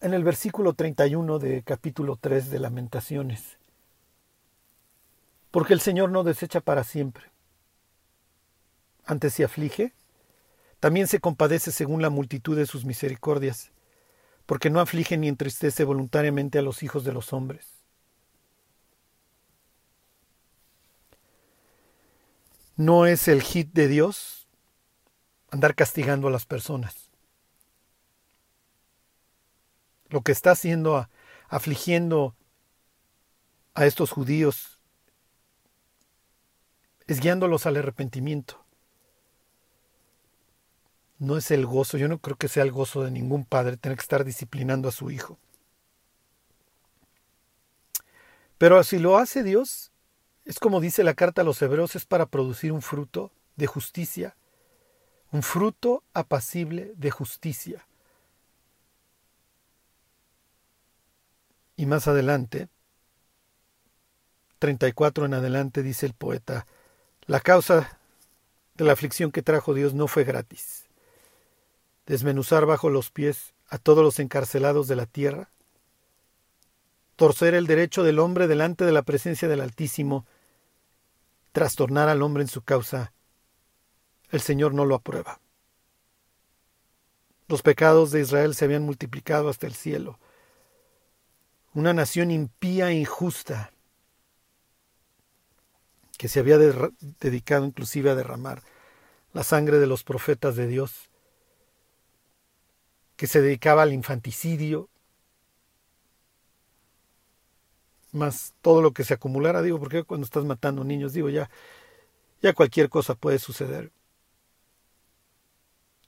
en 0.00 0.14
el 0.14 0.22
versículo 0.22 0.74
31 0.74 1.38
de 1.38 1.62
capítulo 1.62 2.16
3 2.20 2.50
de 2.50 2.58
Lamentaciones. 2.58 3.58
Porque 5.50 5.72
el 5.72 5.80
Señor 5.80 6.10
no 6.10 6.22
desecha 6.22 6.60
para 6.60 6.84
siempre. 6.84 7.30
Antes 9.04 9.34
se 9.34 9.44
aflige, 9.44 9.92
también 10.82 11.06
se 11.06 11.20
compadece 11.20 11.70
según 11.70 12.02
la 12.02 12.10
multitud 12.10 12.56
de 12.56 12.66
sus 12.66 12.84
misericordias, 12.84 13.70
porque 14.46 14.68
no 14.68 14.80
aflige 14.80 15.16
ni 15.16 15.28
entristece 15.28 15.84
voluntariamente 15.84 16.58
a 16.58 16.62
los 16.62 16.82
hijos 16.82 17.04
de 17.04 17.12
los 17.12 17.32
hombres. 17.32 17.84
No 22.74 23.06
es 23.06 23.28
el 23.28 23.42
hit 23.42 23.72
de 23.72 23.86
Dios 23.86 24.48
andar 25.52 25.76
castigando 25.76 26.26
a 26.26 26.32
las 26.32 26.46
personas. 26.46 27.12
Lo 30.08 30.22
que 30.22 30.32
está 30.32 30.50
haciendo, 30.50 31.08
afligiendo 31.46 32.34
a 33.74 33.86
estos 33.86 34.10
judíos, 34.10 34.80
es 37.06 37.20
guiándolos 37.20 37.66
al 37.66 37.76
arrepentimiento. 37.76 38.61
No 41.22 41.36
es 41.36 41.50
el 41.50 41.66
gozo, 41.66 41.96
yo 41.98 42.08
no 42.08 42.18
creo 42.18 42.36
que 42.36 42.48
sea 42.48 42.62
el 42.62 42.72
gozo 42.72 43.04
de 43.04 43.10
ningún 43.10 43.44
padre 43.44 43.76
tener 43.76 43.96
que 43.96 44.02
estar 44.02 44.24
disciplinando 44.24 44.88
a 44.88 44.92
su 44.92 45.10
hijo. 45.10 45.38
Pero 48.58 48.82
si 48.84 48.98
lo 48.98 49.18
hace 49.18 49.42
Dios, 49.42 49.92
es 50.44 50.58
como 50.58 50.80
dice 50.80 51.04
la 51.04 51.14
carta 51.14 51.42
a 51.42 51.44
los 51.44 51.60
hebreos, 51.62 51.96
es 51.96 52.04
para 52.04 52.26
producir 52.26 52.72
un 52.72 52.82
fruto 52.82 53.32
de 53.56 53.66
justicia 53.66 54.36
un 55.32 55.42
fruto 55.42 56.04
apacible 56.12 56.92
de 56.96 57.10
justicia. 57.10 57.86
Y 61.74 61.86
más 61.86 62.06
adelante, 62.06 62.68
34 64.58 65.24
en 65.24 65.34
adelante, 65.34 65.82
dice 65.82 66.06
el 66.06 66.12
poeta, 66.12 66.66
la 67.26 67.40
causa 67.40 67.98
de 68.74 68.84
la 68.84 68.92
aflicción 68.92 69.32
que 69.32 69.42
trajo 69.42 69.72
Dios 69.74 69.94
no 69.94 70.06
fue 70.06 70.24
gratis. 70.24 70.84
Desmenuzar 72.12 72.66
bajo 72.66 72.90
los 72.90 73.10
pies 73.10 73.54
a 73.70 73.78
todos 73.78 74.04
los 74.04 74.18
encarcelados 74.18 74.86
de 74.86 74.96
la 74.96 75.06
tierra, 75.06 75.48
torcer 77.16 77.54
el 77.54 77.66
derecho 77.66 78.02
del 78.02 78.18
hombre 78.18 78.48
delante 78.48 78.84
de 78.84 78.92
la 78.92 79.00
presencia 79.00 79.48
del 79.48 79.62
Altísimo, 79.62 80.26
trastornar 81.52 82.10
al 82.10 82.20
hombre 82.20 82.42
en 82.42 82.50
su 82.50 82.60
causa, 82.60 83.14
el 84.28 84.42
Señor 84.42 84.74
no 84.74 84.84
lo 84.84 84.94
aprueba. 84.94 85.40
Los 87.48 87.62
pecados 87.62 88.10
de 88.10 88.20
Israel 88.20 88.54
se 88.54 88.66
habían 88.66 88.82
multiplicado 88.82 89.48
hasta 89.48 89.66
el 89.66 89.72
cielo. 89.72 90.18
Una 91.72 91.94
nación 91.94 92.30
impía 92.30 92.90
e 92.90 92.94
injusta 92.94 93.72
que 96.18 96.28
se 96.28 96.40
había 96.40 96.58
dedicado 96.58 97.64
inclusive 97.64 98.10
a 98.10 98.14
derramar 98.14 98.62
la 99.32 99.44
sangre 99.44 99.78
de 99.78 99.86
los 99.86 100.04
profetas 100.04 100.56
de 100.56 100.66
Dios, 100.66 101.08
que 103.22 103.28
se 103.28 103.40
dedicaba 103.40 103.84
al 103.84 103.92
infanticidio, 103.92 104.90
más 108.10 108.52
todo 108.62 108.82
lo 108.82 108.92
que 108.92 109.04
se 109.04 109.14
acumulara, 109.14 109.62
digo, 109.62 109.78
porque 109.78 110.02
cuando 110.02 110.24
estás 110.24 110.44
matando 110.44 110.82
niños, 110.82 111.12
digo, 111.12 111.28
ya, 111.28 111.48
ya 112.40 112.52
cualquier 112.52 112.88
cosa 112.88 113.14
puede 113.14 113.38
suceder 113.38 113.92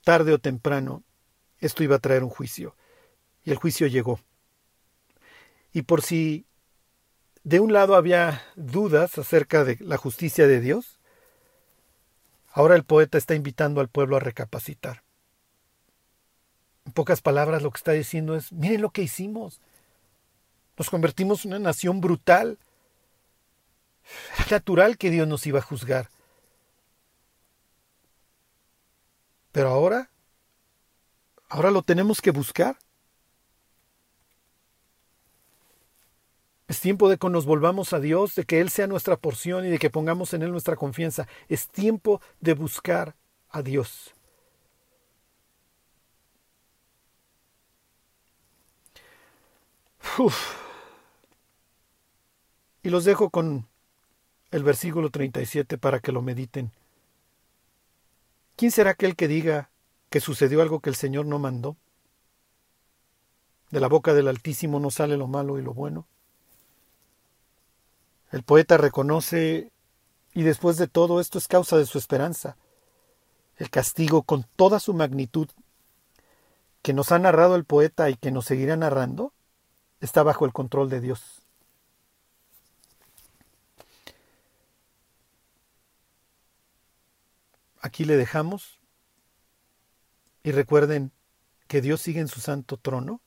tarde 0.03 0.33
o 0.33 0.39
temprano, 0.39 1.05
esto 1.59 1.85
iba 1.85 1.95
a 1.95 1.99
traer 1.99 2.21
un 2.21 2.29
juicio. 2.29 2.75
Y 3.45 3.51
el 3.51 3.55
juicio 3.55 3.87
llegó. 3.87 4.19
Y 5.71 5.83
por 5.83 6.01
si 6.01 6.45
de 7.45 7.61
un 7.61 7.71
lado 7.71 7.95
había 7.95 8.43
dudas 8.57 9.17
acerca 9.17 9.63
de 9.63 9.77
la 9.79 9.95
justicia 9.95 10.47
de 10.47 10.59
Dios, 10.59 10.99
ahora 12.51 12.75
el 12.75 12.83
poeta 12.83 13.17
está 13.17 13.35
invitando 13.35 13.79
al 13.79 13.87
pueblo 13.87 14.17
a 14.17 14.19
recapacitar. 14.19 15.04
En 16.85 16.91
pocas 16.91 17.21
palabras 17.21 17.61
lo 17.61 17.71
que 17.71 17.77
está 17.77 17.91
diciendo 17.91 18.35
es, 18.35 18.51
miren 18.51 18.81
lo 18.81 18.91
que 18.91 19.01
hicimos. 19.01 19.59
Nos 20.77 20.89
convertimos 20.89 21.45
en 21.45 21.51
una 21.51 21.59
nación 21.59 22.01
brutal. 22.01 22.57
Era 24.37 24.57
natural 24.57 24.97
que 24.97 25.09
Dios 25.09 25.27
nos 25.27 25.45
iba 25.47 25.59
a 25.59 25.63
juzgar. 25.63 26.09
Pero 29.51 29.69
ahora, 29.69 30.09
ahora 31.49 31.71
lo 31.71 31.81
tenemos 31.81 32.21
que 32.21 32.31
buscar. 32.31 32.77
Es 36.67 36.81
tiempo 36.81 37.09
de 37.09 37.17
que 37.17 37.29
nos 37.29 37.45
volvamos 37.45 37.93
a 37.93 37.99
Dios, 37.99 38.35
de 38.35 38.43
que 38.43 38.59
Él 38.59 38.69
sea 38.69 38.87
nuestra 38.87 39.17
porción 39.17 39.65
y 39.65 39.69
de 39.69 39.77
que 39.77 39.91
pongamos 39.91 40.33
en 40.33 40.41
Él 40.41 40.51
nuestra 40.51 40.75
confianza. 40.75 41.27
Es 41.47 41.67
tiempo 41.69 42.21
de 42.41 42.53
buscar 42.53 43.15
a 43.49 43.61
Dios. 43.61 44.14
Y 52.83 52.89
los 52.89 53.03
dejo 53.03 53.29
con 53.29 53.67
el 54.51 54.63
versículo 54.63 55.09
37 55.09 55.77
para 55.77 55.99
que 55.99 56.11
lo 56.11 56.21
mediten. 56.21 56.71
¿Quién 58.55 58.71
será 58.71 58.91
aquel 58.91 59.15
que 59.15 59.27
diga 59.27 59.69
que 60.09 60.21
sucedió 60.21 60.61
algo 60.61 60.79
que 60.79 60.89
el 60.89 60.95
Señor 60.95 61.25
no 61.25 61.39
mandó? 61.39 61.75
De 63.71 63.79
la 63.79 63.87
boca 63.87 64.13
del 64.13 64.27
Altísimo 64.27 64.79
no 64.79 64.91
sale 64.91 65.17
lo 65.17 65.27
malo 65.27 65.59
y 65.59 65.61
lo 65.61 65.73
bueno. 65.73 66.07
El 68.31 68.43
poeta 68.43 68.77
reconoce, 68.77 69.71
y 70.33 70.43
después 70.43 70.77
de 70.77 70.87
todo 70.87 71.19
esto 71.19 71.37
es 71.37 71.47
causa 71.47 71.77
de 71.77 71.85
su 71.85 71.97
esperanza, 71.97 72.55
el 73.57 73.69
castigo 73.69 74.23
con 74.23 74.45
toda 74.55 74.79
su 74.79 74.93
magnitud 74.93 75.47
que 76.81 76.93
nos 76.93 77.11
ha 77.11 77.19
narrado 77.19 77.55
el 77.55 77.65
poeta 77.65 78.09
y 78.09 78.15
que 78.15 78.31
nos 78.31 78.45
seguirá 78.45 78.77
narrando, 78.77 79.33
está 80.05 80.23
bajo 80.23 80.45
el 80.45 80.53
control 80.53 80.89
de 80.89 81.01
Dios. 81.01 81.41
Aquí 87.81 88.05
le 88.05 88.15
dejamos 88.15 88.79
y 90.43 90.51
recuerden 90.51 91.11
que 91.67 91.81
Dios 91.81 92.01
sigue 92.01 92.19
en 92.19 92.27
su 92.27 92.39
santo 92.39 92.77
trono, 92.77 93.21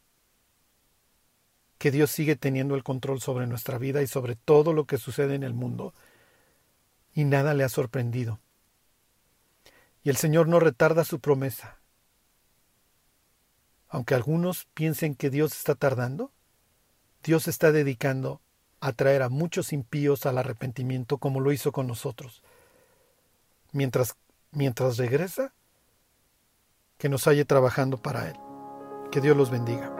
que 1.78 1.90
Dios 1.90 2.10
sigue 2.10 2.36
teniendo 2.36 2.74
el 2.74 2.82
control 2.82 3.20
sobre 3.20 3.46
nuestra 3.46 3.78
vida 3.78 4.02
y 4.02 4.06
sobre 4.06 4.34
todo 4.34 4.72
lo 4.72 4.84
que 4.84 4.98
sucede 4.98 5.34
en 5.34 5.42
el 5.42 5.54
mundo, 5.54 5.94
y 7.14 7.24
nada 7.24 7.54
le 7.54 7.64
ha 7.64 7.68
sorprendido. 7.68 8.40
Y 10.02 10.10
el 10.10 10.16
Señor 10.16 10.48
no 10.48 10.60
retarda 10.60 11.04
su 11.04 11.20
promesa. 11.20 11.78
Aunque 13.88 14.14
algunos 14.14 14.66
piensen 14.74 15.14
que 15.14 15.30
Dios 15.30 15.52
está 15.52 15.74
tardando, 15.74 16.32
Dios 17.22 17.48
está 17.48 17.72
dedicando 17.72 18.40
a 18.80 18.92
traer 18.92 19.22
a 19.22 19.28
muchos 19.28 19.72
impíos 19.72 20.26
al 20.26 20.38
arrepentimiento 20.38 21.18
como 21.18 21.40
lo 21.40 21.52
hizo 21.52 21.72
con 21.72 21.86
nosotros. 21.86 22.42
Mientras 23.72 24.16
mientras 24.52 24.96
regresa, 24.96 25.52
que 26.98 27.08
nos 27.08 27.26
halle 27.26 27.44
trabajando 27.44 27.98
para 27.98 28.28
Él. 28.28 28.36
Que 29.10 29.20
Dios 29.20 29.36
los 29.36 29.50
bendiga. 29.50 29.97